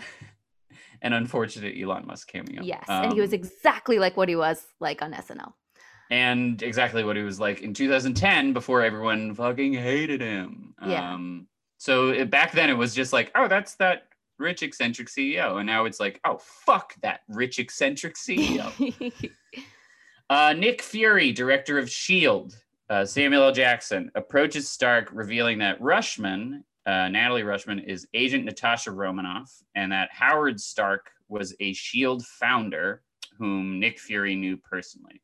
an 1.02 1.12
unfortunate 1.12 1.74
Elon 1.80 2.06
Musk 2.06 2.28
cameo. 2.28 2.62
Yes, 2.62 2.84
and 2.88 3.12
he 3.12 3.20
was 3.20 3.30
Um, 3.30 3.34
exactly 3.34 3.98
like 3.98 4.16
what 4.16 4.28
he 4.28 4.36
was 4.36 4.66
like 4.80 5.02
on 5.02 5.12
SNL. 5.12 5.52
and 6.10 6.60
exactly 6.62 7.04
what 7.04 7.16
he 7.16 7.22
was 7.22 7.38
like 7.38 7.60
in 7.62 7.72
2010 7.72 8.52
before 8.52 8.82
everyone 8.82 9.32
fucking 9.34 9.72
hated 9.74 10.20
him. 10.20 10.74
Yeah. 10.84 11.14
Um, 11.14 11.46
so 11.80 12.10
it, 12.10 12.30
back 12.30 12.52
then 12.52 12.68
it 12.68 12.74
was 12.74 12.94
just 12.94 13.12
like, 13.12 13.32
oh, 13.34 13.48
that's 13.48 13.74
that 13.76 14.08
rich 14.38 14.62
eccentric 14.62 15.08
CEO, 15.08 15.56
and 15.56 15.66
now 15.66 15.86
it's 15.86 15.98
like, 15.98 16.20
oh, 16.24 16.38
fuck 16.38 16.94
that 17.00 17.20
rich 17.28 17.58
eccentric 17.58 18.16
CEO. 18.16 19.32
Uh, 20.30 20.52
Nick 20.52 20.80
Fury, 20.80 21.32
director 21.32 21.76
of 21.76 21.86
S.H.I.E.L.D., 21.86 22.54
uh, 22.88 23.04
Samuel 23.04 23.42
L. 23.42 23.52
Jackson, 23.52 24.12
approaches 24.14 24.68
Stark, 24.68 25.10
revealing 25.12 25.58
that 25.58 25.80
Rushman, 25.80 26.62
uh, 26.86 27.08
Natalie 27.08 27.42
Rushman, 27.42 27.84
is 27.84 28.06
Agent 28.14 28.44
Natasha 28.44 28.92
Romanoff, 28.92 29.52
and 29.74 29.90
that 29.90 30.08
Howard 30.12 30.60
Stark 30.60 31.10
was 31.28 31.50
a 31.58 31.70
S.H.I.E.L.D. 31.70 32.24
founder 32.38 33.02
whom 33.38 33.80
Nick 33.80 33.98
Fury 33.98 34.36
knew 34.36 34.56
personally. 34.56 35.20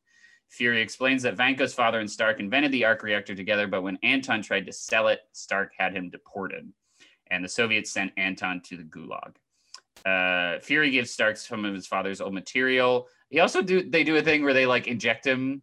Fury 0.49 0.81
explains 0.81 1.23
that 1.23 1.35
Vanko's 1.35 1.73
father 1.73 1.99
and 1.99 2.09
Stark 2.09 2.39
invented 2.39 2.71
the 2.71 2.85
arc 2.85 3.03
reactor 3.03 3.35
together, 3.35 3.67
but 3.67 3.81
when 3.83 3.97
Anton 4.03 4.41
tried 4.41 4.65
to 4.65 4.71
sell 4.73 5.07
it, 5.09 5.19
Stark 5.33 5.73
had 5.77 5.93
him 5.95 6.09
deported, 6.09 6.71
and 7.29 7.43
the 7.43 7.49
Soviets 7.49 7.91
sent 7.91 8.11
Anton 8.17 8.61
to 8.65 8.77
the 8.77 8.83
Gulag. 8.83 9.35
Uh, 10.05 10.59
Fury 10.61 10.91
gives 10.91 11.11
Stark 11.11 11.37
some 11.37 11.65
of 11.65 11.73
his 11.73 11.85
father's 11.87 12.21
old 12.21 12.33
material. 12.33 13.07
He 13.29 13.39
also 13.39 13.61
do 13.61 13.89
they 13.89 14.03
do 14.03 14.15
a 14.15 14.21
thing 14.21 14.43
where 14.43 14.53
they 14.53 14.65
like 14.65 14.87
inject 14.87 15.25
him 15.25 15.61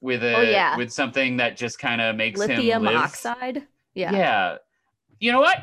with 0.00 0.24
a 0.24 0.34
Oh, 0.36 0.40
yeah. 0.40 0.76
with 0.76 0.92
something 0.92 1.36
that 1.36 1.56
just 1.56 1.78
kind 1.78 2.00
of 2.00 2.16
makes 2.16 2.40
Lithium 2.40 2.78
him 2.86 2.92
live. 2.94 2.96
oxide. 2.96 3.62
Yeah. 3.94 4.12
Yeah. 4.12 4.56
You 5.20 5.30
know 5.30 5.40
what? 5.40 5.58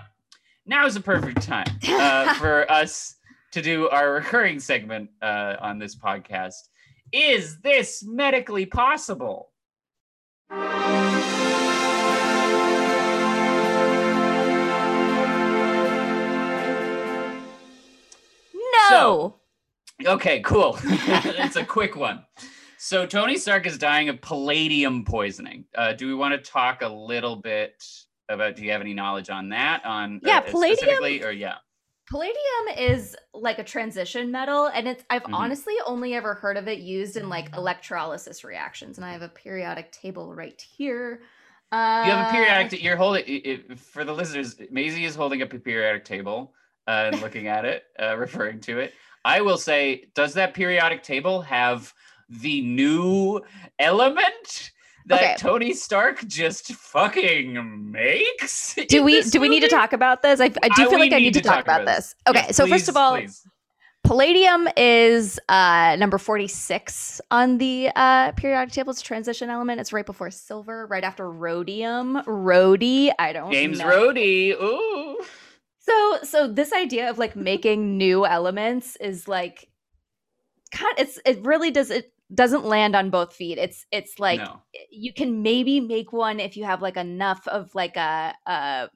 Now 0.65 0.85
is 0.85 0.95
a 0.95 1.01
perfect 1.01 1.41
time 1.41 1.65
uh, 1.89 2.33
for 2.35 2.71
us 2.71 3.15
to 3.51 3.61
do 3.61 3.89
our 3.89 4.13
recurring 4.13 4.59
segment 4.59 5.09
uh, 5.21 5.55
on 5.59 5.77
this 5.79 5.95
podcast. 5.95 6.69
Is 7.11 7.59
this 7.61 8.03
medically 8.03 8.65
possible? 8.65 9.49
No. 18.91 19.35
Okay, 20.05 20.41
cool. 20.41 20.77
it's 20.83 21.55
a 21.55 21.65
quick 21.65 21.95
one. 21.95 22.25
So 22.77 23.05
Tony 23.05 23.37
Stark 23.37 23.65
is 23.67 23.77
dying 23.77 24.07
of 24.09 24.21
palladium 24.21 25.03
poisoning. 25.03 25.65
Uh, 25.75 25.93
do 25.93 26.07
we 26.07 26.15
want 26.15 26.33
to 26.41 26.51
talk 26.51 26.81
a 26.81 26.87
little 26.87 27.35
bit 27.35 27.83
about? 28.29 28.55
Do 28.55 28.63
you 28.63 28.71
have 28.71 28.81
any 28.81 28.93
knowledge 28.93 29.29
on 29.29 29.49
that? 29.49 29.85
On 29.85 30.21
Yeah, 30.23 30.37
uh, 30.37 30.41
palladium- 30.41 30.77
specifically, 30.77 31.23
or 31.23 31.31
yeah, 31.31 31.55
Palladium 32.09 32.77
is 32.77 33.15
like 33.33 33.59
a 33.59 33.63
transition 33.63 34.31
metal, 34.31 34.67
and 34.67 34.87
it's 34.87 35.03
I've 35.09 35.23
Mhm. 35.23 35.33
honestly 35.33 35.75
only 35.85 36.15
ever 36.15 36.33
heard 36.33 36.57
of 36.57 36.67
it 36.67 36.79
used 36.79 37.17
in 37.17 37.29
like 37.29 37.55
electrolysis 37.55 38.43
reactions. 38.43 38.97
And 38.97 39.05
I 39.05 39.11
have 39.11 39.21
a 39.21 39.29
periodic 39.29 39.91
table 39.91 40.33
right 40.33 40.59
here. 40.59 41.21
Uh, 41.71 42.03
you 42.05 42.11
have 42.11 42.27
a 42.27 42.31
periodic. 42.31 42.71
t- 42.71 42.77
You're 42.77 42.95
holding 42.97 43.23
i- 43.27 43.71
i- 43.71 43.75
for 43.75 44.03
the 44.03 44.13
listeners. 44.13 44.59
Maisie 44.71 45.05
is 45.05 45.15
holding 45.15 45.43
up 45.43 45.53
a 45.53 45.59
periodic 45.59 46.03
table 46.03 46.55
uh, 46.87 47.11
and 47.13 47.21
looking 47.21 47.47
at 47.47 47.65
it, 47.65 47.85
uh, 48.01 48.17
referring 48.17 48.59
to 48.61 48.79
it. 48.79 48.95
I 49.23 49.41
will 49.41 49.57
say, 49.57 50.09
does 50.15 50.33
that 50.33 50.55
periodic 50.55 51.03
table 51.03 51.41
have 51.41 51.93
the 52.29 52.61
new 52.61 53.41
element 53.77 54.71
that 55.09 55.21
Okay. 55.21 55.35
Tony 55.37 55.73
Stark 55.73 56.25
just 56.27 56.73
fucking 56.73 57.91
makes? 57.91 58.75
Do 58.87 59.03
we 59.03 59.15
this 59.15 59.31
do 59.31 59.39
we 59.41 59.49
need 59.49 59.61
to 59.61 59.67
talk 59.67 59.91
about 59.93 60.21
this? 60.21 60.39
I, 60.39 60.51
I 60.63 60.69
do 60.69 60.83
feel 60.89 60.91
we 60.91 60.97
like 60.97 61.13
I 61.13 61.19
need 61.19 61.33
to 61.33 61.41
talk, 61.41 61.63
about, 61.63 61.85
this. 61.85 62.15
Okay, 62.27 62.43
Yes, 62.47 62.55
so 62.55 62.65
first 62.67 62.87
of 62.87 62.95
all, 62.95 63.17
please. 63.17 63.45
palladium 64.03 64.67
is 64.77 65.39
uh, 65.49 65.95
number 65.99 66.17
46 66.17 67.21
on 67.31 67.57
the 67.57 67.89
uh, 67.95 68.31
periodic 68.33 68.73
table. 68.73 68.91
It's 68.91 69.01
a 69.01 69.03
transition 69.03 69.49
element. 69.49 69.81
It's 69.81 69.91
right 69.91 70.05
before 70.05 70.31
silver, 70.31 70.87
right 70.87 71.03
after 71.03 71.29
rhodium. 71.29 72.21
Rhodey, 72.25 73.11
I 73.19 73.33
don't 73.33 73.51
James 73.51 73.79
know. 73.79 73.85
Rhodey. 73.85 74.53
Ooh. 74.61 75.19
So 75.79 76.19
so 76.23 76.47
this 76.47 76.71
idea 76.71 77.09
of 77.09 77.17
like 77.17 77.35
making 77.35 77.97
new 77.97 78.25
elements 78.25 78.95
is 78.97 79.27
like 79.27 79.67
kind 80.71 80.93
it's 80.99 81.19
it 81.25 81.43
really 81.43 81.71
does 81.71 81.89
it 81.89 82.13
doesn't 82.33 82.65
land 82.65 82.95
on 82.95 83.09
both 83.09 83.33
feet. 83.33 83.57
It's 83.57 83.85
it's 83.91 84.19
like 84.19 84.39
no. 84.39 84.61
you 84.91 85.13
can 85.13 85.41
maybe 85.41 85.79
make 85.79 86.13
one 86.13 86.39
if 86.39 86.55
you 86.57 86.63
have 86.65 86.81
like 86.81 86.97
enough 86.97 87.47
of 87.47 87.73
like 87.75 87.97
a 87.97 88.33
uh 88.45 88.87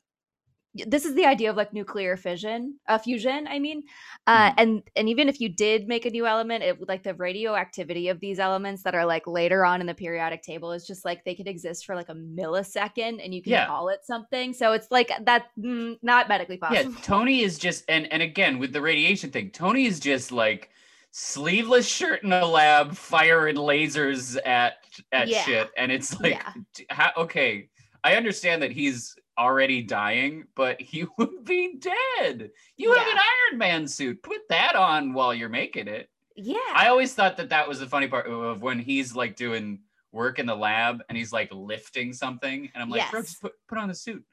this 0.88 1.05
is 1.05 1.13
the 1.13 1.25
idea 1.25 1.51
of 1.51 1.55
like 1.55 1.71
nuclear 1.71 2.17
fission 2.17 2.79
uh 2.88 2.97
fusion 2.97 3.47
i 3.47 3.59
mean 3.59 3.84
uh 4.25 4.49
Mhm. 4.49 4.53
and 4.57 4.84
and 4.95 5.07
even 5.07 5.29
if 5.29 5.39
you 5.39 5.47
did 5.47 5.88
make 5.88 6.07
a 6.07 6.09
new 6.09 6.25
element 6.25 6.63
it 6.63 6.79
would 6.79 6.89
like 6.89 7.03
the 7.03 7.13
radioactivity 7.13 8.09
of 8.09 8.19
these 8.19 8.39
elements 8.39 8.81
that 8.81 8.95
are 8.95 9.05
like 9.05 9.27
later 9.27 9.63
on 9.65 9.81
in 9.81 9.86
the 9.88 9.93
periodic 9.93 10.41
table 10.41 10.71
is 10.71 10.88
just 10.88 11.05
like 11.05 11.23
they 11.25 11.36
could 11.36 11.47
exist 11.47 11.86
for 11.86 11.95
like 11.95 12.09
a 12.09 12.15
millisecond 12.15 13.23
and 13.23 13.36
you 13.36 13.43
can 13.43 13.51
Yeah. 13.51 13.67
call 13.67 13.89
it 13.89 13.99
something 14.03 14.51
so 14.51 14.73
it's 14.73 14.89
like 14.89 15.11
that 15.25 15.45
mm, 15.59 15.95
not 16.01 16.27
medically 16.27 16.57
possible. 16.57 16.91
Yeah, 16.91 16.97
Tony 17.03 17.41
is 17.43 17.59
just 17.59 17.86
and 17.88 18.11
and 18.11 18.23
again 18.23 18.57
with 18.57 18.73
the 18.73 18.81
radiation 18.81 19.29
thing, 19.29 19.51
Tony 19.51 19.86
is 19.86 19.99
just 19.99 20.31
like 20.31 20.71
sleeveless 21.16 21.88
shirt 21.88 22.24
in 22.24 22.34
a 22.34 22.43
lab, 22.45 22.95
firing 22.95 23.55
lasers 23.55 24.36
at 24.45 24.78
at 25.11 25.28
Yeah. 25.28 25.43
shit, 25.43 25.72
and 25.78 25.91
it's 25.91 26.20
like, 26.20 26.34
Yeah. 26.34 26.53
how, 26.89 27.11
okay, 27.18 27.70
I 28.03 28.16
understand 28.16 28.64
that 28.64 28.72
he's 28.72 29.16
already 29.38 29.82
dying, 29.84 30.45
but 30.55 30.82
he 30.82 31.05
would 31.18 31.45
be 31.45 31.78
dead. 31.78 32.49
You 32.78 32.93
have 32.93 33.07
an 33.07 33.18
Iron 33.18 33.57
Man 33.59 33.88
suit. 33.88 34.22
Put 34.24 34.41
that 34.49 34.76
on 34.76 35.14
while 35.14 35.34
you're 35.34 35.49
making 35.49 35.88
it. 35.88 36.09
yeah 36.36 36.57
I 36.74 36.88
always 36.88 37.14
thought 37.14 37.38
that 37.38 37.49
that 37.49 37.68
was 37.68 37.80
the 37.80 37.86
funny 37.88 38.07
part 38.07 38.26
of 38.28 38.64
when 38.64 38.80
he's 38.80 39.16
like 39.16 39.36
doing 39.36 39.80
work 40.11 40.39
in 40.39 40.45
the 40.47 40.55
lab 40.55 41.03
and 41.09 41.18
he's 41.18 41.32
like 41.32 41.49
lifting 41.53 42.11
something, 42.11 42.70
and 42.74 42.82
I'm 42.84 42.89
like, 42.89 43.09
bro, 43.11 43.20
Yes. 43.20 43.30
just 43.30 43.41
put 43.41 43.53
put 43.68 43.78
on 43.78 43.88
the 43.88 43.95
suit. 43.95 44.24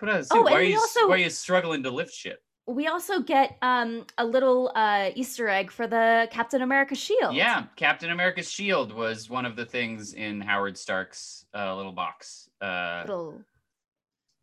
Put 0.00 0.08
on 0.08 0.18
the 0.18 0.24
suit. 0.24 0.36
Oh, 0.36 0.42
why, 0.42 0.52
are 0.54 0.62
you, 0.62 0.78
also- 0.78 1.08
why 1.08 1.14
are 1.14 1.18
you 1.18 1.30
struggling 1.30 1.84
to 1.84 1.90
lift 1.90 2.12
shit? 2.12 2.40
We 2.68 2.86
also 2.86 3.20
get 3.20 3.56
um 3.62 4.04
a 4.18 4.24
little 4.24 4.70
uh 4.74 5.10
easter 5.14 5.48
egg 5.48 5.70
for 5.70 5.86
the 5.86 6.28
captain 6.30 6.60
america 6.62 6.94
shield 6.94 7.34
Yeah, 7.34 7.64
Captain 7.76 8.10
America's 8.10 8.50
shield 8.50 8.92
was 8.92 9.30
one 9.30 9.46
of 9.46 9.56
the 9.56 9.64
things 9.64 10.12
in 10.12 10.40
Howard 10.40 10.76
Stark's 10.76 11.46
uh, 11.54 11.74
little 11.74 11.92
box, 11.92 12.50
uh, 12.60 13.02
little, 13.06 13.40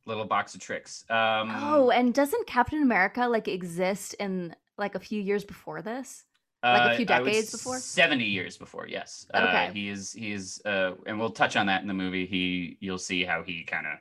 little 0.05 0.25
box 0.25 0.55
of 0.55 0.61
tricks. 0.61 1.05
Um, 1.09 1.51
oh 1.53 1.91
and 1.91 2.13
doesn't 2.13 2.47
captain 2.47 2.81
america 2.81 3.27
like 3.27 3.47
exist 3.47 4.15
in 4.15 4.55
like 4.77 4.95
a 4.95 4.99
few 4.99 5.21
years 5.21 5.45
before 5.45 5.81
this 5.81 6.25
like 6.63 6.93
a 6.93 6.95
few 6.95 7.05
decades 7.05 7.51
before? 7.51 7.77
Seventy 7.77 8.25
years 8.25 8.57
before, 8.57 8.87
yes. 8.87 9.27
Uh, 9.33 9.45
Okay. 9.47 9.71
he 9.73 9.89
is. 9.89 10.11
He 10.13 10.31
is. 10.31 10.61
Uh, 10.65 10.93
and 11.05 11.19
we'll 11.19 11.29
touch 11.29 11.55
on 11.55 11.67
that 11.67 11.81
in 11.83 11.87
the 11.87 11.93
movie. 11.93 12.25
He, 12.25 12.77
you'll 12.79 12.97
see 12.97 13.23
how 13.23 13.43
he 13.43 13.63
kind 13.63 13.85
of 13.85 13.99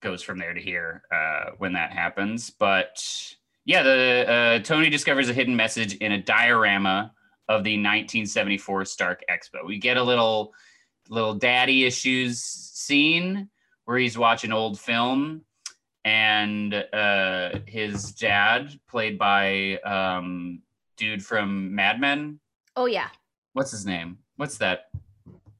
goes 0.00 0.22
from 0.22 0.38
there 0.38 0.52
to 0.52 0.60
here 0.60 1.02
uh, 1.12 1.50
when 1.58 1.72
that 1.74 1.92
happens. 1.92 2.50
But 2.50 3.04
yeah, 3.64 3.82
the 3.82 4.26
uh, 4.28 4.58
Tony 4.60 4.90
discovers 4.90 5.28
a 5.28 5.32
hidden 5.32 5.56
message 5.56 5.94
in 5.96 6.12
a 6.12 6.22
diorama 6.22 7.12
of 7.48 7.64
the 7.64 7.72
1974 7.76 8.84
Stark 8.84 9.22
Expo. 9.30 9.66
We 9.66 9.78
get 9.78 9.96
a 9.96 10.02
little 10.02 10.52
little 11.08 11.34
daddy 11.34 11.84
issues 11.84 12.40
scene 12.40 13.48
where 13.84 13.98
he's 13.98 14.16
watching 14.16 14.52
old 14.52 14.78
film 14.80 15.42
and 16.06 16.74
uh, 16.74 17.58
his 17.66 18.12
dad, 18.12 18.78
played 18.88 19.18
by 19.18 19.76
um, 19.78 20.60
dude 20.96 21.24
from 21.24 21.74
Mad 21.74 22.00
Men. 22.00 22.40
oh 22.76 22.86
yeah 22.86 23.08
What's 23.54 23.70
his 23.70 23.86
name? 23.86 24.18
What's 24.36 24.58
that? 24.58 24.86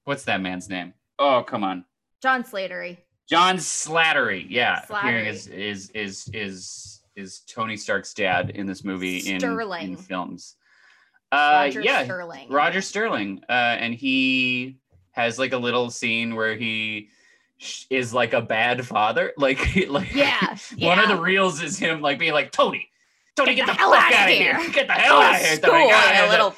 What's 0.02 0.24
that 0.24 0.40
man's 0.40 0.68
name? 0.68 0.94
Oh, 1.18 1.44
come 1.46 1.62
on. 1.62 1.84
john 2.20 2.42
Slattery. 2.42 2.98
John 3.28 3.56
Slattery. 3.56 4.46
Yeah, 4.48 4.82
appearing 4.90 5.26
Slattery. 5.26 5.28
as 5.28 5.46
is 5.46 5.90
is 5.90 5.90
is 5.94 6.30
is 6.34 7.00
Tony 7.46 7.76
Stark's 7.76 8.14
dad 8.14 8.50
in 8.50 8.66
this 8.66 8.84
movie 8.84 9.18
in, 9.18 9.42
in 9.44 9.96
films. 9.96 10.56
Uh, 11.32 11.64
roger 11.66 11.80
yeah, 11.80 12.04
sterling 12.04 12.48
Roger 12.48 12.80
Sterling, 12.80 13.42
uh, 13.48 13.52
and 13.52 13.92
he 13.94 14.76
has 15.12 15.38
like 15.38 15.52
a 15.52 15.58
little 15.58 15.90
scene 15.90 16.34
where 16.36 16.54
he 16.54 17.08
sh- 17.58 17.84
is 17.90 18.14
like 18.14 18.32
a 18.34 18.40
bad 18.40 18.86
father, 18.86 19.32
like 19.38 19.58
like 19.88 20.14
yeah 20.14 20.56
One 20.78 20.98
of 20.98 21.08
the 21.08 21.16
reels 21.20 21.62
is 21.62 21.78
him 21.78 22.00
like 22.00 22.18
being 22.20 22.32
like 22.34 22.52
Tony, 22.52 22.88
Tony, 23.36 23.54
get, 23.54 23.66
Get 23.66 23.66
the, 23.66 23.72
the 23.72 23.78
hell 23.78 23.92
fuck 23.92 24.12
out 24.12 24.28
of 24.28 24.34
here. 24.34 24.60
here. 24.60 24.72
get 24.72 24.86
the 24.86 24.92
hell 24.92 25.20
out 25.20 25.34
of 25.34 25.40
here, 25.40 25.56
Tony. 25.58 25.88
Go 25.88 25.90
and 25.90 25.90
a 25.90 25.94
ahead." 25.94 26.30
little 26.30 26.56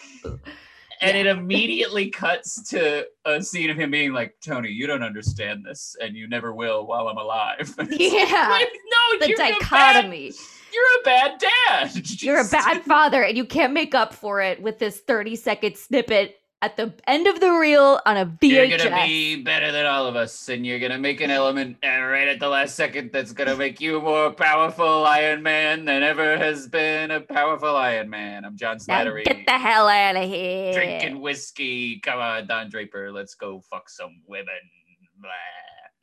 and 1.00 1.16
it 1.16 1.26
immediately 1.26 2.10
cuts 2.10 2.62
to 2.70 3.06
a 3.24 3.42
scene 3.42 3.70
of 3.70 3.76
him 3.76 3.90
being 3.90 4.12
like, 4.12 4.34
Tony, 4.44 4.70
you 4.70 4.86
don't 4.86 5.02
understand 5.02 5.64
this, 5.64 5.96
and 6.00 6.16
you 6.16 6.28
never 6.28 6.54
will 6.54 6.86
while 6.86 7.08
I'm 7.08 7.18
alive. 7.18 7.74
yeah 7.90 8.48
Like, 8.50 8.68
no, 8.70 9.18
the 9.20 9.28
you're 9.28 9.36
A 9.40 9.50
bad, 9.50 9.58
dichotomy 9.60 10.32
you're 10.72 11.00
a 11.00 11.04
bad 11.04 11.40
dad. 11.40 12.10
You're 12.22 12.36
a 12.36 12.40
Just- 12.40 12.52
bad 12.52 12.82
father, 12.82 13.22
and 13.22 13.34
you 13.36 13.46
can't 13.46 13.72
make 13.72 13.94
up 13.94 14.12
for 14.12 14.42
it 14.42 14.60
with 14.60 14.78
this 14.78 15.00
30 15.00 15.34
second 15.36 15.76
snippet 15.78 16.36
at 16.66 16.76
the 16.76 16.92
end 17.06 17.28
of 17.28 17.38
the 17.38 17.52
reel 17.52 18.00
on 18.06 18.16
a 18.16 18.26
VHS. 18.26 18.68
You're 18.68 18.78
gonna 18.90 19.06
be 19.06 19.40
better 19.40 19.70
than 19.70 19.86
all 19.86 20.04
of 20.06 20.16
us, 20.16 20.48
and 20.48 20.66
you're 20.66 20.80
gonna 20.80 20.98
make 20.98 21.20
an 21.20 21.30
element 21.30 21.76
right 21.84 22.26
at 22.26 22.40
the 22.40 22.48
last 22.48 22.74
second 22.74 23.12
that's 23.12 23.30
gonna 23.30 23.54
make 23.54 23.80
you 23.80 24.00
more 24.00 24.32
powerful 24.32 25.06
Iron 25.06 25.44
Man 25.44 25.84
than 25.84 26.02
ever 26.02 26.36
has 26.36 26.66
been 26.66 27.12
a 27.12 27.20
powerful 27.20 27.76
Iron 27.76 28.10
Man. 28.10 28.44
I'm 28.44 28.56
John 28.56 28.78
Now 28.88 29.04
Slattery. 29.04 29.24
get 29.24 29.46
the 29.46 29.52
hell 29.52 29.86
out 29.88 30.16
of 30.16 30.24
here. 30.24 30.72
drinking 30.72 31.20
whiskey. 31.20 32.00
Come 32.00 32.18
on, 32.18 32.48
Don 32.48 32.68
Draper, 32.68 33.12
let's 33.12 33.36
go 33.36 33.62
fuck 33.70 33.88
some 33.88 34.20
women. 34.26 34.48
Blah. 35.20 35.30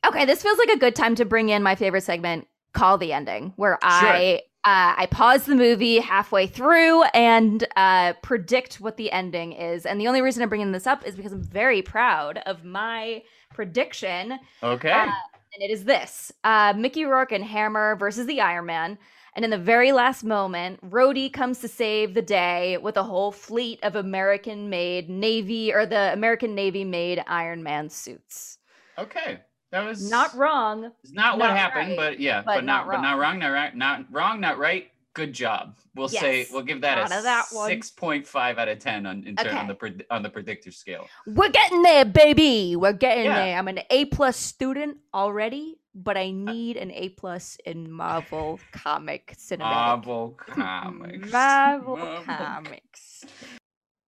Okay, 0.08 0.24
this 0.24 0.42
feels 0.42 0.56
like 0.56 0.70
a 0.70 0.78
good 0.78 0.96
time 0.96 1.14
to 1.16 1.26
bring 1.26 1.50
in 1.50 1.62
my 1.62 1.74
favorite 1.74 2.04
segment, 2.04 2.48
Call 2.72 2.96
the 2.96 3.12
Ending, 3.12 3.52
where 3.56 3.78
I 3.82 4.40
uh, 4.66 4.94
I 4.96 5.06
pause 5.10 5.44
the 5.44 5.54
movie 5.54 5.98
halfway 5.98 6.46
through 6.46 7.02
and 7.04 7.66
uh, 7.76 8.14
predict 8.22 8.80
what 8.80 8.96
the 8.96 9.12
ending 9.12 9.52
is. 9.52 9.84
And 9.84 10.00
the 10.00 10.08
only 10.08 10.22
reason 10.22 10.42
I'm 10.42 10.48
bringing 10.48 10.72
this 10.72 10.86
up 10.86 11.06
is 11.06 11.14
because 11.14 11.32
I'm 11.32 11.42
very 11.42 11.82
proud 11.82 12.38
of 12.46 12.64
my 12.64 13.22
prediction 13.52 14.38
Okay. 14.62 14.90
Uh, 14.90 15.10
and 15.54 15.62
it 15.62 15.70
is 15.70 15.84
this 15.84 16.32
uh, 16.42 16.72
Mickey 16.76 17.04
Rourke 17.04 17.32
and 17.32 17.44
Hammer 17.44 17.96
versus 17.96 18.26
the 18.26 18.40
Iron 18.40 18.66
Man. 18.66 18.98
And 19.36 19.44
in 19.44 19.50
the 19.50 19.58
very 19.58 19.92
last 19.92 20.24
moment, 20.24 20.80
Rhodey 20.88 21.32
comes 21.32 21.58
to 21.60 21.68
save 21.68 22.14
the 22.14 22.22
day 22.22 22.78
with 22.78 22.96
a 22.96 23.02
whole 23.02 23.32
fleet 23.32 23.80
of 23.82 23.96
American 23.96 24.70
made 24.70 25.10
Navy 25.10 25.72
or 25.72 25.86
the 25.86 26.12
American 26.12 26.54
Navy 26.54 26.84
made 26.84 27.22
Iron 27.26 27.62
Man 27.62 27.90
suits. 27.90 28.58
okay. 28.98 29.40
That 29.74 29.86
was 29.86 30.08
Not 30.08 30.32
wrong. 30.36 30.92
It's 31.02 31.12
not 31.12 31.36
what 31.36 31.50
happened, 31.50 31.88
right, 31.88 31.96
but 31.96 32.20
yeah, 32.20 32.42
but 32.46 32.54
but, 32.54 32.64
not, 32.64 32.86
not 32.86 32.92
but 32.92 33.00
not 33.00 33.18
wrong, 33.18 33.40
not 33.40 33.48
right, 33.48 33.76
not 33.76 34.04
wrong, 34.08 34.40
not 34.40 34.56
right. 34.56 34.88
Good 35.14 35.32
job. 35.32 35.76
We'll 35.96 36.06
say 36.06 36.46
we'll 36.52 36.62
give 36.62 36.80
that 36.82 37.06
a 37.06 37.22
that 37.22 37.46
six 37.46 37.90
point 37.90 38.24
five 38.24 38.58
out 38.58 38.68
of 38.68 38.78
ten 38.78 39.04
on 39.04 39.24
in 39.24 39.34
turn 39.34 39.56
on 39.56 39.66
the 39.66 40.04
on 40.10 40.22
the 40.22 40.30
predictor 40.30 40.70
scale. 40.70 41.08
We're 41.26 41.50
getting 41.50 41.82
there, 41.82 42.04
baby. 42.04 42.76
We're 42.76 42.92
getting 42.92 43.24
Yeah. 43.24 43.34
there. 43.34 43.58
I'm 43.58 43.66
an 43.66 43.80
A 43.90 44.04
plus 44.04 44.36
student 44.36 44.98
already, 45.12 45.80
but 45.92 46.16
I 46.16 46.28
uh, 46.28 46.32
need 46.32 46.76
an 46.76 46.92
A 46.92 47.08
plus 47.08 47.58
in 47.66 47.90
Marvel 47.90 48.60
comic 48.70 49.34
cinematic. 49.36 49.58
Marvel 49.58 50.38
comics. 50.46 51.32
Marvel 51.32 51.96
Marvel 51.96 52.24
comics. 52.24 53.24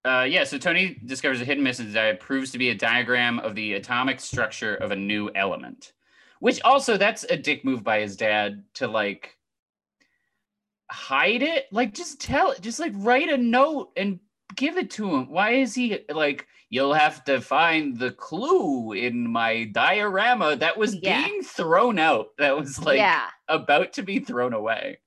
Uh, 0.06 0.22
yeah, 0.22 0.44
so 0.44 0.56
Tony 0.56 1.00
discovers 1.04 1.40
a 1.40 1.44
hidden 1.44 1.64
message 1.64 1.92
that 1.92 2.20
proves 2.20 2.52
to 2.52 2.58
be 2.58 2.70
a 2.70 2.74
diagram 2.74 3.40
of 3.40 3.56
the 3.56 3.72
atomic 3.72 4.20
structure 4.20 4.76
of 4.76 4.92
a 4.92 4.96
new 4.96 5.30
element. 5.34 5.94
Which 6.38 6.62
also, 6.62 6.96
that's 6.96 7.24
a 7.24 7.36
dick 7.36 7.64
move 7.64 7.82
by 7.82 8.00
his 8.00 8.16
dad 8.16 8.62
to 8.74 8.86
like 8.86 9.36
hide 10.90 11.42
it. 11.42 11.66
Like, 11.72 11.92
just 11.92 12.20
tell 12.20 12.52
it, 12.52 12.60
just 12.60 12.78
like 12.78 12.92
write 12.94 13.30
a 13.30 13.36
note 13.36 13.90
and 13.96 14.20
give 14.54 14.76
it 14.76 14.90
to 14.92 15.12
him. 15.12 15.28
Why 15.28 15.52
is 15.54 15.74
he 15.74 15.98
like, 16.08 16.46
you'll 16.70 16.94
have 16.94 17.24
to 17.24 17.40
find 17.40 17.98
the 17.98 18.12
clue 18.12 18.92
in 18.92 19.28
my 19.28 19.64
diorama 19.72 20.54
that 20.56 20.76
was 20.76 20.94
Yeah. 21.02 21.26
being 21.26 21.42
thrown 21.42 21.98
out, 21.98 22.28
that 22.38 22.56
was 22.56 22.80
like 22.80 22.98
yeah. 22.98 23.28
about 23.48 23.92
to 23.94 24.02
be 24.02 24.20
thrown 24.20 24.52
away. 24.52 24.98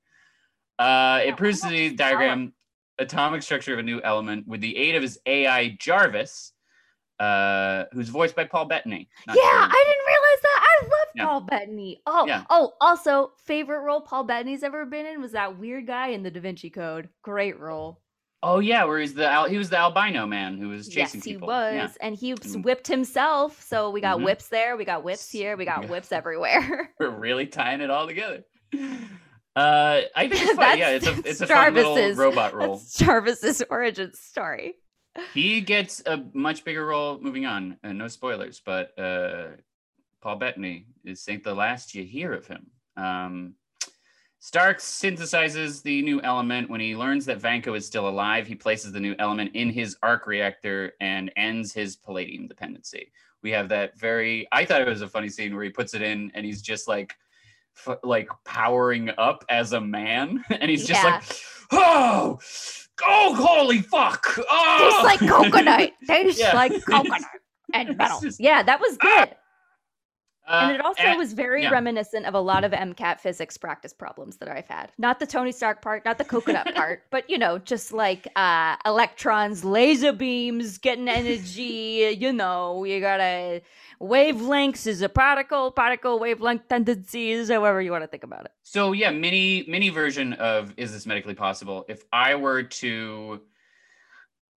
Uh, 0.78 1.20
Yeah, 1.22 1.30
it 1.30 1.36
proves 1.36 1.60
to 1.60 1.66
why 1.68 1.70
not 1.72 1.76
the 1.78 1.88
just 1.88 1.96
diagram 1.96 2.52
atomic 3.00 3.42
structure 3.42 3.72
of 3.72 3.78
a 3.78 3.82
new 3.82 4.00
element 4.02 4.46
with 4.46 4.60
the 4.60 4.76
aid 4.76 4.94
of 4.94 5.02
his 5.02 5.18
AI 5.26 5.76
Jarvis, 5.80 6.52
uh, 7.18 7.84
who's 7.92 8.08
voiced 8.08 8.36
by 8.36 8.44
Paul 8.44 8.66
Bettany. 8.66 9.08
Yeah, 9.26 9.34
sure- 9.34 9.42
I 9.44 9.84
didn't 9.86 10.06
realize 10.06 10.42
that. 10.42 10.66
I 10.66 10.84
love 10.84 11.08
Yeah. 11.14 11.24
Paul 11.26 11.40
Bettany. 11.42 12.02
Oh, 12.06 12.26
Yeah. 12.26 12.44
oh, 12.50 12.72
also 12.80 13.32
favorite 13.44 13.80
role 13.80 14.00
Paul 14.00 14.24
Bettany's 14.24 14.62
ever 14.62 14.86
been 14.86 15.06
in 15.06 15.20
was 15.20 15.32
that 15.32 15.58
weird 15.58 15.86
guy 15.86 16.08
in 16.08 16.22
the 16.22 16.30
Da 16.30 16.40
Vinci 16.40 16.70
Code. 16.70 17.08
Great 17.22 17.58
role. 17.58 18.00
Oh 18.42 18.58
yeah, 18.60 18.84
where 18.84 18.98
he's 18.98 19.12
the 19.12 19.28
al- 19.28 19.50
he 19.50 19.58
was 19.58 19.68
the 19.68 19.76
albino 19.76 20.26
man 20.26 20.56
who 20.56 20.70
was 20.70 20.88
chasing 20.88 21.20
people. 21.20 21.20
yes, 21.20 21.24
he 21.24 21.32
people. 21.34 21.48
was, 21.48 21.74
Yeah. 21.74 22.06
and 22.06 22.16
he 22.16 22.32
Mm. 22.32 22.62
whipped 22.64 22.86
himself. 22.86 23.60
So 23.60 23.90
we 23.90 24.00
got 24.00 24.18
Mhm. 24.18 24.24
whips 24.24 24.48
there, 24.48 24.78
we 24.78 24.86
got 24.86 25.04
whips 25.04 25.30
here, 25.30 25.58
we 25.58 25.66
got 25.66 25.86
whips 25.90 26.10
everywhere. 26.10 26.90
We're 26.98 27.10
really 27.10 27.46
tying 27.46 27.82
it 27.82 27.90
all 27.90 28.06
together. 28.06 28.44
Uh, 29.56 30.02
I 30.14 30.28
think 30.28 30.42
it's 30.42 30.52
fun. 30.56 30.78
yeah, 30.78 30.90
it's 30.90 31.06
a 31.06 31.18
it's 31.24 31.40
a 31.40 31.46
fun 31.46 31.74
little 31.74 32.14
robot 32.14 32.54
role. 32.54 32.76
That's 32.76 32.94
Jarvis's 32.98 33.62
origin 33.68 34.12
story. 34.14 34.74
He 35.34 35.60
gets 35.60 36.02
a 36.06 36.24
much 36.32 36.64
bigger 36.64 36.86
role 36.86 37.18
moving 37.20 37.46
on. 37.46 37.76
And 37.82 37.98
no 37.98 38.08
spoilers, 38.08 38.62
but 38.64 38.96
uh, 38.98 39.48
Paul 40.20 40.36
Bettany 40.36 40.86
is 41.04 41.26
ain't 41.28 41.42
the 41.42 41.54
last 41.54 41.94
you 41.94 42.04
hear 42.04 42.32
of 42.32 42.46
him. 42.46 42.70
Um, 42.96 43.54
Stark 44.42 44.78
synthesizes 44.78 45.82
the 45.82 46.00
new 46.00 46.20
element. 46.22 46.70
When 46.70 46.80
he 46.80 46.96
learns 46.96 47.26
that 47.26 47.40
Vanko 47.40 47.76
is 47.76 47.86
still 47.86 48.08
alive, 48.08 48.46
he 48.46 48.54
places 48.54 48.90
the 48.90 49.00
new 49.00 49.14
element 49.18 49.50
in 49.54 49.68
his 49.68 49.96
arc 50.02 50.26
reactor 50.26 50.92
and 50.98 51.30
ends 51.36 51.74
his 51.74 51.96
palladium 51.96 52.48
dependency. 52.48 53.12
We 53.42 53.50
have 53.50 53.68
that 53.68 53.98
very. 53.98 54.48
I 54.50 54.64
thought 54.64 54.80
it 54.80 54.88
was 54.88 55.02
a 55.02 55.08
funny 55.08 55.28
scene 55.28 55.54
where 55.54 55.64
he 55.64 55.70
puts 55.70 55.92
it 55.92 56.00
in 56.00 56.30
and 56.34 56.46
he's 56.46 56.62
just 56.62 56.88
like, 56.88 57.14
f- 57.86 57.98
like 58.02 58.28
powering 58.44 59.10
up 59.18 59.44
as 59.48 59.72
a 59.72 59.80
man, 59.80 60.44
and 60.50 60.70
he's 60.70 60.86
just 60.86 61.02
Yeah. 61.02 61.10
like, 61.10 61.22
oh, 61.72 62.38
oh, 63.06 63.34
holy 63.34 63.80
fuck! 63.82 64.26
Oh! 64.38 65.02
Tastes 65.08 65.20
like 65.22 65.30
coconut. 65.30 65.92
Tastes 66.06 66.40
Yeah. 66.40 66.54
like 66.54 66.72
coconut 66.84 67.22
and 67.72 67.96
metal. 67.96 68.20
just- 68.20 68.40
Yeah, 68.40 68.62
that 68.62 68.80
was 68.80 68.96
good. 68.96 69.34
Uh, 70.48 70.62
and 70.64 70.72
it 70.74 70.84
also 70.84 71.16
was 71.16 71.32
very 71.32 71.62
yeah. 71.62 71.70
reminiscent 71.70 72.26
of 72.26 72.34
a 72.34 72.40
lot 72.40 72.64
of 72.64 72.72
MCAT 72.72 73.20
physics 73.20 73.56
practice 73.56 73.92
problems 73.92 74.38
that 74.38 74.48
I've 74.48 74.66
had. 74.66 74.90
Not 74.98 75.20
the 75.20 75.26
Tony 75.26 75.52
Stark 75.52 75.80
part, 75.80 76.04
not 76.04 76.18
the 76.18 76.24
coconut 76.24 76.74
part, 76.74 77.02
but 77.12 77.28
you 77.30 77.38
know, 77.38 77.58
just 77.58 77.92
like 77.92 78.26
uh 78.34 78.74
electrons, 78.84 79.64
laser 79.64 80.12
beams, 80.12 80.78
getting 80.78 81.08
energy, 81.08 82.16
you 82.18 82.32
know, 82.32 82.82
you 82.82 83.00
gotta 83.00 83.62
wavelengths 84.00 84.86
is 84.86 85.02
a 85.02 85.08
particle, 85.08 85.70
particle 85.70 86.18
wavelength 86.18 86.68
tendencies, 86.68 87.50
however 87.50 87.80
you 87.80 87.90
want 87.90 88.02
to 88.02 88.08
think 88.08 88.24
about 88.24 88.46
it. 88.46 88.52
So 88.62 88.92
yeah, 88.92 89.10
mini 89.10 89.64
mini 89.68 89.90
version 89.90 90.32
of 90.34 90.72
is 90.76 90.92
this 90.92 91.06
medically 91.06 91.34
possible? 91.34 91.84
If 91.88 92.04
I 92.12 92.34
were 92.34 92.62
to 92.62 93.40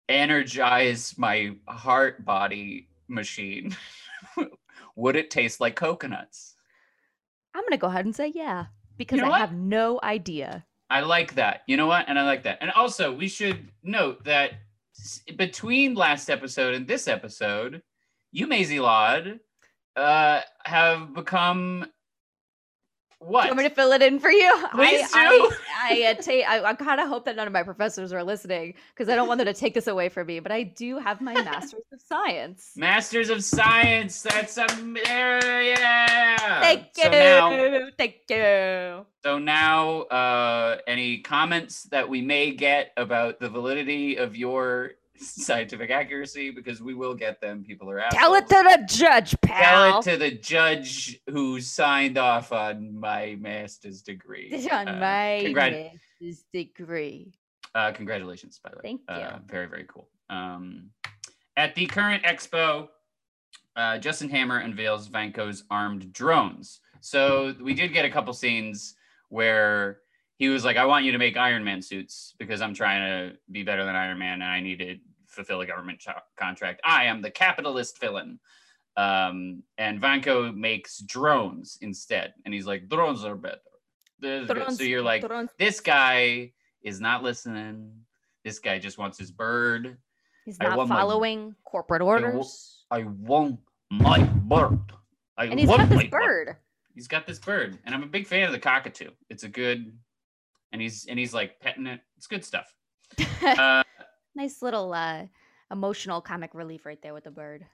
energize 0.07 1.15
my 1.17 1.55
heart 1.67 2.23
body 2.25 2.89
machine, 3.07 3.75
would 4.95 5.15
it 5.15 5.29
taste 5.29 5.59
like 5.59 5.75
coconuts? 5.75 6.55
I'm 7.53 7.63
gonna 7.63 7.77
go 7.77 7.87
ahead 7.87 8.05
and 8.05 8.15
say 8.15 8.31
yeah. 8.33 8.65
Because 8.97 9.19
know 9.19 9.25
I 9.25 9.29
what? 9.29 9.39
have 9.39 9.53
no 9.53 9.99
idea. 10.03 10.65
I 10.89 11.01
like 11.01 11.35
that. 11.35 11.63
You 11.67 11.77
know 11.77 11.87
what? 11.87 12.05
And 12.07 12.19
I 12.19 12.23
like 12.23 12.43
that. 12.43 12.59
And 12.61 12.69
also, 12.71 13.11
we 13.11 13.27
should 13.27 13.71
note 13.81 14.23
that 14.25 14.51
between 15.35 15.95
last 15.95 16.29
episode 16.29 16.75
and 16.75 16.87
this 16.87 17.07
episode, 17.07 17.81
you, 18.33 18.47
Maisie 18.47 18.79
Laud, 18.79 19.39
uh, 19.95 20.41
have 20.65 21.13
become 21.13 21.85
what? 23.19 23.45
Want 23.45 23.57
me 23.57 23.63
to 23.63 23.73
fill 23.73 23.93
it 23.93 24.01
in 24.01 24.19
for 24.19 24.31
you? 24.31 24.51
Please 24.73 25.09
I, 25.13 25.29
do. 25.29 25.55
I, 25.81 26.03
I, 26.03 26.11
uh, 26.11 26.13
ta- 26.15 26.51
I, 26.51 26.69
I 26.71 26.73
kind 26.73 26.99
of 26.99 27.07
hope 27.07 27.23
that 27.25 27.37
none 27.37 27.47
of 27.47 27.53
my 27.53 27.63
professors 27.63 28.11
are 28.11 28.23
listening 28.23 28.73
because 28.93 29.07
I 29.07 29.15
don't 29.15 29.29
want 29.29 29.37
them 29.37 29.45
to 29.45 29.53
take 29.53 29.73
this 29.73 29.87
away 29.87 30.09
from 30.09 30.27
me. 30.27 30.41
But 30.41 30.51
I 30.51 30.63
do 30.63 30.97
have 30.97 31.21
my 31.21 31.33
master's 31.43 31.83
of 31.93 32.01
science. 32.01 32.71
Masters 32.75 33.29
of 33.29 33.43
Science. 33.43 34.21
That's 34.23 34.57
a 34.57 34.65
yeah. 35.05 36.59
Thank 36.59 36.87
you. 36.97 37.03
So 37.03 37.09
now, 37.11 37.89
Thank 37.97 38.15
you. 38.29 39.05
so 39.23 39.39
now, 39.39 40.01
uh, 40.01 40.79
any 40.85 41.19
comments 41.19 41.83
that 41.83 42.09
we 42.09 42.21
may 42.21 42.51
get 42.51 42.91
about 42.97 43.39
the 43.39 43.47
validity 43.47 44.17
of 44.17 44.35
your 44.35 44.93
scientific 45.45 45.89
accuracy, 45.91 46.51
because 46.51 46.81
we 46.81 46.93
will 46.93 47.15
get 47.15 47.39
them. 47.41 47.63
People 47.63 47.89
are 47.89 47.99
assholes. 47.99 48.19
Tell 48.21 48.33
it 48.35 48.47
to 48.49 48.77
the 48.77 48.85
judge, 48.87 49.35
pal. 49.41 49.63
Tell 49.63 49.99
it 49.99 50.03
to 50.03 50.17
the 50.17 50.31
judge 50.37 51.19
who 51.29 51.59
signed 51.61 52.17
off 52.17 52.51
on 52.51 52.97
my 52.99 53.37
master's 53.39 54.01
degree. 54.01 54.67
on 54.71 54.87
Uh, 54.87 54.93
my 54.99 55.41
congrat- 55.45 55.91
master's 56.21 56.43
degree. 56.53 57.33
uh, 57.75 57.91
congratulations, 57.91 58.59
by 58.63 58.69
the 58.69 58.75
way. 58.77 58.81
Thank 58.83 59.01
you. 59.09 59.15
Uh, 59.15 59.39
very, 59.47 59.67
very 59.67 59.85
cool. 59.87 60.07
Um, 60.29 60.89
at 61.57 61.75
the 61.75 61.85
current 61.85 62.23
expo, 62.23 62.89
uh, 63.75 63.97
Justin 63.97 64.29
Hammer 64.29 64.59
unveils 64.59 65.09
Vanko's 65.09 65.63
armed 65.69 66.13
drones. 66.13 66.79
So 67.01 67.53
we 67.61 67.73
did 67.73 67.91
get 67.93 68.05
a 68.05 68.09
couple 68.09 68.33
scenes 68.33 68.95
where 69.29 69.99
he 70.37 70.49
was 70.49 70.63
like, 70.65 70.77
I 70.77 70.85
want 70.85 71.05
you 71.05 71.11
to 71.11 71.17
make 71.17 71.37
Iron 71.37 71.63
Man 71.63 71.81
suits 71.81 72.33
because 72.39 72.61
I'm 72.61 72.73
trying 72.73 73.01
to 73.31 73.37
be 73.51 73.63
better 73.63 73.83
than 73.85 73.95
Iron 73.95 74.17
Man 74.19 74.41
and 74.41 74.43
I 74.43 74.59
need 74.61 74.79
to 74.79 74.97
fulfill 75.33 75.61
a 75.61 75.65
government 75.65 75.99
cho- 75.99 76.13
contract. 76.37 76.81
I 76.85 77.05
am 77.05 77.21
the 77.21 77.31
capitalist 77.31 77.99
villain. 77.99 78.39
Um, 78.95 79.63
and 79.77 79.99
Vanko 80.01 80.55
makes 80.55 80.99
drones 80.99 81.77
instead. 81.81 82.33
And 82.45 82.53
he's 82.53 82.67
like, 82.67 82.87
drones 82.89 83.23
are 83.25 83.35
better. 83.35 83.57
This 84.19 84.43
is 84.43 84.47
good." 84.47 84.57
Drones- 84.57 84.77
So 84.77 84.83
you're 84.83 85.01
like, 85.01 85.25
drones- 85.27 85.49
this 85.57 85.79
guy 85.79 86.51
is 86.83 87.01
not 87.01 87.23
listening. 87.23 87.91
This 88.43 88.59
guy 88.59 88.77
just 88.79 88.97
wants 88.97 89.17
his 89.17 89.31
bird. 89.31 89.97
He's 90.45 90.59
not 90.59 90.77
want 90.77 90.89
my- 90.89 90.95
following 90.97 91.55
corporate 91.63 92.01
orders. 92.01 92.85
I 92.91 93.03
want 93.03 93.59
my 93.89 94.23
bird. 94.23 94.79
I 95.37 95.45
And 95.45 95.59
he's 95.59 95.67
want 95.67 95.79
got 95.81 95.89
this 95.89 95.97
my 95.97 96.07
bird. 96.07 96.57
He's 96.93 97.07
got 97.07 97.25
this 97.25 97.39
bird, 97.39 97.79
and 97.85 97.95
I'm 97.95 98.03
a 98.03 98.07
big 98.07 98.27
fan 98.27 98.43
of 98.43 98.51
the 98.51 98.59
cockatoo. 98.59 99.09
It's 99.29 99.43
a 99.43 99.49
good, 99.49 99.97
and 100.71 100.79
he's 100.79 101.07
and 101.07 101.17
he's 101.17 101.33
like 101.33 101.59
petting 101.59 101.87
it. 101.87 102.01
It's 102.17 102.27
good 102.27 102.45
stuff. 102.45 102.71
Uh, 103.41 103.81
nice 104.35 104.61
little 104.61 104.93
uh, 104.93 105.25
emotional 105.71 106.21
comic 106.21 106.53
relief 106.53 106.85
right 106.85 107.01
there 107.01 107.13
with 107.13 107.23
the 107.25 107.31
bird. 107.31 107.65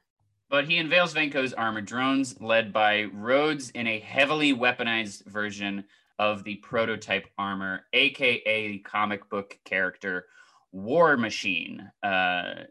but 0.49 0.65
he 0.65 0.77
unveils 0.77 1.13
Vanko's 1.13 1.53
armored 1.53 1.85
drones, 1.85 2.39
led 2.41 2.73
by 2.73 3.03
Rhodes 3.13 3.69
in 3.71 3.85
a 3.87 3.99
heavily 3.99 4.53
weaponized 4.53 5.25
version 5.25 5.83
of 6.17 6.43
the 6.43 6.55
prototype 6.55 7.27
armor, 7.37 7.85
aka 7.93 8.77
comic 8.79 9.29
book 9.29 9.57
character 9.63 10.25
War 10.71 11.17
Machine. 11.17 11.89
Uh, 12.03 12.63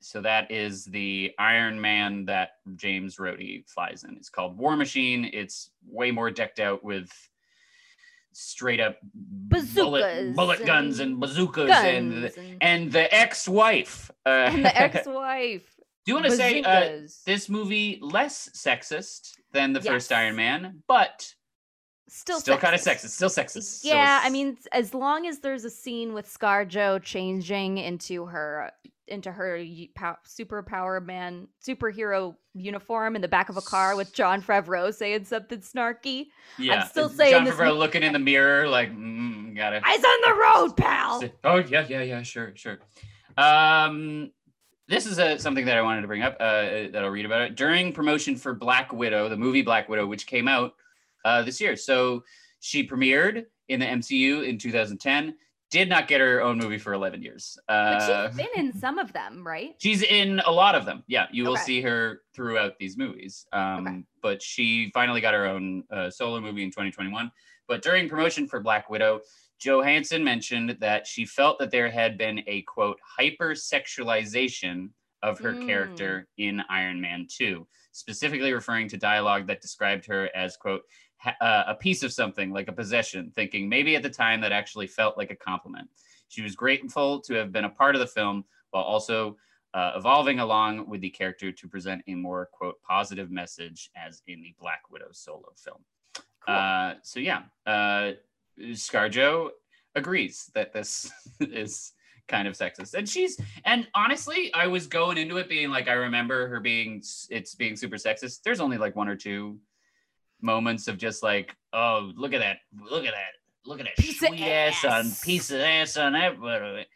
so 0.00 0.20
that 0.22 0.50
is 0.50 0.84
the 0.86 1.32
Iron 1.38 1.80
Man 1.80 2.24
that 2.26 2.52
James 2.76 3.16
Rhodey 3.16 3.68
flies 3.68 4.04
in. 4.04 4.16
It's 4.16 4.28
called 4.30 4.56
War 4.58 4.76
Machine. 4.76 5.30
It's 5.32 5.70
way 5.86 6.10
more 6.10 6.30
decked 6.30 6.58
out 6.58 6.82
with 6.82 7.10
straight 8.32 8.80
up 8.80 8.96
bullet, 9.14 9.62
Bazookas 9.64 10.36
bullet 10.36 10.64
guns 10.66 11.00
and 11.00 11.12
and 11.12 11.20
bazookas 11.20 11.70
and 11.70 12.22
Guns 12.22 12.36
and, 12.36 12.56
and 12.60 12.92
the 12.92 13.12
ex-wife. 13.14 14.10
Uh, 14.24 14.28
and 14.52 14.64
the 14.64 14.76
ex-wife. 14.80 15.74
do 16.04 16.12
you 16.12 16.14
want 16.14 16.26
to 16.26 16.36
say 16.36 16.62
uh, 16.62 17.00
this 17.26 17.48
movie 17.48 17.98
less 18.02 18.48
sexist 18.54 19.32
than 19.52 19.72
the 19.72 19.80
first 19.80 20.12
Iron 20.12 20.36
Man, 20.36 20.82
but 20.86 21.34
still 22.08 22.40
still 22.40 22.56
kind 22.58 22.74
of 22.74 22.80
sexist. 22.80 23.10
Still 23.10 23.28
sexist. 23.28 23.78
Still 23.78 23.94
Yeah, 23.96 24.20
I 24.22 24.26
s- 24.26 24.32
mean, 24.32 24.56
as 24.72 24.94
long 24.94 25.26
as 25.26 25.40
there's 25.40 25.64
a 25.64 25.70
scene 25.70 26.12
with 26.12 26.28
Scar 26.28 26.64
ScarJo 26.64 27.02
changing 27.02 27.78
into 27.78 28.26
her 28.26 28.70
into 29.08 29.32
her 29.32 29.56
y- 29.56 29.88
pow- 29.94 30.18
superpower 30.26 31.04
man 31.04 31.48
superhero 31.66 32.36
uniform 32.54 33.16
in 33.16 33.22
the 33.22 33.28
back 33.28 33.48
of 33.48 33.56
a 33.56 33.60
car 33.60 33.96
with 33.96 34.12
Jon 34.12 34.42
Favreau 34.42 34.92
saying 34.92 35.24
something 35.24 35.60
snarky. 35.60 36.26
yeah. 36.58 36.82
I'm 36.82 36.88
still 36.88 37.08
Jon 37.08 37.16
saying 37.16 37.44
this 37.44 37.54
Favreau 37.54 37.76
looking 37.76 38.02
in 38.02 38.12
the 38.12 38.18
mirror, 38.18 38.68
like, 38.68 38.90
mm, 38.92 39.56
gotta. 39.56 39.80
Eyes 39.86 40.04
on 40.04 40.20
the 40.22 40.40
road, 40.40 40.76
pal. 40.76 41.22
Oh 41.44 41.56
yeah, 41.56 41.86
yeah, 41.88 42.02
yeah, 42.02 42.22
sure, 42.22 42.52
sure. 42.54 42.78
Um, 43.36 44.30
this 44.88 45.06
is 45.06 45.18
a, 45.18 45.38
something 45.38 45.64
that 45.66 45.76
I 45.76 45.82
wanted 45.82 46.02
to 46.02 46.08
bring 46.08 46.22
up. 46.22 46.36
Uh, 46.40 46.88
that 46.90 47.02
I'll 47.02 47.10
read 47.10 47.26
about 47.26 47.42
it 47.42 47.54
during 47.56 47.92
promotion 47.92 48.36
for 48.36 48.54
Black 48.54 48.92
Widow, 48.92 49.28
the 49.28 49.36
movie 49.36 49.62
Black 49.62 49.88
Widow, 49.88 50.06
which 50.06 50.26
came 50.26 50.48
out 50.48 50.74
uh, 51.24 51.42
this 51.42 51.60
year. 51.60 51.76
So 51.76 52.24
she 52.60 52.86
premiered 52.86 53.44
in 53.68 53.80
the 53.80 53.86
MCU 53.86 54.46
in 54.46 54.58
2010. 54.58 55.36
Did 55.70 55.88
not 55.88 56.08
get 56.08 56.20
her 56.20 56.42
own 56.42 56.58
movie 56.58 56.78
for 56.78 56.92
11 56.94 57.22
years. 57.22 57.56
But 57.68 57.74
Uh, 57.74 58.28
she's 58.28 58.36
been 58.36 58.48
in 58.56 58.72
some 58.72 58.98
of 58.98 59.12
them, 59.12 59.46
right? 59.46 59.76
She's 59.78 60.02
in 60.02 60.40
a 60.40 60.50
lot 60.50 60.74
of 60.74 60.84
them. 60.84 61.04
Yeah, 61.06 61.28
you 61.30 61.44
will 61.44 61.52
Okay. 61.52 61.62
see 61.62 61.80
her 61.82 62.22
throughout 62.34 62.76
these 62.78 62.96
movies. 62.96 63.46
Um, 63.52 64.06
But 64.20 64.42
she 64.42 64.90
finally 64.92 65.20
got 65.20 65.32
her 65.32 65.46
own 65.46 65.84
uh, 65.90 66.10
solo 66.10 66.40
movie 66.40 66.64
in 66.64 66.70
2021. 66.70 67.30
But 67.68 67.82
during 67.82 68.08
promotion 68.08 68.48
for 68.48 68.58
Black 68.60 68.90
Widow, 68.90 69.20
Johansson 69.58 70.24
mentioned 70.24 70.70
that 70.80 71.06
she 71.06 71.24
felt 71.24 71.58
that 71.60 71.70
there 71.70 71.88
had 71.90 72.18
been 72.18 72.42
a 72.48 72.62
quote 72.62 72.98
hypersexualization 73.18 74.90
of 75.22 75.38
her 75.38 75.54
Mm. 75.54 75.66
character 75.66 76.28
in 76.38 76.60
Iron 76.68 77.00
Man 77.00 77.26
2, 77.30 77.66
specifically 77.92 78.52
referring 78.52 78.88
to 78.88 78.96
dialogue 78.96 79.46
that 79.46 79.60
described 79.60 80.06
her 80.06 80.30
as 80.34 80.56
quote 80.56 80.82
uh, 81.40 81.64
a 81.68 81.74
piece 81.74 82.02
of 82.02 82.12
something 82.12 82.50
like 82.50 82.68
a 82.68 82.72
possession, 82.72 83.32
thinking 83.34 83.68
maybe 83.68 83.96
at 83.96 84.02
the 84.02 84.10
time 84.10 84.40
that 84.40 84.52
actually 84.52 84.86
felt 84.86 85.18
like 85.18 85.30
a 85.30 85.36
compliment. 85.36 85.88
She 86.28 86.42
was 86.42 86.54
grateful 86.54 87.20
to 87.22 87.34
have 87.34 87.52
been 87.52 87.64
a 87.64 87.70
part 87.70 87.94
of 87.94 88.00
the 88.00 88.06
film 88.06 88.44
while 88.70 88.84
also 88.84 89.36
uh, 89.74 89.92
evolving 89.96 90.40
along 90.40 90.88
with 90.88 91.00
the 91.00 91.10
character 91.10 91.52
to 91.52 91.68
present 91.68 92.02
a 92.08 92.14
more 92.14 92.48
quote 92.52 92.80
positive 92.82 93.30
message 93.30 93.90
as 93.96 94.22
in 94.26 94.42
the 94.42 94.54
Black 94.60 94.82
Widow 94.90 95.08
solo 95.12 95.52
film. 95.56 95.78
Cool. 96.40 96.54
Uh, 96.54 96.94
so 97.02 97.20
yeah, 97.20 97.42
uh, 97.66 98.12
ScarJo 98.58 99.50
agrees 99.94 100.50
that 100.54 100.72
this 100.72 101.10
is 101.40 101.92
kind 102.28 102.46
of 102.46 102.54
sexist, 102.54 102.94
and 102.94 103.08
she's 103.08 103.40
and 103.64 103.86
honestly, 103.94 104.52
I 104.54 104.66
was 104.66 104.86
going 104.86 105.18
into 105.18 105.36
it 105.36 105.48
being 105.48 105.70
like 105.70 105.88
I 105.88 105.92
remember 105.92 106.48
her 106.48 106.60
being 106.60 107.02
it's 107.28 107.54
being 107.54 107.76
super 107.76 107.96
sexist. 107.96 108.42
There's 108.42 108.60
only 108.60 108.78
like 108.78 108.96
one 108.96 109.08
or 109.08 109.16
two 109.16 109.58
moments 110.42 110.88
of 110.88 110.98
just 110.98 111.22
like, 111.22 111.54
oh, 111.72 112.10
look 112.16 112.32
at 112.32 112.40
that, 112.40 112.58
look 112.90 113.04
at 113.04 113.12
that 113.12 113.32
look 113.66 113.78
at 113.78 113.84
that 113.86 113.96
Piece 113.96 114.18
sweet 114.18 114.40
ass. 114.40 114.84
on 114.86 115.12
piece 115.22 115.50
of 115.50 115.60
ass 115.60 115.96
on 115.98 116.14
that. 116.14 116.86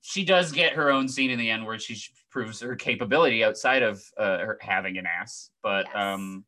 She 0.00 0.24
does 0.24 0.50
get 0.50 0.72
her 0.74 0.90
own 0.90 1.08
scene 1.08 1.30
in 1.30 1.38
the 1.38 1.50
end 1.50 1.64
where 1.66 1.78
she 1.78 1.96
proves 2.30 2.60
her 2.60 2.74
capability 2.74 3.44
outside 3.44 3.82
of 3.82 4.02
uh, 4.18 4.38
her 4.38 4.58
having 4.60 4.96
an 4.98 5.06
ass, 5.06 5.50
but 5.62 5.86
Yes. 5.86 5.94
um, 5.94 6.44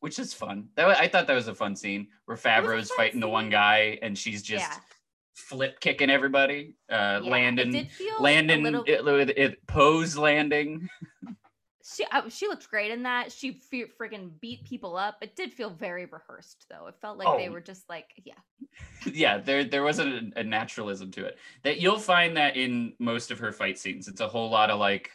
which 0.00 0.18
is 0.18 0.32
fun. 0.32 0.68
That 0.76 0.88
I 0.88 1.08
thought 1.08 1.26
that 1.26 1.34
was 1.34 1.48
a 1.48 1.54
fun 1.54 1.74
scene 1.74 2.08
where 2.26 2.36
Favreau's 2.36 2.90
fighting 2.92 3.20
the 3.20 3.28
one 3.28 3.50
guy 3.50 3.98
and 4.02 4.16
she's 4.16 4.42
just 4.42 4.70
yeah. 4.70 4.78
flip 5.34 5.80
kicking 5.80 6.08
everybody. 6.10 6.74
Uh, 6.90 6.94
yeah. 6.94 7.16
It 7.18 7.24
landing, 7.24 7.70
did 7.72 7.88
landing, 8.20 8.62
little- 8.62 8.84
it, 8.86 9.28
it, 9.30 9.38
it- 9.38 9.66
pose 9.66 10.16
landing. 10.16 10.88
She 11.94 12.04
she 12.28 12.46
looked 12.48 12.68
great 12.68 12.90
in 12.90 13.04
that. 13.04 13.32
She 13.32 13.52
fe- 13.52 13.86
freaking 13.98 14.30
beat 14.40 14.64
people 14.64 14.96
up. 14.96 15.16
It 15.22 15.36
did 15.36 15.52
feel 15.54 15.70
very 15.70 16.04
rehearsed 16.06 16.66
though. 16.68 16.86
It 16.88 16.96
felt 17.00 17.16
like 17.18 17.38
they 17.38 17.48
Oh. 17.48 17.52
were 17.52 17.60
just 17.60 17.88
like, 17.88 18.10
yeah, 18.24 18.34
yeah, 19.12 19.38
there 19.38 19.64
there 19.64 19.82
wasn't 19.82 20.34
a, 20.36 20.40
a 20.40 20.44
naturalism 20.44 21.10
to 21.12 21.24
it. 21.24 21.38
That 21.62 21.80
you'll 21.80 21.98
find 21.98 22.36
that 22.36 22.56
in 22.56 22.94
most 22.98 23.30
of 23.30 23.38
her 23.38 23.52
fight 23.52 23.78
scenes. 23.78 24.06
It's 24.08 24.20
a 24.20 24.28
whole 24.28 24.50
lot 24.50 24.70
of 24.70 24.78
like, 24.78 25.10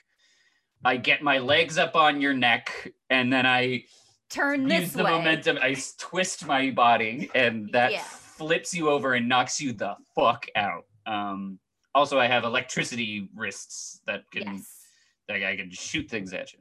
I 0.84 0.98
get 0.98 1.22
my 1.22 1.38
legs 1.38 1.78
up 1.78 1.96
on 1.96 2.22
your 2.22 2.34
neck 2.34 2.92
and 3.10 3.32
then 3.32 3.46
I 3.46 3.84
turn 4.30 4.68
this 4.68 4.82
use 4.82 4.94
the 4.94 5.04
way. 5.04 5.12
momentum. 5.12 5.60
I 5.62 5.76
twist 6.00 6.46
my 6.48 6.72
body 6.72 7.30
and 7.36 7.70
that 7.74 7.92
Yeah. 7.92 8.02
flips 8.04 8.74
you 8.74 8.90
over 8.90 9.14
and 9.14 9.30
knocks 9.30 9.62
you 9.62 9.74
the 9.74 9.96
fuck 10.16 10.48
out. 10.56 10.86
Um, 11.06 11.60
also, 11.94 12.18
I 12.20 12.26
have 12.26 12.44
electricity 12.44 13.30
wrists 13.36 14.02
that 14.08 14.24
can 14.32 14.56
Yes. 14.56 14.80
that 15.28 15.44
I 15.44 15.56
can 15.56 15.70
shoot 15.70 16.10
things 16.10 16.34
at 16.34 16.52
you. 16.52 16.60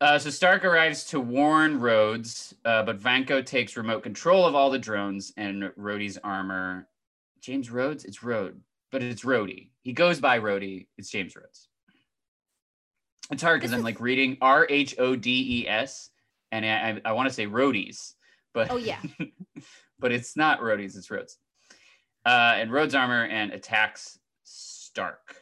Uh, 0.00 0.18
so 0.18 0.28
Stark 0.28 0.64
arrives 0.64 1.04
to 1.04 1.20
warn 1.20 1.80
Rhodes, 1.80 2.54
uh, 2.64 2.82
but 2.82 2.98
Vanko 2.98 3.44
takes 3.44 3.76
remote 3.76 4.02
control 4.02 4.44
of 4.44 4.54
all 4.54 4.70
the 4.70 4.78
drones 4.78 5.32
and 5.36 5.64
Rhodey's 5.78 6.18
armor. 6.18 6.88
James 7.40 7.70
Rhodes? 7.70 8.04
It's 8.04 8.22
Rhode, 8.22 8.60
but 8.90 9.02
it's 9.02 9.24
Rhodey. 9.24 9.70
He 9.82 9.92
goes 9.92 10.20
by 10.20 10.40
Rhodey. 10.40 10.88
It's 10.98 11.10
James 11.10 11.36
Rhodes. 11.36 11.68
It's 13.30 13.42
hard 13.42 13.60
because 13.60 13.72
I'm 13.72 13.82
like 13.82 14.00
reading 14.00 14.36
R 14.40 14.66
H 14.68 14.96
O 14.98 15.16
D 15.16 15.60
E 15.62 15.68
S, 15.68 16.10
and 16.52 16.66
I, 16.66 17.00
I, 17.06 17.10
I 17.10 17.12
want 17.12 17.28
to 17.28 17.34
say 17.34 17.46
Rhodey's, 17.46 18.16
but 18.52 18.70
Oh 18.70 18.76
yeah. 18.76 19.00
but 19.98 20.12
it's 20.12 20.36
not 20.36 20.60
Rhodey's, 20.60 20.96
it's 20.96 21.10
Rhodes. 21.10 21.38
Uh, 22.26 22.54
and 22.56 22.70
Rhodes 22.72 22.94
armor 22.94 23.24
and 23.24 23.52
attacks 23.52 24.18
Stark. 24.42 25.36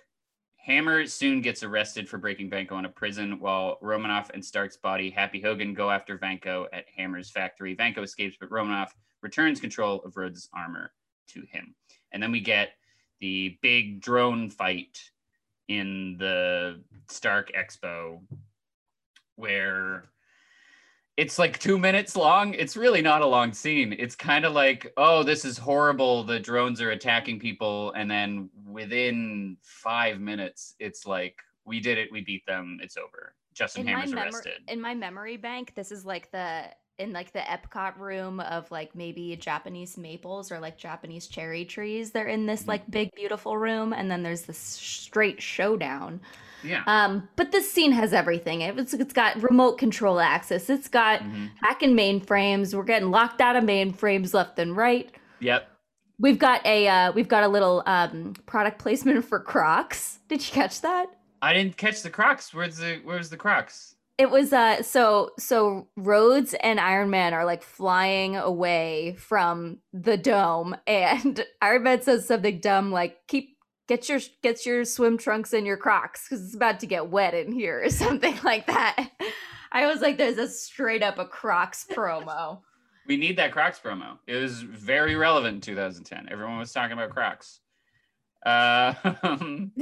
Hammer 0.64 1.06
soon 1.06 1.40
gets 1.40 1.64
arrested 1.64 2.08
for 2.08 2.18
breaking 2.18 2.48
Vanko 2.48 2.78
in 2.78 2.84
a 2.84 2.88
prison, 2.88 3.40
while 3.40 3.78
Romanoff 3.80 4.30
and 4.30 4.44
Stark's 4.44 4.76
body, 4.76 5.10
Happy 5.10 5.40
Hogan, 5.40 5.74
go 5.74 5.90
after 5.90 6.16
Vanko 6.16 6.66
at 6.72 6.84
Hammer's 6.96 7.30
factory. 7.30 7.74
Vanko 7.74 8.04
escapes, 8.04 8.36
but 8.38 8.50
Romanoff 8.50 8.94
returns 9.22 9.60
control 9.60 10.00
of 10.04 10.16
Rhodes' 10.16 10.48
armor 10.54 10.92
to 11.30 11.42
him. 11.50 11.74
And 12.12 12.22
then 12.22 12.30
we 12.30 12.40
get 12.40 12.74
the 13.18 13.58
big 13.60 14.00
drone 14.00 14.50
fight 14.50 15.00
in 15.66 16.16
the 16.18 16.80
Stark 17.08 17.50
Expo, 17.58 18.20
where 19.34 20.04
it's 21.16 21.38
like 21.38 21.58
two 21.58 21.78
minutes 21.78 22.16
long. 22.16 22.54
It's 22.54 22.76
really 22.76 23.02
not 23.02 23.20
a 23.22 23.26
long 23.26 23.52
scene. 23.52 23.94
It's 23.98 24.14
kind 24.16 24.44
of 24.44 24.52
like, 24.54 24.92
oh, 24.96 25.22
this 25.22 25.44
is 25.44 25.58
horrible. 25.58 26.24
The 26.24 26.40
drones 26.40 26.80
are 26.80 26.90
attacking 26.90 27.38
people. 27.38 27.92
And 27.92 28.10
then 28.10 28.48
within 28.66 29.56
five 29.62 30.20
minutes, 30.20 30.74
it's 30.78 31.06
like, 31.06 31.36
we 31.64 31.80
did 31.80 31.98
it. 31.98 32.10
We 32.10 32.22
beat 32.22 32.44
them. 32.46 32.78
It's 32.82 32.96
over. 32.96 33.34
Justin 33.54 33.82
in 33.82 33.88
Hammer's 33.88 34.12
memory 34.12 34.30
arrested. 34.32 34.62
in 34.68 34.80
my 34.80 34.94
memory 34.94 35.36
bank 35.36 35.74
this 35.74 35.92
is 35.92 36.06
like 36.06 36.30
the 36.32 36.62
in 36.98 37.12
like 37.12 37.32
the 37.32 37.40
epcot 37.40 37.98
room 37.98 38.40
of 38.40 38.70
like 38.70 38.94
maybe 38.94 39.36
japanese 39.36 39.98
maples 39.98 40.50
or 40.50 40.58
like 40.58 40.78
japanese 40.78 41.26
cherry 41.26 41.66
trees 41.66 42.12
they're 42.12 42.28
in 42.28 42.46
this 42.46 42.62
Mhm. 42.62 42.68
like 42.68 42.90
big 42.90 43.10
beautiful 43.14 43.58
room 43.58 43.92
and 43.92 44.10
then 44.10 44.22
there's 44.22 44.42
this 44.42 44.56
straight 44.56 45.42
showdown 45.42 46.18
yeah. 46.64 46.82
um 46.86 47.28
but 47.36 47.52
this 47.52 47.70
scene 47.70 47.92
has 47.92 48.12
everything 48.12 48.60
it's, 48.60 48.94
it's 48.94 49.12
got 49.12 49.40
remote 49.42 49.78
control 49.78 50.20
access 50.20 50.68
it's 50.70 50.88
got 50.88 51.20
Mhm. 51.20 51.50
hacking 51.60 51.94
mainframes 51.96 52.74
we're 52.74 52.84
getting 52.84 53.10
locked 53.10 53.40
out 53.40 53.56
of 53.56 53.64
mainframes 53.64 54.32
left 54.34 54.58
and 54.58 54.76
right 54.76 55.10
Yep. 55.40 55.68
we've 56.18 56.38
got 56.38 56.64
a 56.66 56.86
uh 56.88 57.12
we've 57.12 57.28
got 57.28 57.44
a 57.44 57.48
little 57.48 57.82
um 57.86 58.34
product 58.46 58.78
placement 58.78 59.24
for 59.24 59.40
crocs 59.40 60.18
did 60.28 60.40
you 60.46 60.52
catch 60.52 60.80
that 60.82 61.06
I 61.44 61.52
didn't 61.54 61.76
catch 61.76 62.02
the 62.02 62.08
Crocs. 62.10 62.54
Where's 62.54 62.76
the 62.76 63.00
Where's 63.02 63.28
the 63.28 63.36
Crocs? 63.36 63.96
It 64.16 64.30
was 64.30 64.52
uh 64.52 64.84
so 64.84 65.30
so 65.40 65.88
Rhodes 65.96 66.54
and 66.54 66.78
Iron 66.78 67.10
Man 67.10 67.34
are 67.34 67.44
like 67.44 67.64
flying 67.64 68.36
away 68.36 69.16
from 69.18 69.78
the 69.92 70.16
dome 70.16 70.76
and 70.86 71.44
Iron 71.60 71.82
Man 71.82 72.00
says 72.00 72.28
something 72.28 72.60
dumb 72.60 72.92
like 72.92 73.26
keep 73.26 73.51
get 73.88 74.08
your 74.08 74.20
get 74.42 74.64
your 74.64 74.84
swim 74.84 75.18
trunks 75.18 75.52
and 75.52 75.66
your 75.66 75.76
Crocs 75.76 76.28
cuz 76.28 76.44
it's 76.44 76.54
about 76.54 76.80
to 76.80 76.86
get 76.86 77.08
wet 77.08 77.34
in 77.34 77.52
here 77.52 77.82
or 77.84 77.90
something 78.04 78.38
like 78.42 78.66
that. 78.66 79.10
I 79.72 79.86
was 79.86 80.00
like 80.00 80.18
there's 80.18 80.38
a 80.38 80.48
straight 80.48 81.02
up 81.02 81.18
a 81.18 81.24
Crocs 81.24 81.86
promo. 81.90 82.60
We 83.06 83.16
need 83.16 83.36
that 83.38 83.52
Crocs 83.52 83.80
promo. 83.80 84.18
It 84.26 84.36
was 84.36 84.62
very 84.62 85.16
relevant 85.16 85.56
in 85.56 85.60
2010. 85.60 86.28
Everyone 86.30 86.58
was 86.58 86.72
talking 86.72 86.92
about 86.92 87.10
Crocs. 87.10 87.60
Uh, 88.44 88.94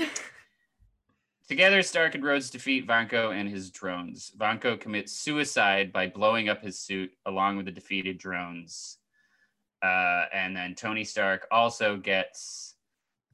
together, 1.49 1.83
Stark 1.83 2.15
and 2.15 2.25
Rhodes 2.25 2.51
defeat 2.51 2.87
Vanko 2.87 3.35
and 3.35 3.49
his 3.49 3.71
drones. 3.71 4.33
Vanko 4.39 4.79
commits 4.81 5.13
suicide 5.13 5.93
by 5.93 6.07
blowing 6.07 6.49
up 6.49 6.63
his 6.63 6.79
suit 6.79 7.13
along 7.27 7.57
with 7.57 7.67
the 7.67 7.73
defeated 7.73 8.19
drones. 8.19 8.99
Uh, 9.83 10.25
and 10.33 10.55
then 10.55 10.75
Tony 10.75 11.05
Stark 11.05 11.47
also 11.51 11.97
gets 11.97 12.70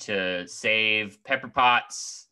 to 0.00 0.46
save 0.48 1.22
Pepper 1.24 1.48
Potts. 1.48 2.26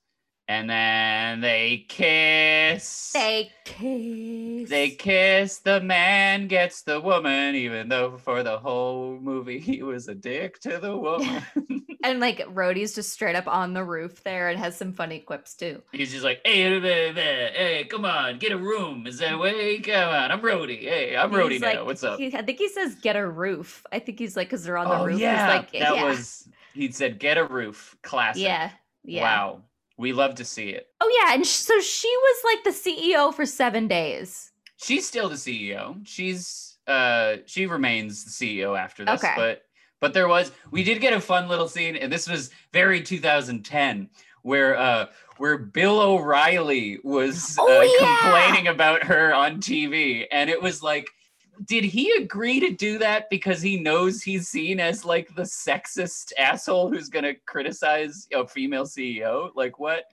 And 0.46 0.68
then 0.68 1.40
they 1.40 1.86
kiss. 1.88 3.12
They 3.12 3.50
kiss. 3.64 4.68
They 4.68 4.90
kiss, 4.90 5.60
the 5.60 5.80
man 5.80 6.48
gets 6.48 6.82
the 6.82 7.00
woman, 7.00 7.54
even 7.54 7.88
though 7.88 8.18
for 8.18 8.42
the 8.42 8.58
whole 8.58 9.18
movie 9.18 9.58
he 9.58 9.82
was 9.82 10.08
a 10.08 10.14
dick 10.14 10.60
to 10.60 10.78
the 10.78 10.94
woman. 10.94 11.42
and 12.04 12.20
like 12.20 12.40
Rhodey's 12.40 12.94
just 12.94 13.10
straight 13.10 13.36
up 13.36 13.48
on 13.48 13.72
the 13.72 13.82
roof 13.82 14.22
there 14.22 14.50
and 14.50 14.58
has 14.58 14.76
some 14.76 14.92
funny 14.92 15.20
quips 15.20 15.54
too. 15.54 15.80
He's 15.92 16.12
just 16.12 16.24
like, 16.24 16.42
hey, 16.44 16.78
hey, 16.78 17.12
hey, 17.14 17.52
hey, 17.54 17.84
come 17.84 18.04
on, 18.04 18.38
get 18.38 18.52
a 18.52 18.58
room. 18.58 19.06
Is 19.06 19.18
that 19.18 19.38
way? 19.38 19.78
Come 19.78 20.10
on, 20.10 20.30
I'm 20.30 20.40
Rhodey. 20.40 20.80
Hey, 20.80 21.16
I'm 21.16 21.30
Rhodey 21.30 21.58
now. 21.58 21.68
like- 21.68 21.86
What's 21.86 22.04
up? 22.04 22.18
he- 22.18 22.36
I 22.36 22.42
think 22.42 22.58
he 22.58 22.68
says 22.68 22.96
get 22.96 23.16
a 23.16 23.26
roof. 23.26 23.86
I 23.90 23.98
think 23.98 24.18
he's 24.18 24.36
like 24.36 24.48
because 24.48 24.64
they're 24.64 24.76
on 24.76 24.88
the 24.88 24.98
oh, 24.98 25.06
roof. 25.06 25.18
yeah. 25.18 25.46
He's 25.46 25.56
like, 25.56 25.72
that 25.72 25.96
yeah. 25.96 26.04
was, 26.04 26.48
he 26.74 26.90
said, 26.92 27.18
get 27.18 27.38
a 27.38 27.44
roof. 27.44 27.96
Classic. 28.02 28.42
Yeah. 28.42 28.70
Yeah. 29.04 29.22
Wow. 29.22 29.62
We 29.96 30.12
love 30.12 30.34
to 30.36 30.44
see 30.44 30.70
it. 30.70 30.88
Oh 31.00 31.20
yeah, 31.24 31.34
and 31.34 31.46
sh- 31.46 31.50
so 31.50 31.80
she 31.80 32.08
was 32.08 32.36
like 32.44 32.64
the 32.64 32.70
CEO 32.70 33.32
for 33.32 33.46
seven 33.46 33.86
days. 33.86 34.50
She's 34.76 35.06
still 35.06 35.28
the 35.28 35.36
CEO. 35.36 35.96
She's 36.04 36.78
uh 36.88 37.36
she 37.46 37.66
remains 37.66 38.24
the 38.24 38.30
CEO 38.30 38.76
after 38.78 39.04
this, 39.04 39.22
Okay. 39.22 39.32
but 39.36 39.62
but 40.00 40.12
there 40.12 40.26
was 40.26 40.50
we 40.72 40.82
did 40.82 41.00
get 41.00 41.12
a 41.12 41.20
fun 41.20 41.48
little 41.48 41.68
scene, 41.68 41.94
and 41.94 42.12
this 42.12 42.28
was 42.28 42.50
very 42.72 43.00
2010, 43.02 44.10
where 44.42 44.76
uh 44.76 45.06
where 45.38 45.58
Bill 45.58 46.00
O'Reilly 46.00 46.98
was 47.04 47.56
Oh, 47.58 47.80
uh, 47.80 47.82
yeah! 48.00 48.18
complaining 48.20 48.66
about 48.68 49.04
her 49.04 49.32
on 49.32 49.58
TV, 49.60 50.26
and 50.32 50.50
it 50.50 50.60
was 50.60 50.82
like. 50.82 51.08
Did 51.64 51.84
he 51.84 52.10
agree 52.12 52.60
to 52.60 52.70
do 52.70 52.98
that 52.98 53.30
because 53.30 53.62
he 53.62 53.78
knows 53.78 54.22
he's 54.22 54.48
seen 54.48 54.80
as 54.80 55.04
like 55.04 55.34
the 55.34 55.42
sexist 55.42 56.32
asshole 56.38 56.90
who's 56.90 57.08
gonna 57.08 57.34
criticize 57.46 58.26
a 58.32 58.46
female 58.46 58.84
CEO? 58.84 59.50
Like 59.54 59.78
what? 59.78 60.04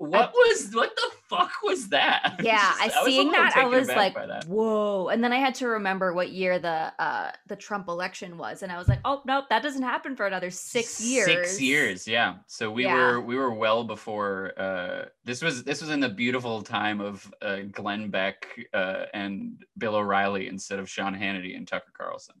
What 0.00 0.32
was 0.32 0.70
what 0.72 0.96
the 0.96 1.10
fuck 1.28 1.52
was 1.62 1.90
that? 1.90 2.36
Yeah, 2.42 2.58
I 2.80 2.86
was 2.86 2.94
a 2.96 3.04
seeing 3.04 3.28
little 3.28 3.42
that 3.44 3.54
I 3.54 3.64
was 3.66 3.86
like, 3.86 4.14
that. 4.14 4.46
whoa! 4.46 5.08
And 5.08 5.22
then 5.22 5.30
I 5.30 5.36
had 5.36 5.54
to 5.56 5.66
remember 5.68 6.14
what 6.14 6.30
year 6.30 6.58
the 6.58 6.90
uh 6.98 7.32
the 7.48 7.56
Trump 7.56 7.86
election 7.86 8.38
was, 8.38 8.62
and 8.62 8.72
I 8.72 8.78
was 8.78 8.88
like, 8.88 9.00
oh 9.04 9.20
nope, 9.26 9.44
that 9.50 9.62
doesn't 9.62 9.82
happen 9.82 10.16
for 10.16 10.26
another 10.26 10.48
six 10.50 11.02
years. 11.02 11.26
Six 11.26 11.60
years, 11.60 12.08
yeah. 12.08 12.36
So 12.46 12.70
we 12.70 12.84
Yeah. 12.84 12.94
were 12.94 13.20
we 13.20 13.36
were 13.36 13.52
well 13.52 13.84
before. 13.84 14.52
Uh, 14.58 15.04
this 15.24 15.42
was 15.42 15.64
this 15.64 15.82
was 15.82 15.90
in 15.90 16.00
the 16.00 16.08
beautiful 16.08 16.62
time 16.62 17.02
of 17.02 17.30
uh, 17.42 17.58
Glenn 17.70 18.08
Beck 18.08 18.46
uh, 18.72 19.04
and 19.12 19.62
Bill 19.76 19.96
O'Reilly 19.96 20.48
instead 20.48 20.78
of 20.78 20.88
Sean 20.88 21.14
Hannity 21.14 21.54
and 21.58 21.68
Tucker 21.68 21.92
Carlson. 21.94 22.36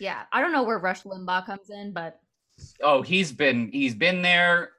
Yeah, 0.00 0.22
I 0.32 0.40
don't 0.40 0.50
know 0.50 0.64
where 0.64 0.80
Rush 0.80 1.04
Limbaugh 1.04 1.46
comes 1.46 1.70
in, 1.70 1.92
but 1.92 2.18
Oh, 2.82 3.02
he's 3.02 3.30
been 3.30 3.70
he's 3.70 3.94
been 3.94 4.20
there. 4.20 4.70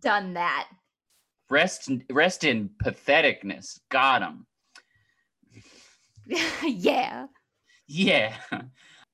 done 0.00 0.34
that. 0.34 0.66
Rest 1.48 1.90
rest 2.10 2.44
in 2.44 2.70
patheticness. 2.84 3.80
Got 3.88 4.22
him. 4.22 4.46
yeah. 6.64 7.26
Yeah. 7.86 8.34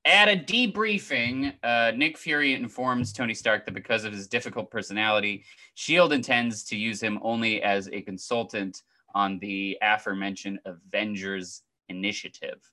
At 0.05 0.27
a 0.27 0.35
debriefing, 0.35 1.53
uh, 1.63 1.91
Nick 1.95 2.17
Fury 2.17 2.53
informs 2.53 3.13
Tony 3.13 3.33
Stark 3.33 3.65
that 3.65 3.73
because 3.73 4.03
of 4.03 4.11
his 4.11 4.27
difficult 4.27 4.69
personality, 4.69 5.45
S.H.I.E.L.D. 5.77 6.13
intends 6.13 6.63
to 6.65 6.75
use 6.75 7.01
him 7.01 7.19
only 7.21 7.61
as 7.61 7.87
a 7.87 8.01
consultant 8.01 8.81
on 9.15 9.39
the 9.39 9.77
aforementioned 9.81 10.59
Avengers 10.65 11.61
initiative. 11.87 12.69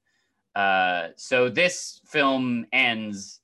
Uh, 0.57 1.09
so 1.17 1.49
this 1.49 2.01
film 2.07 2.67
ends 2.73 3.41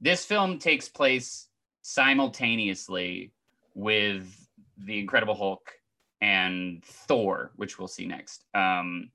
this 0.00 0.24
film 0.24 0.58
takes 0.58 0.88
place 0.88 1.48
simultaneously 1.82 3.32
with 3.74 4.45
the 4.76 4.98
Incredible 4.98 5.34
Hulk 5.34 5.72
and 6.20 6.84
Thor, 6.84 7.52
which 7.56 7.78
we'll 7.78 7.88
see 7.88 8.06
next. 8.06 8.44
Um, 8.54 9.10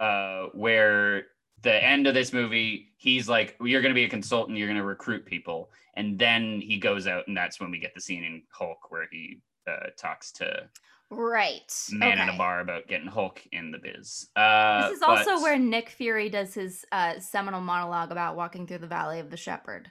uh, 0.00 0.46
where 0.52 1.26
the 1.62 1.84
end 1.84 2.06
of 2.06 2.14
this 2.14 2.32
movie, 2.32 2.92
he's 2.96 3.28
like, 3.28 3.56
"You're 3.60 3.82
going 3.82 3.94
to 3.94 3.98
be 3.98 4.04
a 4.04 4.08
consultant. 4.08 4.58
You're 4.58 4.68
going 4.68 4.78
to 4.78 4.84
recruit 4.84 5.24
people," 5.24 5.70
and 5.94 6.18
then 6.18 6.60
he 6.60 6.78
goes 6.78 7.06
out, 7.06 7.28
and 7.28 7.36
that's 7.36 7.60
when 7.60 7.70
we 7.70 7.78
get 7.78 7.94
the 7.94 8.00
scene 8.00 8.24
in 8.24 8.42
Hulk 8.50 8.90
where 8.90 9.06
he 9.10 9.40
uh, 9.66 9.90
talks 9.96 10.32
to 10.32 10.68
right 11.10 11.88
man 11.90 12.12
okay. 12.12 12.22
in 12.22 12.28
a 12.30 12.38
bar 12.38 12.60
about 12.60 12.88
getting 12.88 13.06
Hulk 13.06 13.42
in 13.52 13.70
the 13.70 13.78
biz. 13.78 14.28
Uh, 14.34 14.88
this 14.88 14.96
is 14.96 15.02
also 15.02 15.34
but... 15.34 15.42
where 15.42 15.58
Nick 15.58 15.90
Fury 15.90 16.28
does 16.28 16.54
his 16.54 16.84
uh, 16.90 17.18
seminal 17.18 17.60
monologue 17.60 18.10
about 18.10 18.36
walking 18.36 18.66
through 18.66 18.78
the 18.78 18.86
Valley 18.86 19.20
of 19.20 19.30
the 19.30 19.36
Shepherd. 19.36 19.90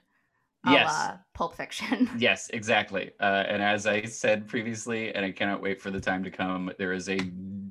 Yes. 0.66 1.18
Pulp 1.34 1.55
Fiction. 1.55 2.09
yes, 2.18 2.49
exactly. 2.51 3.12
Uh, 3.20 3.43
and 3.47 3.64
as 3.64 3.88
I 3.88 4.03
said 4.03 4.47
previously, 4.47 5.14
and 5.14 5.26
I 5.26 5.32
cannot 5.32 5.62
wait 5.62 5.82
for 5.82 5.89
the 5.89 5.99
time 5.99 6.24
to 6.24 6.32
come, 6.32 6.72
there 6.78 6.93
is 6.93 7.09
a 7.09 7.18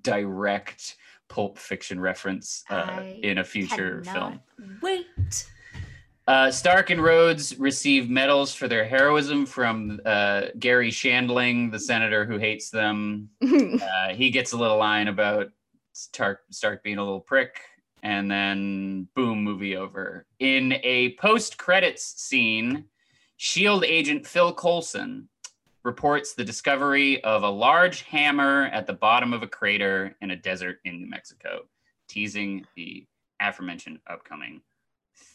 direct 0.03 0.97
Pulp 1.29 1.57
Fiction 1.57 2.01
reference 2.01 2.65
uh, 2.69 3.03
in 3.23 3.39
a 3.39 3.45
future 3.45 4.03
film. 4.03 4.41
Wait. 4.83 5.07
Uh, 6.27 6.51
Stark 6.51 6.91
and 6.91 7.03
Rhodes 7.03 7.59
receive 7.59 8.11
medals 8.11 8.55
for 8.55 8.69
their 8.69 8.85
heroism 8.85 9.47
from 9.47 10.01
uh, 10.05 10.43
Garry 10.59 10.91
Shandling, 10.91 11.73
the 11.73 11.79
senator 11.79 12.25
who 12.25 12.39
hates 12.39 12.71
them. 12.71 13.31
uh, 13.43 14.09
he 14.11 14.31
gets 14.31 14.53
a 14.53 14.57
little 14.57 14.79
line 14.79 15.09
about 15.09 15.49
Stark, 15.93 16.43
Stark 16.51 16.83
being 16.85 16.99
a 16.99 17.03
little 17.03 17.21
prick, 17.21 17.61
and 18.03 18.31
then 18.31 19.09
boom, 19.15 19.43
movie 19.43 19.77
over. 19.77 20.27
In 20.39 20.75
a 20.83 21.15
post 21.15 21.59
credits 21.59 22.05
scene, 22.21 22.85
Shield 23.37 23.85
agent 23.85 24.27
Phil 24.27 24.53
Coulson 24.53 25.29
reports 25.83 26.35
the 26.35 26.45
discovery 26.45 27.23
of 27.25 27.43
a 27.43 27.49
large 27.49 28.03
hammer 28.03 28.67
at 28.67 28.87
the 28.87 28.93
bottom 28.93 29.33
of 29.33 29.43
a 29.43 29.47
crater 29.47 30.17
in 30.21 30.31
a 30.31 30.37
desert 30.37 30.79
in 30.85 31.01
New 31.01 31.09
Mexico, 31.09 31.63
teasing 32.09 32.67
the 32.77 33.07
aforementioned 33.41 33.99
upcoming 34.09 34.61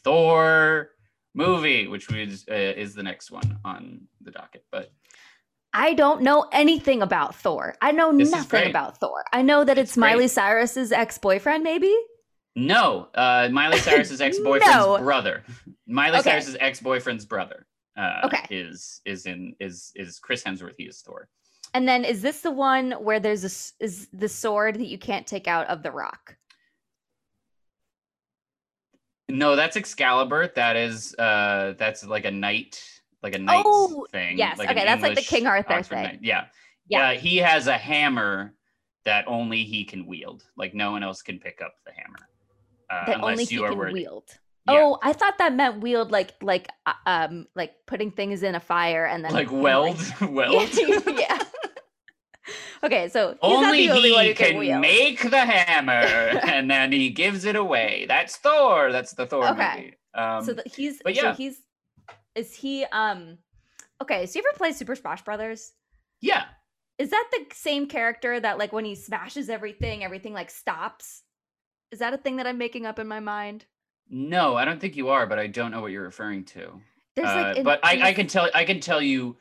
Thor 0.03 0.91
movie, 1.33 1.87
which 1.87 2.09
was, 2.09 2.45
uh, 2.49 2.53
is 2.53 2.93
the 2.93 3.03
next 3.03 3.31
one 3.31 3.59
on 3.65 4.01
the 4.21 4.31
docket. 4.31 4.65
But 4.71 4.91
I 5.73 5.93
don't 5.93 6.21
know 6.21 6.47
anything 6.51 7.01
about 7.01 7.35
Thor. 7.35 7.75
I 7.81 7.91
know 7.91 8.11
nothing 8.11 8.69
about 8.69 8.99
Thor. 8.99 9.25
I 9.33 9.41
know 9.41 9.65
that 9.65 9.77
it's, 9.77 9.91
it's 9.91 9.97
Miley 9.97 10.27
Cyrus's 10.27 10.91
ex 10.91 11.17
boyfriend, 11.17 11.63
maybe. 11.63 11.93
No, 12.55 13.09
uh, 13.15 13.49
Miley 13.51 13.79
Cyrus's 13.79 14.21
ex 14.21 14.39
boyfriend's 14.39 14.75
no. 14.75 14.97
brother. 14.97 15.43
Miley 15.87 16.19
okay. 16.19 16.31
Cyrus's 16.31 16.57
ex 16.59 16.79
boyfriend's 16.79 17.25
brother. 17.25 17.65
Uh, 17.97 18.21
okay. 18.25 18.45
Is 18.49 19.01
is 19.05 19.25
in 19.25 19.55
is 19.59 19.91
is 19.95 20.19
Chris 20.19 20.43
Hemsworth? 20.43 20.75
He 20.77 20.83
is 20.83 21.01
Thor. 21.01 21.27
And 21.73 21.87
then 21.87 22.05
is 22.05 22.21
this 22.21 22.41
the 22.41 22.51
one 22.51 22.91
where 22.93 23.19
there's 23.19 23.43
a 23.43 23.83
is 23.83 24.07
the 24.13 24.29
sword 24.29 24.75
that 24.75 24.87
you 24.87 24.97
can't 24.97 25.27
take 25.27 25.47
out 25.47 25.67
of 25.67 25.83
the 25.83 25.91
rock? 25.91 26.37
No, 29.27 29.55
that's 29.55 29.75
Excalibur. 29.75 30.51
That 30.55 30.77
is 30.77 31.13
uh 31.15 31.73
that's 31.77 32.05
like 32.05 32.25
a 32.25 32.31
knight, 32.31 32.81
like 33.21 33.35
a 33.35 33.39
knight 33.39 33.63
oh, 33.65 34.07
thing. 34.11 34.37
Yes. 34.37 34.57
Like 34.57 34.69
okay, 34.69 34.85
that's 34.85 35.03
English 35.03 35.17
like 35.17 35.25
the 35.25 35.35
King 35.35 35.47
Arthur 35.47 35.73
Oxford 35.73 35.95
thing. 35.95 36.03
Knight. 36.03 36.19
Yeah. 36.21 36.45
Yeah. 36.87 37.09
Uh, 37.09 37.13
he 37.13 37.37
has 37.37 37.67
a 37.67 37.77
hammer 37.77 38.53
that 39.03 39.25
only 39.27 39.63
he 39.63 39.83
can 39.83 40.05
wield. 40.05 40.43
Like 40.55 40.73
no 40.73 40.91
one 40.91 41.03
else 41.03 41.21
can 41.21 41.39
pick 41.39 41.61
up 41.61 41.73
the 41.85 41.91
hammer. 41.91 42.29
Uh, 42.89 43.05
that 43.05 43.23
only 43.23 43.45
he 43.45 43.57
can 43.57 43.77
wield. 43.77 44.23
Yeah. 44.67 44.79
Oh, 44.79 44.99
I 45.03 45.13
thought 45.13 45.37
that 45.37 45.53
meant 45.53 45.81
wield 45.81 46.11
like 46.11 46.33
like 46.41 46.69
uh, 46.85 46.93
um 47.05 47.47
like 47.55 47.73
putting 47.85 48.11
things 48.11 48.41
in 48.41 48.55
a 48.55 48.59
fire 48.59 49.05
and 49.05 49.23
then 49.23 49.31
like 49.31 49.51
weld 49.51 49.99
weld. 50.21 50.69
yeah. 51.07 51.39
okay, 52.83 53.09
so 53.09 53.37
only, 53.41 53.89
only 53.89 54.09
he 54.09 54.33
can, 54.33 54.59
can 54.59 54.81
make 54.81 55.29
the 55.29 55.39
hammer 55.39 55.91
and 55.91 56.69
then 56.69 56.91
he 56.91 57.09
gives 57.09 57.45
it 57.45 57.55
away. 57.55 58.05
That's 58.07 58.37
Thor. 58.37 58.91
That's 58.91 59.13
the 59.13 59.27
Thor 59.27 59.47
okay. 59.49 59.75
movie. 59.75 59.93
Um, 60.15 60.43
so 60.43 60.53
the, 60.53 60.63
he's 60.65 60.99
but 61.03 61.15
yeah. 61.15 61.21
so 61.21 61.33
he's 61.33 61.61
is 62.33 62.55
he 62.55 62.85
um 62.85 63.37
okay, 64.01 64.25
so 64.25 64.39
you 64.39 64.45
ever 64.47 64.57
play 64.57 64.71
Super 64.71 64.95
Smash 64.95 65.23
Brothers? 65.23 65.73
Yeah. 66.21 66.45
Is 66.97 67.09
that 67.11 67.27
the 67.31 67.45
same 67.53 67.87
character 67.87 68.39
that 68.39 68.57
like 68.57 68.73
when 68.73 68.85
he 68.85 68.95
smashes 68.95 69.49
everything, 69.49 70.03
everything 70.03 70.33
like 70.33 70.49
stops? 70.49 71.21
Is 71.95 71.99
that 71.99 72.13
a 72.13 72.17
thing 72.17 72.35
that 72.35 72.45
I'm 72.45 72.57
making 72.57 72.85
up 72.85 72.99
in 72.99 73.07
my 73.07 73.21
mind? 73.21 73.63
No, 74.09 74.57
I 74.57 74.65
don't 74.65 74.81
think 74.81 74.97
you 74.97 75.07
are, 75.07 75.25
but 75.25 75.39
I 75.39 75.47
don't 75.47 75.71
know 75.71 75.79
what 75.79 75.93
you're 75.93 76.03
referring 76.03 76.43
to. 76.43 76.81
There's 77.15 77.29
uh, 77.29 77.53
like, 77.55 77.63
but 77.63 77.79
I, 77.83 78.09
I 78.09 78.13
can 78.13 78.27
tell 78.27 78.49
I 78.53 78.65
can 78.65 78.81
tell 78.81 79.01
you 79.01 79.37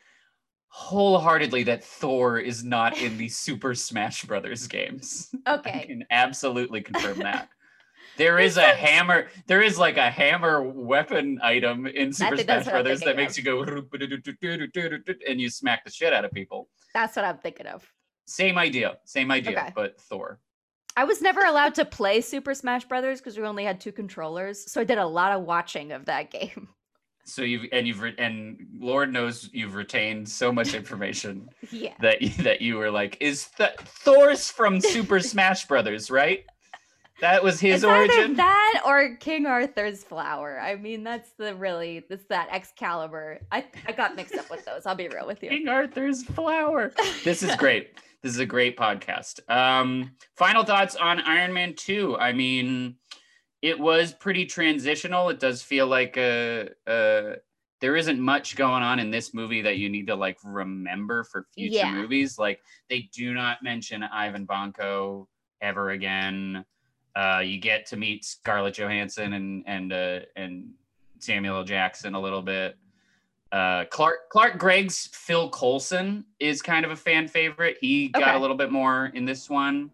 wholeheartedly 0.69 1.65
that 1.65 1.83
Thor 1.83 2.39
is 2.39 2.63
not 2.63 2.97
in 2.97 3.19
the 3.19 3.29
Super 3.29 3.75
Smash 3.75 4.25
Brothers 4.25 4.69
games. 4.69 5.35
Okay, 5.49 5.81
I 5.83 5.87
can 5.87 6.05
absolutely 6.13 6.81
confirm 6.81 7.19
that. 7.19 7.49
There 8.17 8.39
is 8.39 8.57
a 8.57 8.63
hammer. 8.63 9.27
There 9.49 9.61
is 9.61 9.77
like 9.77 9.97
a 9.97 10.09
hammer 10.09 10.63
weapon 10.63 11.41
item 11.43 11.89
in 11.89 12.13
Super 12.13 12.37
Smash 12.37 12.67
Brothers 12.67 13.01
that 13.01 13.17
makes 13.17 13.37
of. 13.37 13.45
you 13.45 13.67
go 13.67 13.85
and 15.29 15.41
you 15.41 15.51
smack 15.51 15.85
the 15.85 15.91
shit 15.91 16.13
out 16.13 16.25
of 16.25 16.31
people. 16.31 16.69
That's 16.95 17.17
what 17.17 17.25
I'm 17.25 17.39
thinking 17.39 17.67
of. 17.67 17.85
Same 18.27 18.57
idea. 18.57 18.99
Same 19.05 19.33
idea, 19.33 19.59
okay. 19.59 19.73
but 19.75 20.01
Thor. 20.01 20.39
I 20.97 21.05
was 21.05 21.21
never 21.21 21.41
allowed 21.41 21.75
to 21.77 21.85
play 21.85 22.21
Super 22.21 22.55
Smash 22.55 22.85
Brothers 22.85 23.21
because 23.21 23.37
we 23.37 23.45
only 23.45 23.65
had 23.65 23.81
two 23.81 23.93
controllers, 23.93 24.71
so 24.71 24.81
I 24.81 24.85
did 24.85 24.99
a 24.99 25.07
lot 25.07 25.33
of 25.33 25.43
watching 25.43 25.93
of 25.93 26.07
that 26.07 26.31
game. 26.31 26.69
So 27.27 27.43
you've 27.43 27.65
and 27.73 27.87
you've 27.87 28.03
and 28.19 28.59
Lord 28.79 29.11
knows 29.13 29.49
you've 29.53 29.75
retained 29.75 30.29
so 30.29 30.53
much 30.53 30.75
information. 30.75 31.49
yeah. 31.71 31.95
That 32.01 32.19
that 32.41 32.61
you 32.61 32.77
were 32.77 32.91
like, 32.91 33.17
is 33.21 33.49
Th- 33.57 33.71
Thor's 33.79 34.51
from 34.51 34.81
Super 34.81 35.21
Smash 35.33 35.67
Brothers, 35.67 36.11
right? 36.11 36.45
That 37.21 37.43
was 37.43 37.61
his 37.61 37.77
it's 37.77 37.85
origin. 37.85 38.35
that 38.37 38.83
or 38.85 39.17
King 39.17 39.47
Arthur's 39.47 40.05
flower. 40.05 40.61
I 40.61 40.75
mean, 40.75 41.03
that's 41.05 41.31
the 41.39 41.55
really 41.55 42.05
that's 42.11 42.27
that 42.27 42.49
Excalibur. 42.53 43.39
I 43.51 43.65
I 43.87 43.93
got 43.93 44.17
mixed 44.17 44.35
up 44.35 44.51
with 44.51 44.65
those. 44.67 44.85
I'll 44.85 44.95
be 44.95 45.09
real 45.09 45.27
with 45.27 45.43
you. 45.43 45.49
King 45.49 45.69
Arthur's 45.69 46.25
flower. 46.25 46.93
This 47.25 47.43
is 47.43 47.57
great. 47.57 47.99
This 48.25 48.33
is 48.33 48.41
a 48.41 48.47
great 48.47 48.79
podcast. 48.79 49.39
Um, 49.51 50.13
final 50.35 50.65
thoughts 50.65 50.97
on 50.97 51.21
Iron 51.21 51.53
Man 51.53 51.75
2. 51.75 52.17
I 52.17 52.33
mean, 52.33 52.97
it 53.61 53.79
was 53.79 54.15
pretty 54.15 54.47
transitional. 54.47 55.29
It 55.29 55.39
does 55.39 55.61
feel 55.61 55.87
like 55.87 56.17
a, 56.17 56.71
a 56.87 57.35
there 57.83 57.97
isn't 57.97 58.19
much 58.19 58.57
going 58.57 58.83
on 58.83 58.99
in 58.99 59.11
this 59.11 59.35
movie 59.35 59.61
that 59.61 59.77
you 59.77 59.91
need 59.91 60.07
to 60.07 60.15
like 60.15 60.39
remember 60.43 61.25
for 61.25 61.47
future 61.55 61.77
yeah. 61.77 61.93
movies. 61.93 62.39
Like 62.39 62.63
they 62.89 63.11
do 63.13 63.35
not 63.35 63.63
mention 63.63 64.03
Ivan 64.03 64.47
Vanko 64.47 65.27
ever 65.61 65.91
again. 65.91 66.65
Uh, 67.15 67.43
you 67.45 67.59
get 67.61 67.85
to 67.89 67.99
meet 67.99 68.25
Scarlett 68.25 68.79
Johansson 68.79 69.35
and 69.35 69.65
and 69.67 69.93
uh, 69.93 70.21
and 70.35 70.71
Samuel 71.19 71.59
L. 71.59 71.65
Jackson 71.65 72.15
a 72.15 72.21
little 72.21 72.41
bit. 72.41 72.79
Uh, 73.55 73.85
Clark 73.85 74.31
Clark 74.31 74.59
Gregg's 74.59 75.09
Phil 75.13 75.49
Coulson 75.49 76.25
is 76.41 76.61
kind 76.61 76.85
of 76.85 76.91
a 76.91 76.97
fan 76.97 77.29
favorite. 77.29 77.79
He 77.81 78.09
got 78.09 78.35
a 78.35 78.39
little 78.41 78.57
bit 78.57 78.73
more 78.73 79.13
in 79.15 79.25
this 79.25 79.49
one. 79.49 79.93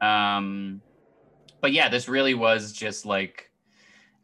Um, 0.00 0.82
but 1.60 1.72
yeah, 1.72 1.88
this 1.88 2.08
really 2.08 2.34
was 2.34 2.72
just 2.72 3.06
like 3.06 3.52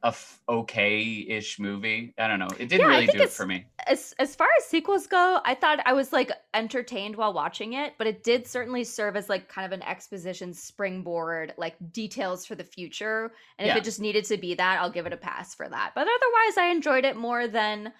a 0.02 0.08
f- 0.08 0.40
okay-ish 0.48 1.60
movie. 1.60 2.14
I 2.18 2.26
don't 2.26 2.40
know. 2.40 2.48
It 2.58 2.68
didn't 2.68 2.80
yeah, 2.80 2.96
really 2.96 3.06
do 3.06 3.22
it 3.22 3.30
for 3.30 3.46
me. 3.46 3.64
As 3.86 4.12
as 4.18 4.34
far 4.34 4.48
as 4.58 4.64
sequels 4.64 5.06
go, 5.06 5.40
I 5.44 5.54
thought 5.54 5.78
I 5.86 5.92
was 5.92 6.12
like 6.12 6.32
entertained 6.52 7.14
while 7.14 7.32
watching 7.32 7.74
it, 7.74 7.94
but 7.96 8.08
it 8.08 8.24
did 8.24 8.44
certainly 8.44 8.82
serve 8.82 9.14
as 9.14 9.28
like 9.28 9.48
kind 9.48 9.66
of 9.66 9.70
an 9.70 9.84
exposition 9.84 10.52
springboard, 10.52 11.54
like 11.56 11.76
details 11.92 12.44
for 12.44 12.56
the 12.56 12.64
future. 12.64 13.30
And 13.60 13.66
yeah. 13.66 13.74
if 13.74 13.78
it 13.78 13.84
just 13.84 14.00
needed 14.00 14.24
to 14.24 14.36
be 14.36 14.56
that, 14.56 14.80
I'll 14.80 14.90
give 14.90 15.06
it 15.06 15.12
a 15.12 15.16
pass 15.16 15.54
for 15.54 15.68
that. 15.68 15.92
But 15.94 16.08
otherwise, 16.08 16.58
I 16.58 16.72
enjoyed 16.72 17.04
it 17.04 17.16
more 17.16 17.46
than 17.46 17.92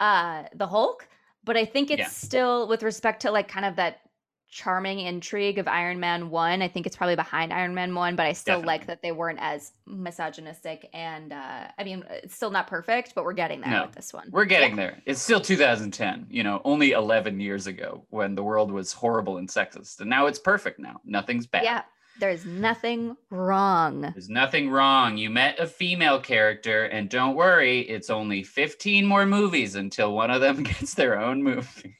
uh 0.00 0.44
the 0.54 0.66
Hulk, 0.66 1.06
but 1.44 1.56
I 1.56 1.64
think 1.64 1.90
it's 1.90 2.00
yeah. 2.00 2.08
still 2.08 2.66
with 2.66 2.82
respect 2.82 3.22
to 3.22 3.30
like 3.30 3.48
kind 3.48 3.66
of 3.66 3.76
that 3.76 4.00
charming 4.48 4.98
intrigue 4.98 5.58
of 5.58 5.68
Iron 5.68 6.00
Man 6.00 6.28
1. 6.28 6.60
I 6.60 6.66
think 6.66 6.84
it's 6.84 6.96
probably 6.96 7.14
behind 7.14 7.52
Iron 7.52 7.72
Man 7.72 7.94
1, 7.94 8.16
but 8.16 8.26
I 8.26 8.32
still 8.32 8.56
Definitely. 8.56 8.66
like 8.66 8.86
that 8.88 9.02
they 9.02 9.12
weren't 9.12 9.38
as 9.40 9.72
misogynistic 9.86 10.88
and 10.92 11.32
uh 11.32 11.68
I 11.78 11.84
mean 11.84 12.04
it's 12.10 12.34
still 12.34 12.50
not 12.50 12.66
perfect, 12.66 13.14
but 13.14 13.24
we're 13.24 13.32
getting 13.32 13.60
there 13.60 13.70
no, 13.70 13.86
with 13.86 13.94
this 13.94 14.12
one. 14.12 14.28
We're 14.32 14.46
getting 14.46 14.70
yeah. 14.70 14.76
there. 14.76 15.02
It's 15.06 15.22
still 15.22 15.40
2010, 15.40 16.26
you 16.30 16.42
know, 16.42 16.60
only 16.64 16.92
11 16.92 17.38
years 17.38 17.68
ago 17.68 18.04
when 18.10 18.34
the 18.34 18.42
world 18.42 18.72
was 18.72 18.92
horrible 18.92 19.36
and 19.36 19.48
sexist. 19.48 20.00
And 20.00 20.10
now 20.10 20.26
it's 20.26 20.38
perfect 20.38 20.80
now. 20.80 21.00
Nothing's 21.04 21.46
bad. 21.46 21.62
Yeah. 21.62 21.82
There's 22.18 22.44
nothing 22.44 23.16
wrong. 23.30 24.02
There's 24.02 24.28
nothing 24.28 24.68
wrong. 24.70 25.16
You 25.16 25.30
met 25.30 25.58
a 25.58 25.66
female 25.66 26.20
character, 26.20 26.84
and 26.84 27.08
don't 27.08 27.34
worry, 27.34 27.80
it's 27.80 28.10
only 28.10 28.42
15 28.42 29.06
more 29.06 29.24
movies 29.24 29.74
until 29.74 30.14
one 30.14 30.30
of 30.30 30.40
them 30.40 30.62
gets 30.62 30.94
their 30.94 31.18
own 31.18 31.42
movie. 31.42 31.96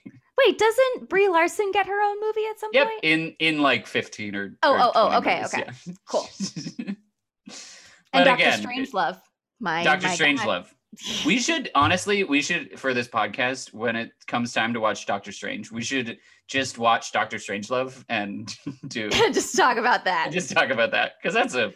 Wait, 0.46 0.58
doesn't 0.58 1.08
Brie 1.08 1.28
Larson 1.28 1.70
get 1.72 1.86
her 1.86 2.02
own 2.02 2.20
movie 2.20 2.46
at 2.50 2.58
some 2.58 2.70
yep, 2.72 2.86
point? 2.86 3.00
Yep, 3.02 3.12
in 3.12 3.36
in 3.38 3.62
like 3.62 3.86
15 3.86 4.34
or 4.34 4.56
Oh, 4.62 4.72
or 4.72 4.80
oh, 4.80 4.92
oh, 4.94 5.18
okay, 5.18 5.36
movies, 5.36 5.54
okay. 5.54 5.70
Yeah. 5.86 5.94
Cool. 6.06 6.28
and 8.12 8.24
Doctor 8.24 8.44
Strangelove. 8.44 9.20
My 9.58 9.84
Doctor 9.84 10.08
Strangelove. 10.08 10.66
We 11.24 11.38
should 11.38 11.70
honestly, 11.74 12.24
we 12.24 12.42
should 12.42 12.78
for 12.78 12.92
this 12.94 13.06
podcast 13.06 13.72
when 13.72 13.94
it 13.94 14.10
comes 14.26 14.52
time 14.52 14.74
to 14.74 14.80
watch 14.80 15.06
Doctor 15.06 15.30
Strange, 15.30 15.70
we 15.70 15.82
should 15.82 16.18
just 16.48 16.78
watch 16.78 17.12
Doctor 17.12 17.36
Strangelove 17.36 18.04
and 18.08 18.52
do 18.88 19.08
just 19.32 19.56
talk 19.56 19.76
about 19.76 20.04
that. 20.04 20.30
just 20.32 20.52
talk 20.52 20.70
about 20.70 20.90
that 20.90 21.12
because 21.22 21.32
that's 21.32 21.54
a 21.54 21.72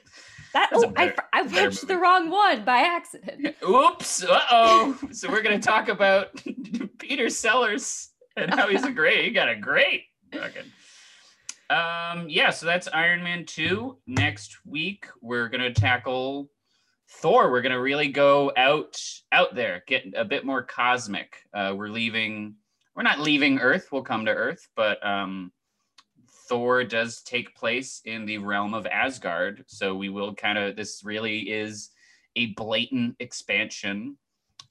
that 0.53 0.69
that's 0.73 0.85
oh, 0.85 0.93
I, 0.97 1.09
better- 1.09 1.23
I 1.33 1.43
better 1.45 1.69
watched 1.69 1.87
the 1.87 1.97
wrong 1.99 2.29
one 2.31 2.65
by 2.65 2.79
accident. 2.79 3.57
oops. 3.69 4.25
Uh 4.25 4.41
oh. 4.51 4.99
so 5.12 5.31
we're 5.31 5.43
gonna 5.43 5.61
talk 5.61 5.89
about 5.89 6.43
Peter 6.99 7.29
Sellers 7.29 8.11
and 8.37 8.53
how 8.53 8.69
he's 8.69 8.85
a 8.85 8.91
great. 8.91 9.25
He 9.27 9.31
got 9.31 9.49
a 9.49 9.57
great 9.57 10.05
fucking. 10.33 10.73
Um. 11.71 12.29
Yeah. 12.29 12.51
So 12.51 12.67
that's 12.67 12.89
Iron 12.89 13.23
Man 13.23 13.47
two. 13.47 13.99
Next 14.09 14.59
week 14.67 15.07
we're 15.21 15.49
gonna 15.49 15.73
tackle 15.73 16.51
Thor. 17.09 17.50
We're 17.50 17.62
gonna 17.62 17.80
really 17.80 18.09
go 18.09 18.52
out 18.57 19.00
out 19.32 19.55
there, 19.55 19.82
get 19.86 20.05
a 20.16 20.24
bit 20.24 20.44
more 20.44 20.62
cosmic. 20.62 21.36
Uh, 21.52 21.74
we're 21.76 21.88
leaving. 21.88 22.57
We're 22.94 23.02
not 23.02 23.20
leaving 23.20 23.59
Earth. 23.59 23.88
We'll 23.90 24.02
come 24.02 24.24
to 24.26 24.30
Earth, 24.32 24.68
but 24.76 25.05
um, 25.05 25.52
Thor 26.48 26.84
does 26.84 27.22
take 27.22 27.55
place 27.57 28.00
in 28.05 28.24
the 28.24 28.38
realm 28.38 28.72
of 28.74 28.86
Asgard. 28.86 29.64
So 29.66 29.94
we 29.94 30.09
will 30.09 30.34
kind 30.34 30.59
of. 30.59 30.76
This 30.76 31.02
really 31.05 31.50
is 31.50 31.90
a 32.36 32.46
blatant 32.55 33.16
expansion 33.20 34.16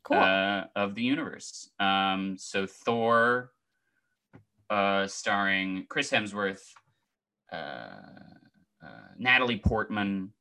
Cool. 0.04 0.18
uh, 0.18 0.66
of 0.76 0.96
the 0.96 1.04
universe. 1.04 1.70
Um, 1.80 2.36
so 2.38 2.66
Thor, 2.66 3.52
uh, 4.70 5.08
starring 5.08 5.86
Chris 5.88 6.12
Hemsworth, 6.12 6.62
uh, 7.52 7.56
uh, 7.56 9.08
Natalie 9.18 9.60
Portman. 9.60 10.34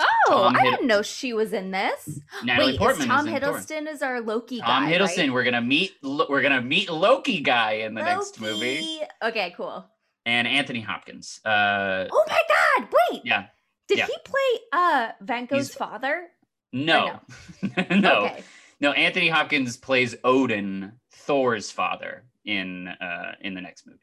Oh, 0.00 0.06
Tom 0.28 0.56
I 0.56 0.60
Hidd- 0.60 0.70
didn't 0.70 0.86
know 0.86 1.02
she 1.02 1.32
was 1.32 1.52
in 1.52 1.70
this. 1.70 2.20
Natalie 2.44 2.72
Wait, 2.72 2.78
Portman 2.78 3.02
is 3.02 3.06
Tom 3.06 3.28
is 3.28 3.34
in 3.34 3.40
Thor. 3.40 3.52
Hiddleston 3.54 3.88
is 3.92 4.02
our 4.02 4.20
Loki 4.20 4.58
Tom 4.60 4.66
guy, 4.68 4.80
Tom 4.98 5.06
Hiddleston. 5.06 5.18
right? 5.18 5.32
We're 5.32 5.44
gonna 5.44 5.60
meet. 5.62 5.92
We're 6.02 6.42
gonna 6.42 6.62
meet 6.62 6.90
Loki 6.90 7.40
guy 7.40 7.72
in 7.72 7.94
the 7.94 8.02
next 8.02 8.40
movie, 8.40 9.00
Okay, 9.22 9.52
cool. 9.56 9.84
and 10.26 10.48
Anthony 10.48 10.80
Hopkins. 10.80 11.40
Uh, 11.44 12.06
Oh 12.10 12.24
my 12.28 12.40
God! 12.48 12.88
Wait, 13.10 13.22
yeah. 13.24 13.46
did 13.88 13.98
yeah. 13.98 14.06
he 14.06 14.16
play 14.24 14.60
uh 14.72 15.08
Van 15.20 15.46
Gogh's 15.46 15.68
He's- 15.68 15.74
father? 15.76 16.28
No, 16.72 17.18
no, 17.90 18.26
Okay. 18.26 18.42
no. 18.80 18.92
Anthony 18.92 19.28
Hopkins 19.28 19.76
plays 19.76 20.14
Odin, 20.22 20.92
Thor's 21.12 21.70
father, 21.72 22.24
in 22.44 22.86
uh, 22.88 23.32
in 23.40 23.54
the 23.54 23.60
next 23.60 23.86
movie. 23.88 23.98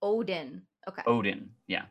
Odin. 0.00 0.62
Okay. 0.88 1.02
Odin, 1.06 1.50
yeah, 1.66 1.84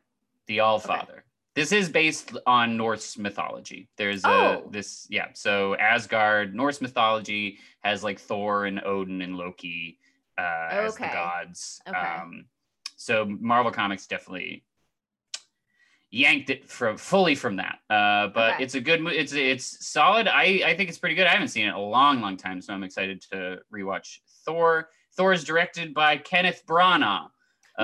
the 0.48 0.62
All 0.62 0.80
Father. 0.80 1.24
This 1.54 1.72
is 1.74 1.89
based 1.89 2.38
on 2.45 2.78
Norse 2.78 3.18
mythology. 3.18 3.89
There's 3.97 4.24
a 4.24 4.30
Oh. 4.30 4.70
this, 4.72 5.06
yeah. 5.10 5.28
So 5.34 5.76
Asgard, 5.76 6.56
Norse 6.56 6.80
mythology 6.80 7.60
has 7.82 8.04
like 8.04 8.20
Thor 8.20 8.66
and 8.66 8.82
Odin 8.84 9.22
and 9.22 9.36
Loki 9.36 9.99
uh, 10.38 10.68
as 10.72 10.95
the 10.95 11.08
gods. 11.08 11.82
Okay. 11.88 11.97
Um, 11.97 12.45
so 12.95 13.26
Marvel 13.26 13.72
Comics 13.72 14.08
definitely 14.08 14.64
yanked 16.10 16.49
it 16.49 16.70
from 16.70 16.97
fully 16.97 17.36
from 17.36 17.58
that. 17.58 17.80
Uh, 17.89 18.28
but 18.28 18.54
Okay. 18.56 18.64
it's 18.64 18.76
a 18.76 18.82
good, 18.82 19.06
it's 19.08 19.34
it's 19.34 19.86
solid. 19.86 20.28
I 20.28 20.62
I 20.66 20.76
think 20.78 20.89
it's 20.89 20.97
pretty 20.97 21.16
good. 21.16 21.28
I 21.28 21.32
haven't 21.32 21.49
seen 21.49 21.66
it 21.66 21.70
in 21.70 21.74
a 21.76 21.82
long, 21.82 22.22
long 22.22 22.38
time, 22.38 22.62
so 22.62 22.74
I'm 22.74 22.84
excited 22.84 23.22
to 23.32 23.60
rewatch 23.74 24.20
Thor. 24.45 24.89
Thor 25.16 25.34
is 25.34 25.43
directed 25.43 25.93
by 25.93 26.16
Kenneth 26.18 26.64
Branagh. 26.66 27.28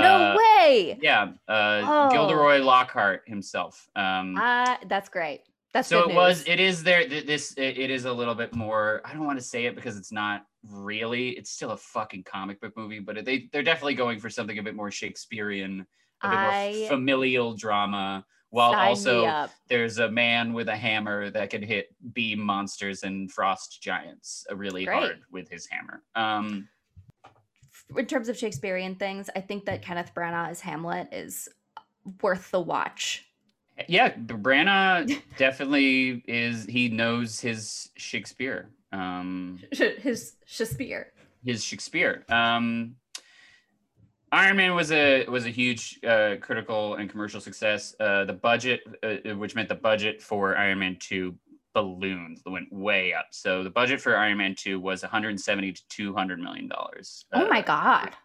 No 0.01 0.15
Uh, 0.33 0.37
way. 0.37 0.97
yeah, 1.01 1.31
uh, 1.47 1.81
Oh. 1.85 2.09
Gilderoy 2.11 2.59
Lockhart 2.59 3.23
himself. 3.27 3.89
Um, 3.95 4.35
Uh, 4.37 4.77
that's 4.87 5.09
great. 5.09 5.41
That's 5.73 5.89
so 5.89 6.09
it 6.09 6.15
was. 6.15 6.43
It 6.47 6.59
is 6.59 6.81
there. 6.83 7.07
th- 7.07 7.25
This 7.27 7.53
it 7.57 7.91
is 7.91 8.05
a 8.05 8.13
little 8.13 8.33
bit 8.35 8.55
more. 8.55 9.01
I 9.05 9.13
don't 9.13 9.25
want 9.25 9.37
to 9.37 9.43
say 9.45 9.65
it 9.65 9.75
because 9.75 9.97
it's 9.97 10.11
not 10.11 10.45
really. 10.63 11.29
It's 11.31 11.51
still 11.51 11.71
a 11.71 11.77
fucking 11.77 12.23
comic 12.23 12.59
book 12.61 12.75
movie, 12.77 12.99
but 12.99 13.23
they 13.25 13.49
they're 13.51 13.63
definitely 13.63 13.93
going 13.95 14.19
for 14.19 14.29
something 14.29 14.57
a 14.57 14.63
bit 14.63 14.75
more 14.75 14.89
Shakespearean, 14.89 15.85
a 16.21 16.29
bit 16.29 16.37
I 16.37 16.75
more 16.79 16.87
familial 16.87 17.53
drama. 17.53 18.25
While 18.49 18.73
also 18.75 19.49
there's 19.67 19.99
a 19.99 20.09
man 20.09 20.53
with 20.53 20.69
a 20.69 20.75
hammer 20.75 21.29
that 21.31 21.49
can 21.49 21.61
hit 21.61 21.93
beam 22.13 22.39
monsters 22.39 23.03
and 23.03 23.29
frost 23.29 23.81
giants 23.83 24.45
really 24.49 24.85
Great. 24.85 24.95
hard 24.97 25.21
with 25.29 25.49
his 25.49 25.67
hammer. 25.67 26.01
Um, 26.15 26.69
in 27.95 28.05
terms 28.05 28.29
of 28.29 28.37
Shakespearean 28.37 28.95
things, 28.95 29.29
I 29.35 29.41
think 29.41 29.65
that 29.65 29.81
Kenneth 29.81 30.11
Branagh 30.15 30.49
as 30.49 30.61
Hamlet 30.61 31.09
is 31.11 31.47
worth 32.21 32.51
the 32.51 32.59
watch. 32.59 33.23
Yeah, 33.87 34.13
Branagh 34.13 35.21
definitely 35.37 36.23
is. 36.27 36.65
He 36.65 36.89
knows 36.89 37.39
his 37.39 37.89
Shakespeare. 37.95 38.69
Um, 38.91 39.59
His 39.71 40.35
Shakespeare. 40.45 41.11
his 41.43 41.63
Shakespeare. 41.63 42.25
Um, 42.29 42.95
Iron 44.31 44.57
Man 44.57 44.75
was 44.75 44.91
a 44.91 45.25
was 45.27 45.45
a 45.45 45.49
huge 45.49 45.99
uh, 46.03 46.35
critical 46.41 46.95
and 46.95 47.09
commercial 47.09 47.39
success. 47.39 47.95
Uh, 47.99 48.25
the 48.25 48.33
budget, 48.33 48.81
uh, 49.03 49.35
which 49.35 49.55
meant 49.55 49.69
the 49.69 49.75
budget 49.75 50.21
for 50.21 50.57
Iron 50.57 50.79
Man 50.79 50.97
two 50.99 51.35
ballooned, 51.77 52.41
went 52.47 52.73
way 52.73 53.13
up. 53.13 53.27
So 53.29 53.63
the 53.63 53.69
budget 53.69 54.01
for 54.01 54.17
Iron 54.17 54.39
Man 54.39 54.55
two 54.55 54.79
was 54.79 55.03
170 55.03 55.73
to 55.73 55.81
200 55.89 56.39
million 56.39 56.67
dollars. 56.67 57.23
Oh 57.33 57.47
my 57.47 57.61
god. 57.61 58.15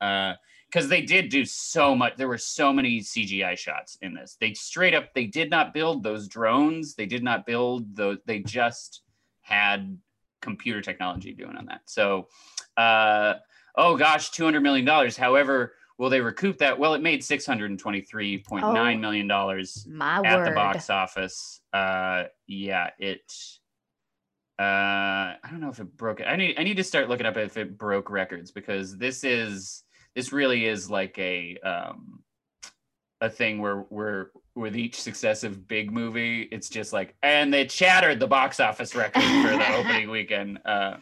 because 0.00 0.88
they 0.88 1.02
did 1.02 1.28
do 1.28 1.44
so 1.44 1.94
much. 1.94 2.16
There 2.16 2.26
were 2.26 2.36
so 2.36 2.72
many 2.72 2.98
CGI 2.98 3.56
shots 3.56 3.96
in 4.02 4.12
this. 4.12 4.36
They 4.40 4.54
straight 4.54 4.92
up 4.92 5.14
they 5.14 5.26
did 5.26 5.50
not 5.50 5.72
build 5.72 6.02
those 6.02 6.26
drones. 6.26 6.96
They 6.96 7.06
did 7.06 7.22
not 7.22 7.46
build 7.46 7.94
those. 7.94 8.18
They 8.26 8.40
just 8.40 9.02
had 9.42 9.96
computer 10.42 10.80
technology 10.80 11.32
doing 11.32 11.56
on 11.56 11.66
that. 11.66 11.82
So, 11.84 12.26
uh, 12.76 13.34
oh 13.76 13.96
gosh, 13.96 14.30
two 14.30 14.44
hundred 14.44 14.62
million 14.62 14.84
dollars. 14.84 15.16
However, 15.16 15.74
will 16.00 16.08
they 16.08 16.22
recoup 16.22 16.56
that? 16.58 16.78
Well, 16.78 16.94
it 16.94 17.02
made 17.02 17.22
six 17.22 17.44
hundred 17.44 17.68
and 17.70 17.78
twenty 17.78 18.00
three 18.00 18.38
point 18.38 18.64
nine 18.64 18.96
Oh. 18.96 19.00
million 19.00 19.28
dollars 19.28 19.86
at 20.00 20.22
word. 20.24 20.46
the 20.48 20.52
box 20.54 20.88
office. 20.88 21.60
Uh, 21.74 22.24
yeah, 22.48 22.88
it. 22.98 23.20
Uh, 24.58 25.36
I 25.42 25.48
don't 25.50 25.60
know 25.60 25.68
if 25.70 25.78
it 25.78 25.96
broke 25.96 26.20
it. 26.20 26.24
I 26.24 26.36
need 26.36 26.58
I 26.58 26.64
need 26.64 26.76
to 26.78 26.84
start 26.84 27.08
looking 27.08 27.26
up 27.26 27.36
if 27.36 27.56
it 27.56 27.78
broke 27.78 28.10
records 28.10 28.50
because 28.50 28.96
this 28.98 29.24
is 29.24 29.84
this 30.14 30.32
really 30.32 30.66
is 30.66 30.90
like 30.90 31.18
a 31.18 31.56
um 31.58 32.22
a 33.22 33.28
thing 33.30 33.58
where 33.60 33.80
where 33.90 34.30
with 34.54 34.76
each 34.76 35.00
successive 35.00 35.68
big 35.68 35.92
movie, 35.92 36.42
it's 36.50 36.68
just 36.70 36.92
like 36.92 37.14
and 37.22 37.52
they 37.52 37.68
shattered 37.68 38.20
the 38.20 38.26
box 38.26 38.58
office 38.60 38.94
record 38.94 39.22
for 39.22 39.56
the 39.56 39.74
opening 39.76 40.10
weekend. 40.10 40.58
Uh, 40.64 40.96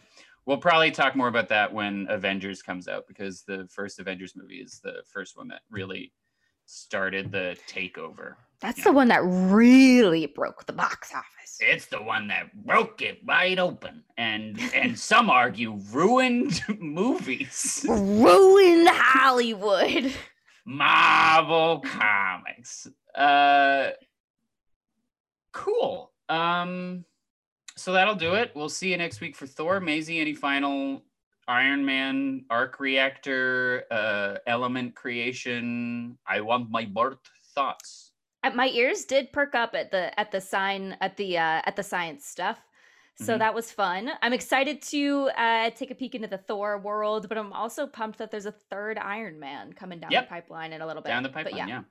we'll 0.49 0.57
probably 0.57 0.89
talk 0.89 1.15
more 1.15 1.27
about 1.27 1.47
that 1.47 1.71
when 1.71 2.07
Avengers 2.09 2.63
comes 2.63 2.87
out 2.87 3.07
because 3.07 3.43
the 3.43 3.67
first 3.69 3.99
Avengers 3.99 4.33
movie 4.35 4.55
is 4.55 4.79
the 4.83 5.03
first 5.05 5.37
one 5.37 5.47
that 5.49 5.61
really 5.69 6.11
started 6.65 7.31
the 7.31 7.55
takeover. 7.67 8.33
That's 8.59 8.83
the 8.83 8.91
one 8.91 9.09
that 9.09 9.21
really 9.23 10.25
broke 10.25 10.65
the 10.65 10.73
box 10.73 11.13
office. 11.13 11.59
It's 11.59 11.85
the 11.85 12.01
one 12.01 12.27
that 12.29 12.51
broke 12.65 13.03
it 13.03 13.23
wide 13.23 13.59
open, 13.59 14.03
and 14.17 14.59
and 14.73 14.97
some 15.11 15.29
argue 15.29 15.79
ruined 15.91 16.61
movies. 16.79 17.85
Ruined 17.87 18.89
Hollywood. 18.89 20.11
Marvel 20.65 21.81
Comics. 21.81 22.87
Uh, 23.13 23.91
cool. 25.53 26.11
Um, 26.27 27.05
so 27.79 27.93
that'll 27.93 28.15
do 28.15 28.33
it. 28.33 28.51
We'll 28.55 28.69
see 28.69 28.91
you 28.91 28.97
next 28.97 29.21
week 29.21 29.35
for 29.35 29.47
Thor. 29.47 29.79
Maisie, 29.79 30.19
any 30.19 30.33
final 30.33 31.01
Iron 31.47 31.83
Man 31.85 32.45
arc 32.49 32.79
reactor 32.79 33.85
uh, 33.89 34.35
element 34.45 34.95
creation? 34.95 36.17
I 36.27 36.41
want 36.41 36.69
my 36.69 36.85
birth 36.85 37.19
thoughts. 37.55 38.11
Uh, 38.43 38.51
My 38.51 38.67
ears 38.69 39.05
did 39.05 39.31
perk 39.33 39.55
up 39.55 39.73
at 39.75 39.91
the 39.91 40.17
at 40.19 40.31
the 40.31 40.41
sign 40.41 40.95
at 41.01 41.17
the 41.17 41.37
uh, 41.37 41.61
at 41.65 41.75
the 41.75 41.83
science 41.83 42.25
stuff. 42.25 42.57
So 43.21 43.35
Mhm. 43.35 43.39
that 43.39 43.53
was 43.53 43.69
fun. 43.69 44.11
I'm 44.21 44.31
excited 44.31 44.81
to 44.83 45.29
uh, 45.35 45.71
take 45.71 45.91
a 45.91 45.95
peek 45.95 46.15
into 46.15 46.29
the 46.29 46.37
Thor 46.37 46.77
world, 46.77 47.27
but 47.27 47.37
I'm 47.37 47.51
also 47.51 47.85
pumped 47.85 48.17
that 48.19 48.31
there's 48.31 48.45
a 48.45 48.51
third 48.53 48.97
Iron 48.97 49.39
Man 49.39 49.73
coming 49.73 49.99
down 49.99 50.11
Yep. 50.11 50.23
the 50.25 50.29
pipeline 50.29 50.71
in 50.71 50.81
a 50.81 50.87
little 50.87 51.01
bit. 51.01 51.09
down 51.09 51.23
the 51.23 51.29
But 51.29 51.43
pipeline. 51.45 51.67
Yeah. 51.67 51.81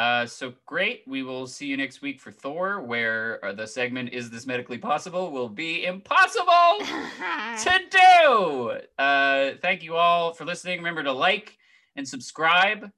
Uh, 0.00 0.24
so 0.24 0.54
great. 0.64 1.02
We 1.06 1.22
will 1.22 1.46
see 1.46 1.66
you 1.66 1.76
next 1.76 2.00
week 2.00 2.22
for 2.22 2.32
Thor, 2.32 2.80
where 2.80 3.44
uh, 3.44 3.52
the 3.52 3.66
segment 3.66 4.14
"Is 4.14 4.30
this 4.30 4.46
medically 4.46 4.78
possible?" 4.78 5.30
will 5.30 5.50
be 5.50 5.84
impossible 5.84 6.78
to 6.80 7.80
do. 7.90 8.80
Uh, 8.98 9.50
thank 9.60 9.82
you 9.82 9.96
all 9.96 10.32
for 10.32 10.46
listening. 10.46 10.78
Remember 10.78 11.02
to 11.02 11.12
like 11.12 11.58
and 11.96 12.08
subscribe. 12.08 12.90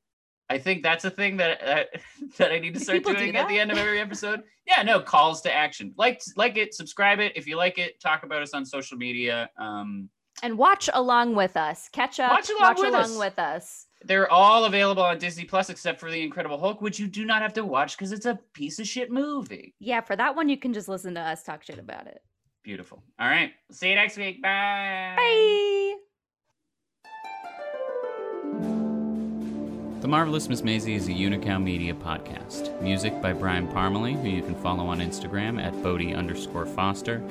I 0.48 0.58
think 0.58 0.84
that's 0.84 1.04
a 1.04 1.10
thing 1.10 1.38
that 1.38 1.60
uh, 1.60 1.84
that 2.38 2.52
I 2.52 2.60
need 2.60 2.74
to 2.74 2.78
Do 2.78 2.84
start 2.84 2.98
people 2.98 3.14
do 3.14 3.18
doing 3.18 3.34
at 3.34 3.48
the 3.48 3.58
end 3.58 3.72
of 3.72 3.78
every 3.78 3.98
episode. 3.98 4.44
Yeah, 4.64 4.84
no 4.84 5.00
calls 5.00 5.40
to 5.40 5.52
action. 5.52 5.94
Like 5.98 6.22
like 6.36 6.56
it, 6.56 6.72
subscribe 6.72 7.18
it 7.18 7.32
if 7.34 7.48
you 7.48 7.56
like 7.56 7.78
it. 7.78 8.00
Talk 8.00 8.22
about 8.22 8.42
us 8.42 8.54
on 8.54 8.64
social 8.64 8.96
media. 8.96 9.50
Um, 9.58 10.08
and 10.44 10.56
watch 10.56 10.88
along 10.92 11.34
with 11.34 11.56
us. 11.56 11.88
Catch 11.88 12.20
up. 12.20 12.30
Watch 12.30 12.48
along 12.48 12.76
with 12.78 12.94
us. 12.94 13.18
with 13.18 13.38
us. 13.40 13.86
They're 14.04 14.30
all 14.30 14.64
available 14.64 15.02
on 15.02 15.18
Disney 15.18 15.44
Plus 15.44 15.70
except 15.70 16.00
for 16.00 16.10
the 16.10 16.22
Incredible 16.22 16.58
Hulk, 16.58 16.80
which 16.80 16.98
you 16.98 17.06
do 17.06 17.24
not 17.24 17.42
have 17.42 17.52
to 17.54 17.64
watch 17.64 17.96
because 17.96 18.12
it's 18.12 18.26
a 18.26 18.38
piece 18.52 18.78
of 18.78 18.86
shit 18.86 19.10
movie. 19.10 19.74
Yeah, 19.78 20.00
for 20.00 20.16
that 20.16 20.36
one 20.36 20.48
you 20.48 20.56
can 20.56 20.72
just 20.72 20.88
listen 20.88 21.14
to 21.14 21.20
us 21.20 21.42
talk 21.42 21.62
shit 21.62 21.78
about 21.78 22.06
it. 22.06 22.22
Beautiful. 22.62 23.02
All 23.18 23.28
right. 23.28 23.52
See 23.70 23.88
you 23.88 23.96
next 23.96 24.16
week. 24.16 24.40
Bye. 24.42 25.14
Bye. 25.16 25.94
The 30.00 30.08
Marvelous 30.08 30.48
Miss 30.48 30.64
Maisie 30.64 30.94
is 30.94 31.06
a 31.06 31.12
Unicow 31.12 31.62
Media 31.62 31.94
podcast. 31.94 32.80
Music 32.82 33.22
by 33.22 33.32
Brian 33.32 33.68
Parmalee, 33.68 34.20
who 34.20 34.28
you 34.28 34.42
can 34.42 34.56
follow 34.56 34.86
on 34.86 34.98
Instagram 34.98 35.62
at 35.62 35.80
Bodie 35.80 36.12
underscore 36.12 36.66
Foster. 36.66 37.22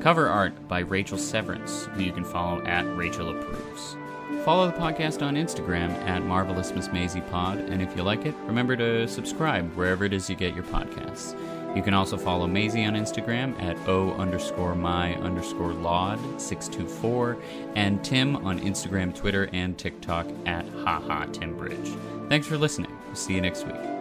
Cover 0.00 0.28
art 0.28 0.68
by 0.68 0.78
Rachel 0.78 1.18
Severance, 1.18 1.86
who 1.86 2.02
you 2.02 2.12
can 2.12 2.24
follow 2.24 2.64
at 2.64 2.84
Rachel 2.96 3.30
Approves. 3.36 3.96
Follow 4.44 4.66
the 4.66 4.76
podcast 4.78 5.24
on 5.24 5.34
Instagram 5.34 5.90
at 6.06 6.24
Marvelous 6.24 6.72
Miss 6.72 6.90
Maisie 6.90 7.20
Pod, 7.20 7.58
and 7.58 7.82
if 7.82 7.94
you 7.94 8.02
like 8.02 8.24
it, 8.24 8.34
remember 8.46 8.74
to 8.74 9.06
subscribe 9.06 9.70
wherever 9.76 10.04
it 10.04 10.14
is 10.14 10.30
you 10.30 10.36
get 10.36 10.54
your 10.54 10.64
podcasts. 10.64 11.36
You 11.76 11.82
can 11.82 11.92
also 11.92 12.16
follow 12.16 12.46
Maisie 12.46 12.84
on 12.84 12.94
Instagram 12.94 13.60
at 13.62 13.76
O 13.86 14.12
underscore 14.14 14.74
my 14.74 15.14
underscore 15.16 15.74
laud 15.74 16.18
624 16.40 17.36
and 17.76 18.02
Tim 18.02 18.36
on 18.36 18.58
Instagram, 18.60 19.14
Twitter, 19.14 19.50
and 19.52 19.76
TikTok 19.76 20.26
at 20.46 20.66
haha 20.84 21.26
Tim 21.26 21.56
Bridge. 21.56 21.92
Thanks 22.28 22.46
for 22.46 22.56
listening. 22.56 22.90
see 23.12 23.34
you 23.34 23.42
next 23.42 23.66
week. 23.66 23.99